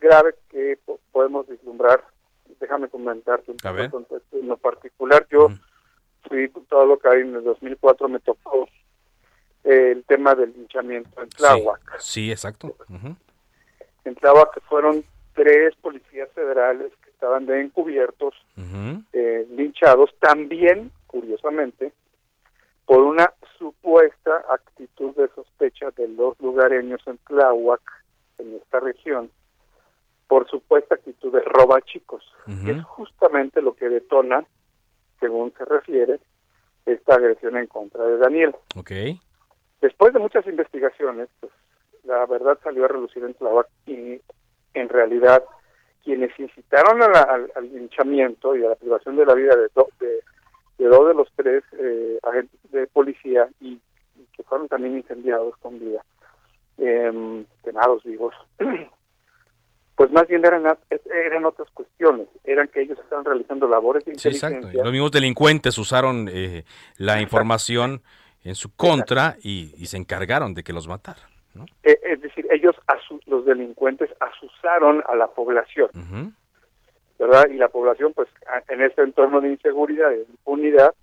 grave 0.00 0.34
que 0.50 0.78
po- 0.84 1.00
podemos 1.12 1.48
vislumbrar, 1.48 2.04
déjame 2.60 2.88
comentarte 2.88 3.50
un 3.50 3.56
poco. 3.56 4.04
En 4.32 4.48
lo 4.48 4.56
particular, 4.58 5.26
yo 5.30 5.48
fui 6.28 6.38
diputado 6.42 6.84
local 6.86 7.18
y 7.18 7.22
en 7.22 7.36
el 7.36 7.44
2004 7.44 8.08
me 8.08 8.20
tocó 8.20 8.68
el 9.64 10.04
tema 10.04 10.34
del 10.34 10.52
linchamiento 10.52 11.22
en 11.22 11.28
Tláhuac. 11.30 11.80
Sí, 11.98 12.24
sí, 12.26 12.30
exacto. 12.30 12.76
En 14.04 14.14
Tláhuac 14.14 14.60
fueron 14.68 15.04
tres 15.34 15.74
policías 15.76 16.28
federales 16.34 16.92
que 17.02 17.09
estaban 17.20 17.44
de 17.44 17.60
encubiertos 17.60 18.34
eh, 19.12 19.46
linchados 19.50 20.10
también, 20.20 20.90
curiosamente, 21.06 21.92
por 22.86 23.00
una 23.00 23.30
supuesta 23.58 24.42
actitud 24.50 25.14
de 25.14 25.28
sospecha 25.34 25.90
de 25.90 26.08
los 26.08 26.40
lugareños 26.40 27.02
en 27.06 27.18
Tláhuac, 27.18 27.82
en 28.38 28.54
esta 28.54 28.80
región, 28.80 29.30
por 30.28 30.48
supuesta 30.48 30.94
actitud 30.94 31.30
de 31.30 31.42
roba 31.42 31.82
chicos, 31.82 32.24
que 32.64 32.70
es 32.70 32.82
justamente 32.84 33.60
lo 33.60 33.74
que 33.74 33.90
detona, 33.90 34.46
según 35.20 35.52
se 35.58 35.66
refiere, 35.66 36.20
esta 36.86 37.16
agresión 37.16 37.58
en 37.58 37.66
contra 37.66 38.02
de 38.06 38.16
Daniel. 38.16 38.54
Ok. 38.76 38.92
Después 39.82 40.14
de 40.14 40.20
muchas 40.20 40.46
investigaciones, 40.46 41.28
pues 41.40 41.52
la 42.04 42.24
verdad 42.24 42.58
salió 42.62 42.86
a 42.86 42.88
relucir 42.88 43.22
en 43.24 43.34
Tláhuac 43.34 43.68
y 43.86 44.22
en 44.72 44.88
realidad 44.88 45.44
quienes 46.04 46.30
incitaron 46.38 47.02
a 47.02 47.08
la- 47.08 47.22
al, 47.22 47.52
al 47.54 47.72
linchamiento 47.72 48.56
y 48.56 48.64
a 48.64 48.70
la 48.70 48.74
privación 48.76 49.16
de 49.16 49.26
la 49.26 49.34
vida 49.34 49.54
de, 49.56 49.68
do- 49.74 49.88
de, 50.00 50.20
de 50.78 50.86
dos 50.88 51.08
de 51.08 51.14
los 51.14 51.28
tres 51.36 51.62
eh, 51.78 52.18
agentes 52.22 52.58
de 52.72 52.86
policía 52.86 53.48
y, 53.60 53.72
y 54.16 54.24
que 54.36 54.42
fueron 54.44 54.68
también 54.68 54.96
incendiados 54.96 55.56
con 55.58 55.78
vida, 55.78 56.02
quemados 57.64 58.02
vivos, 58.04 58.34
pues 59.96 60.10
más 60.12 60.26
bien 60.28 60.44
eran, 60.44 60.64
eran 61.26 61.44
otras 61.44 61.68
cuestiones, 61.72 62.26
eran 62.44 62.68
que 62.68 62.80
ellos 62.82 62.98
estaban 62.98 63.24
realizando 63.24 63.68
labores 63.68 64.04
de 64.04 64.12
Sí, 64.14 64.28
inteligencia. 64.28 64.48
exacto. 64.58 64.78
Y 64.78 64.82
los 64.82 64.92
mismos 64.92 65.10
delincuentes 65.12 65.76
usaron 65.78 66.28
eh, 66.32 66.64
la 66.96 67.20
información 67.20 68.02
en 68.42 68.54
su 68.54 68.74
contra 68.74 69.36
y, 69.42 69.74
y 69.76 69.86
se 69.86 69.98
encargaron 69.98 70.54
de 70.54 70.62
que 70.62 70.72
los 70.72 70.88
mataran. 70.88 71.28
Eh, 71.82 71.98
es 72.02 72.20
decir, 72.20 72.46
ellos, 72.50 72.74
los 73.26 73.44
delincuentes, 73.44 74.10
asusaron 74.20 75.02
a 75.08 75.14
la 75.16 75.28
población. 75.28 75.90
¿verdad? 77.18 77.48
Y 77.50 77.56
la 77.56 77.68
población, 77.68 78.12
pues, 78.14 78.28
en 78.68 78.80
este 78.82 79.02
entorno 79.02 79.40
de 79.42 79.50
inseguridad 79.50 80.08
de 80.08 80.22
impunidad, 80.22 80.94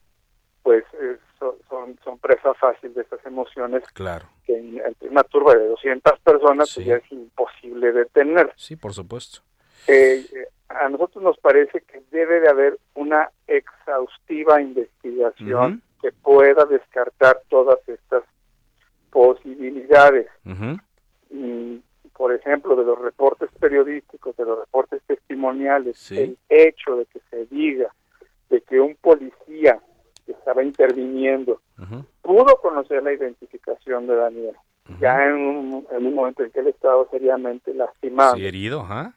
pues, 0.63 0.83
eh, 0.99 1.17
son, 1.37 1.53
son, 1.69 1.99
son 2.03 2.17
presa 2.17 2.53
fácil 2.55 2.91
de 2.95 3.01
estas 3.03 3.23
emociones 3.25 3.83
Claro. 3.93 4.25
que 4.45 4.57
en- 4.57 4.81
entre 4.83 5.09
una 5.09 5.23
turba 5.23 5.53
de 5.55 5.67
200 5.67 6.19
personas 6.21 6.73
pues, 6.73 6.87
ya 6.87 6.95
es 6.95 7.11
imposible 7.11 7.91
detener. 7.91 8.51
Sí, 8.55 8.75
por 8.75 8.93
supuesto. 8.93 9.41
Eh, 9.87 10.25
eh, 10.33 10.47
a 10.69 10.89
nosotros 10.89 11.23
nos 11.23 11.37
parece 11.37 11.81
que 11.81 12.01
debe 12.09 12.39
de 12.41 12.49
haber 12.49 12.79
una 12.95 13.29
exhaustiva 13.45 14.59
investigación 14.59 15.83
que 16.01 16.11
pueda 16.11 16.65
descartar 16.65 17.41
todas 17.47 17.77
estas 17.87 18.23
posibilidades. 19.11 20.27
Por 22.15 22.33
ejemplo, 22.33 22.75
de 22.75 22.83
los 22.83 22.97
reportes 22.99 23.49
periodísticos, 23.59 24.35
de 24.37 24.45
los 24.45 24.59
reportes 24.59 25.01
testimoniales, 25.05 25.97
Sí. 25.97 26.17
el 26.19 26.37
hecho 26.49 26.95
de 26.97 27.05
que 27.05 27.19
se 27.29 27.45
diga 27.45 27.93
de 28.49 28.61
que 28.61 28.79
un 28.79 28.95
policía 28.95 29.79
que 30.25 30.31
estaba 30.31 30.63
interviniendo 30.63 31.61
pudo 32.23 32.57
conocer 32.59 33.03
la 33.03 33.13
identificación 33.13 34.07
de 34.07 34.15
Daniel, 34.15 34.55
ya 34.99 35.25
en 35.27 35.33
un, 35.35 35.87
en 35.91 36.05
un 36.07 36.13
momento 36.15 36.43
en 36.43 36.49
que 36.51 36.59
él 36.61 36.67
estaba 36.67 37.05
seriamente 37.11 37.73
lastimado, 37.73 38.35
Sí, 38.35 38.47
herido, 38.47 38.81
ajá. 38.81 39.13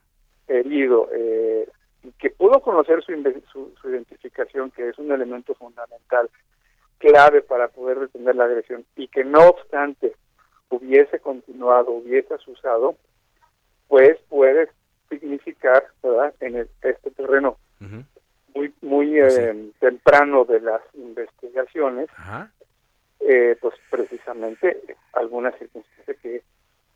herido, 0.46 1.08
eh, 1.12 1.68
y 2.02 2.12
que 2.12 2.30
pudo 2.30 2.60
conocer 2.60 3.02
su, 3.02 3.72
su 3.80 3.88
identificación, 3.90 4.70
que 4.72 4.88
es 4.90 4.98
un 4.98 5.10
elemento 5.10 5.54
fundamental, 5.54 6.28
clave 7.00 7.42
para 7.42 7.66
poder 7.68 7.98
detener 7.98 8.36
la 8.36 8.44
agresión, 8.44 8.84
y 8.94 9.08
que 9.08 9.24
no 9.24 9.48
obstante 9.48 10.14
hubiese 10.68 11.18
continuado, 11.18 11.90
hubiese 11.90 12.34
usado, 12.46 12.94
pues 13.88 14.16
puede 14.28 14.68
significar, 15.08 15.84
¿verdad?, 16.02 16.32
en 16.40 16.54
el- 16.56 16.70
este 16.82 17.10
terreno 17.10 17.56
muy 18.54 18.72
muy 18.82 19.18
eh, 19.18 19.70
temprano 19.80 20.44
de 20.44 20.60
las 20.60 20.82
investigaciones, 20.94 22.08
eh, 23.20 23.56
pues 23.60 23.74
precisamente 23.90 24.80
alguna 25.12 25.50
circunstancia 25.58 26.14
que, 26.22 26.42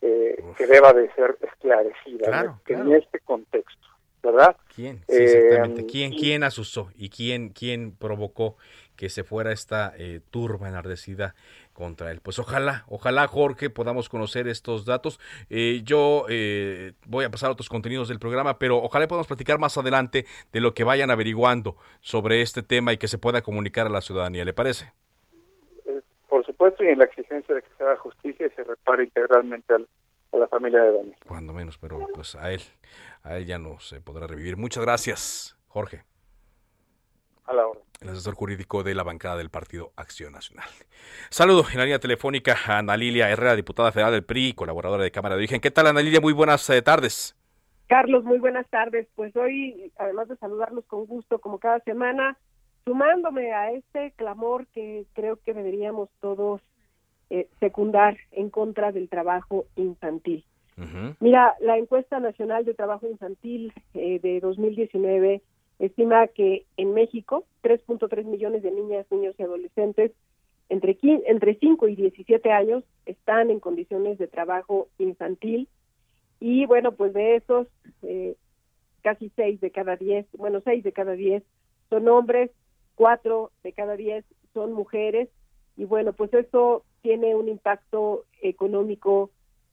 eh, 0.03 0.45
que 0.57 0.67
deba 0.67 0.93
de 0.93 1.11
ser 1.15 1.37
esclarecida 1.41 2.27
Claro, 2.27 2.61
en, 2.67 2.75
en 2.77 2.83
claro. 2.85 2.97
este 2.97 3.21
contexto, 3.21 3.87
¿verdad? 4.23 4.57
¿Quién? 4.75 4.99
Sí, 5.09 5.23
exactamente. 5.23 5.87
¿Quién, 5.87 6.13
y- 6.13 6.19
quién 6.21 6.43
asusó 6.45 6.91
y 6.95 7.09
quién, 7.11 7.51
quién 7.51 7.97
provocó 7.97 8.57
que 8.97 9.09
se 9.09 9.25
fuera 9.25 9.53
esta 9.53 9.93
eh, 9.97 10.21
turba 10.31 10.69
enardecida 10.69 11.35
contra 11.73 12.11
él? 12.11 12.21
Pues 12.21 12.39
ojalá, 12.39 12.85
ojalá, 12.89 13.27
Jorge, 13.27 13.71
podamos 13.71 14.09
conocer 14.09 14.47
estos 14.49 14.85
datos. 14.85 15.19
Eh, 15.51 15.83
yo 15.85 16.27
eh, 16.29 16.93
voy 17.07 17.25
a 17.25 17.31
pasar 17.31 17.49
a 17.49 17.53
otros 17.53 17.69
contenidos 17.69 18.09
del 18.09 18.19
programa, 18.19 18.59
pero 18.59 18.79
ojalá 18.79 19.07
podamos 19.09 19.27
platicar 19.27 19.59
más 19.59 19.77
adelante 19.77 20.27
de 20.53 20.61
lo 20.61 20.75
que 20.75 20.85
vayan 20.85 21.11
averiguando 21.11 21.77
sobre 22.01 22.43
este 22.43 22.63
tema 22.63 22.93
y 22.93 22.99
que 22.99 23.09
se 23.09 23.19
pueda 23.19 23.43
comunicar 23.43 23.87
a 23.87 23.91
la 23.91 24.01
ciudadanía. 24.01 24.45
¿Le 24.45 24.53
parece? 24.53 24.93
Eh, 25.87 26.01
por 26.29 26.45
supuesto, 26.47 26.85
y 26.85 26.89
en 26.89 26.99
la 26.99 27.05
exigencia 27.05 27.55
de 27.55 27.63
que 27.63 27.69
se 27.77 27.83
haga 27.85 27.97
justicia 27.97 28.47
y 28.47 28.51
se 28.51 28.65
repare 28.65 29.05
integralmente 29.05 29.75
al- 29.75 29.89
a 30.33 30.37
la 30.37 30.49
familia 30.49 30.81
de 30.83 30.93
Daniel. 30.93 31.17
Cuando 31.27 31.53
menos, 31.53 31.79
pero 31.79 32.09
pues 32.13 32.35
a 32.35 32.51
él, 32.53 32.61
a 33.23 33.37
él 33.37 33.47
ya 33.47 33.59
no 33.59 33.79
se 33.79 34.01
podrá 34.01 34.27
revivir. 34.27 34.57
Muchas 34.57 34.83
gracias, 34.85 35.57
Jorge. 35.69 36.03
A 37.47 37.53
la 37.53 37.67
hora. 37.67 37.81
el 38.01 38.09
asesor 38.09 38.35
jurídico 38.35 38.83
de 38.83 38.95
la 38.95 39.03
bancada 39.03 39.37
del 39.37 39.51
Partido 39.51 39.93
Acción 39.97 40.33
Nacional. 40.33 40.67
Saludo 41.31 41.65
en 41.71 41.79
la 41.79 41.85
línea 41.85 41.99
telefónica 41.99 42.57
a 42.67 42.79
Ana 42.79 42.97
Lilia 42.97 43.29
Herrera, 43.29 43.55
diputada 43.55 43.93
federal 43.93 44.13
del 44.13 44.25
PRI, 44.25 44.55
colaboradora 44.55 45.05
de 45.05 45.11
Cámara 45.11 45.35
de 45.35 45.41
Origen. 45.41 45.61
¿Qué 45.61 45.71
tal, 45.71 45.89
Ana 45.89 46.01
Lilia? 46.01 46.21
Muy 46.21 46.33
buenas 46.33 46.69
eh, 46.71 46.81
tardes. 46.81 47.37
Carlos, 47.87 48.25
muy 48.25 48.39
buenas 48.39 48.67
tardes. 48.71 49.07
Pues 49.15 49.37
hoy, 49.37 49.93
además 49.99 50.29
de 50.29 50.37
saludarlos 50.37 50.85
con 50.87 51.05
gusto 51.07 51.39
como 51.39 51.59
cada 51.59 51.81
semana, 51.81 52.39
sumándome 52.85 53.53
a 53.53 53.73
este 53.73 54.13
clamor 54.13 54.67
que 54.69 55.05
creo 55.13 55.39
que 55.45 55.53
deberíamos 55.53 56.09
todos 56.21 56.63
eh, 57.31 57.49
secundar 57.61 58.17
en 58.33 58.51
contra 58.51 58.93
del 58.93 59.09
trabajo 59.09 59.67
infantil. 59.77 60.45
Mira, 61.21 61.55
la 61.61 61.79
encuesta 61.79 62.19
nacional 62.19 62.65
de 62.65 62.75
trabajo 62.75 63.07
infantil 63.09 63.73
eh, 63.95 64.19
de 64.19 64.41
2019 64.41 65.41
estima 65.79 66.27
que 66.29 66.67
en 66.77 66.95
México 66.95 67.45
3.3 67.63 68.25
millones 68.25 68.63
de 68.63 68.71
niñas, 68.71 69.07
niños 69.11 69.35
y 69.39 69.43
adolescentes 69.43 70.13
entre, 70.69 70.97
entre 71.03 71.55
5 71.57 71.89
y 71.89 71.97
17 71.97 72.51
años 72.51 72.85
están 73.07 73.51
en 73.51 73.61
condiciones 73.61 74.19
de 74.19 74.29
trabajo 74.29 74.89
infantil. 74.99 75.69
Y 76.41 76.67
bueno, 76.67 76.93
pues 76.93 77.13
de 77.13 77.37
esos 77.37 77.67
eh, 78.03 78.37
casi 79.03 79.31
6 79.37 79.61
de 79.61 79.71
cada 79.71 79.97
10, 79.97 80.27
bueno, 80.39 80.61
6 80.65 80.83
de 80.85 80.93
cada 80.93 81.13
10 81.13 81.43
son 81.91 82.09
hombres, 82.09 82.51
4 82.95 83.51
de 83.63 83.73
cada 83.73 83.97
10 83.97 84.25
son 84.53 84.73
mujeres. 84.73 85.29
Y 85.77 85.85
bueno, 85.85 86.13
pues 86.13 86.33
eso 86.33 86.85
tiene 87.03 87.35
un 87.35 87.49
impacto 87.49 88.25
económico 88.41 89.31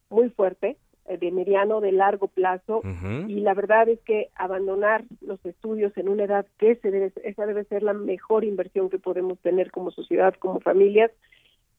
muy 0.09 0.29
fuerte 0.29 0.77
de 1.17 1.31
mediano, 1.31 1.81
de 1.81 1.91
largo 1.91 2.27
plazo 2.27 2.81
y 3.27 3.39
la 3.41 3.53
verdad 3.53 3.89
es 3.89 3.99
que 4.01 4.29
abandonar 4.35 5.03
los 5.21 5.43
estudios 5.45 5.95
en 5.97 6.09
una 6.09 6.23
edad 6.23 6.45
que 6.57 6.75
se 6.75 6.91
debe, 6.91 7.11
esa 7.23 7.45
debe 7.45 7.63
ser 7.65 7.83
la 7.83 7.93
mejor 7.93 8.43
inversión 8.43 8.89
que 8.89 8.99
podemos 8.99 9.39
tener 9.39 9.71
como 9.71 9.91
sociedad, 9.91 10.33
como 10.35 10.59
familias, 10.59 11.11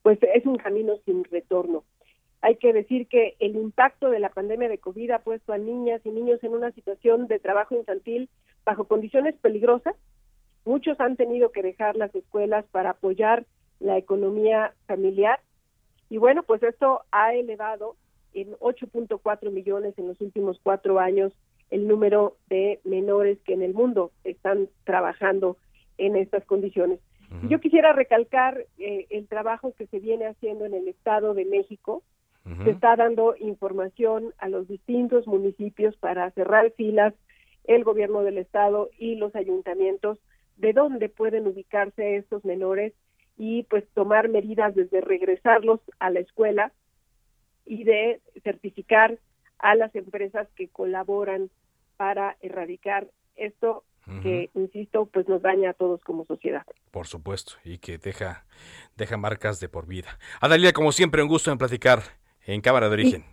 pues 0.01 0.19
es 0.21 0.45
un 0.45 0.57
camino 0.57 0.97
sin 1.05 1.23
retorno. 1.23 1.83
Hay 2.41 2.57
que 2.57 2.73
decir 2.73 3.07
que 3.07 3.35
el 3.39 3.55
impacto 3.55 4.09
de 4.09 4.19
la 4.19 4.29
pandemia 4.29 4.67
de 4.67 4.77
COVID 4.77 5.11
ha 5.11 5.19
puesto 5.19 5.53
a 5.53 5.57
niñas 5.57 6.01
y 6.03 6.09
niños 6.09 6.43
en 6.43 6.53
una 6.53 6.71
situación 6.71 7.27
de 7.27 7.39
trabajo 7.39 7.73
infantil 7.75 8.29
bajo 8.65 8.83
condiciones 8.83 9.35
peligrosas. 9.35 9.95
Muchos 10.65 10.99
han 10.99 11.15
tenido 11.15 11.51
que 11.51 11.61
dejar 11.61 11.95
las 11.95 12.13
escuelas 12.13 12.65
para 12.71 12.91
apoyar 12.91 13.45
la 13.79 13.97
economía 13.97 14.73
familiar. 14.87 15.39
Y 16.09 16.17
bueno, 16.17 16.43
pues 16.43 16.61
esto 16.63 17.01
ha 17.11 17.33
elevado 17.33 17.95
en 18.33 18.53
8.4 18.53 19.51
millones 19.51 19.97
en 19.97 20.07
los 20.07 20.19
últimos 20.21 20.59
cuatro 20.61 20.99
años 20.99 21.33
el 21.69 21.87
número 21.87 22.37
de 22.49 22.79
menores 22.83 23.39
que 23.45 23.53
en 23.53 23.63
el 23.63 23.73
mundo 23.73 24.11
están 24.23 24.69
trabajando 24.83 25.57
en 25.97 26.15
estas 26.15 26.45
condiciones. 26.45 26.99
Yo 27.49 27.59
quisiera 27.59 27.93
recalcar 27.93 28.67
eh, 28.77 29.07
el 29.09 29.27
trabajo 29.27 29.73
que 29.75 29.87
se 29.87 29.99
viene 29.99 30.27
haciendo 30.27 30.65
en 30.65 30.75
el 30.75 30.87
Estado 30.87 31.33
de 31.33 31.45
México. 31.45 32.03
Se 32.63 32.69
está 32.69 32.95
dando 32.95 33.35
información 33.39 34.33
a 34.37 34.49
los 34.49 34.67
distintos 34.67 35.25
municipios 35.25 35.95
para 35.95 36.29
cerrar 36.31 36.71
filas, 36.73 37.15
el 37.63 37.83
gobierno 37.83 38.21
del 38.21 38.37
Estado 38.37 38.89
y 38.99 39.15
los 39.15 39.33
ayuntamientos, 39.35 40.19
de 40.57 40.73
dónde 40.73 41.09
pueden 41.09 41.47
ubicarse 41.47 42.17
estos 42.17 42.45
menores 42.45 42.93
y 43.37 43.63
pues 43.63 43.83
tomar 43.93 44.29
medidas 44.29 44.75
desde 44.75 45.01
regresarlos 45.01 45.79
a 45.99 46.11
la 46.11 46.19
escuela 46.19 46.71
y 47.65 47.83
de 47.83 48.21
certificar 48.43 49.17
a 49.59 49.75
las 49.75 49.95
empresas 49.95 50.47
que 50.55 50.67
colaboran 50.67 51.49
para 51.97 52.37
erradicar 52.41 53.07
esto 53.35 53.83
que, 54.21 54.49
insisto, 54.53 55.05
pues 55.05 55.29
nos 55.29 55.41
daña 55.41 55.69
a 55.69 55.73
todos 55.73 56.01
como 56.01 56.25
sociedad. 56.25 56.63
Por 56.91 57.07
supuesto, 57.07 57.53
y 57.63 57.77
que 57.77 57.97
deja, 57.97 58.45
deja 58.97 59.15
marcas 59.15 59.61
de 59.61 59.69
por 59.69 59.87
vida. 59.87 60.19
Adalia, 60.41 60.73
como 60.73 60.91
siempre, 60.91 61.21
un 61.21 61.29
gusto 61.29 61.51
en 61.51 61.57
platicar 61.57 61.99
en 62.45 62.59
Cámara 62.59 62.89
de 62.89 62.93
Origen. 62.95 63.23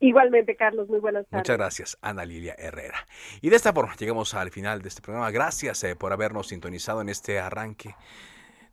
igualmente, 0.00 0.54
Carlos, 0.54 0.86
muy 0.90 0.98
buenas 0.98 1.26
tardes. 1.26 1.40
Muchas 1.40 1.56
gracias, 1.56 1.98
Ana 2.02 2.26
Lilia 2.26 2.54
Herrera. 2.58 3.06
Y 3.40 3.48
de 3.48 3.56
esta 3.56 3.72
forma 3.72 3.96
llegamos 3.96 4.34
al 4.34 4.50
final 4.50 4.82
de 4.82 4.88
este 4.88 5.00
programa. 5.00 5.30
Gracias 5.30 5.82
eh, 5.84 5.96
por 5.96 6.12
habernos 6.12 6.48
sintonizado 6.48 7.00
en 7.00 7.08
este 7.08 7.38
arranque 7.38 7.94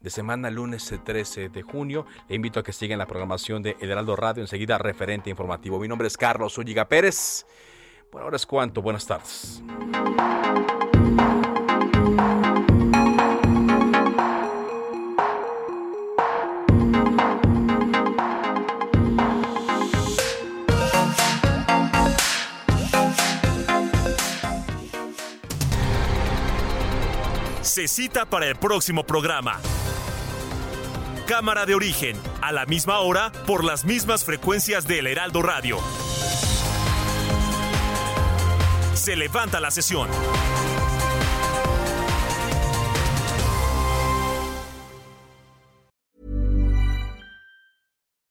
de 0.05 0.11
semana 0.11 0.51
lunes 0.51 0.93
13 1.03 1.49
de 1.49 1.61
junio. 1.63 2.05
Le 2.29 2.35
invito 2.35 2.59
a 2.59 2.63
que 2.63 2.71
sigan 2.71 2.99
la 2.99 3.07
programación 3.07 3.63
de 3.63 3.75
El 3.79 3.89
Heraldo 3.89 4.15
Radio, 4.15 4.43
enseguida 4.43 4.77
referente 4.77 5.31
informativo. 5.31 5.79
Mi 5.79 5.87
nombre 5.87 6.07
es 6.07 6.15
Carlos 6.15 6.59
Ulliga 6.59 6.87
Pérez. 6.87 7.47
Bueno, 8.11 8.25
ahora 8.25 8.35
es 8.35 8.45
cuanto. 8.45 8.83
Buenas 8.83 9.07
tardes. 9.07 9.63
Se 27.63 27.87
cita 27.87 28.25
para 28.29 28.45
el 28.45 28.55
próximo 28.55 29.03
programa. 29.03 29.59
Cámara 31.27 31.65
de 31.65 31.73
origen, 31.73 32.15
a 32.43 32.51
la 32.51 32.67
misma 32.67 32.99
hora, 32.99 33.31
por 33.47 33.63
las 33.63 33.83
mismas 33.83 34.23
frecuencias 34.23 34.85
del 34.85 35.07
Heraldo 35.07 35.41
Radio. 35.41 35.79
Se 38.93 39.15
levanta 39.15 39.59
la 39.59 39.71
sesión. 39.71 40.07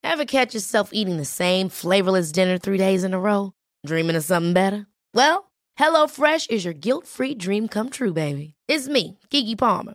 Ever 0.05 0.25
catch 0.25 0.55
yourself 0.55 0.91
eating 0.93 1.17
the 1.17 1.25
same 1.25 1.69
flavorless 1.69 2.31
dinner 2.31 2.59
three 2.59 2.79
days 2.79 3.03
in 3.03 3.13
a 3.13 3.19
row? 3.19 3.53
Dreaming 3.85 4.15
of 4.15 4.23
something 4.23 4.53
better? 4.53 4.87
Well, 5.13 5.51
HelloFresh 5.81 6.49
is 6.51 6.65
your 6.65 6.75
guilt-free 6.75 7.35
dream 7.35 7.67
come 7.67 7.91
true, 7.91 8.13
baby. 8.13 8.55
It's 8.69 8.87
me, 8.87 9.19
Kiki 9.31 9.57
Palmer. 9.57 9.95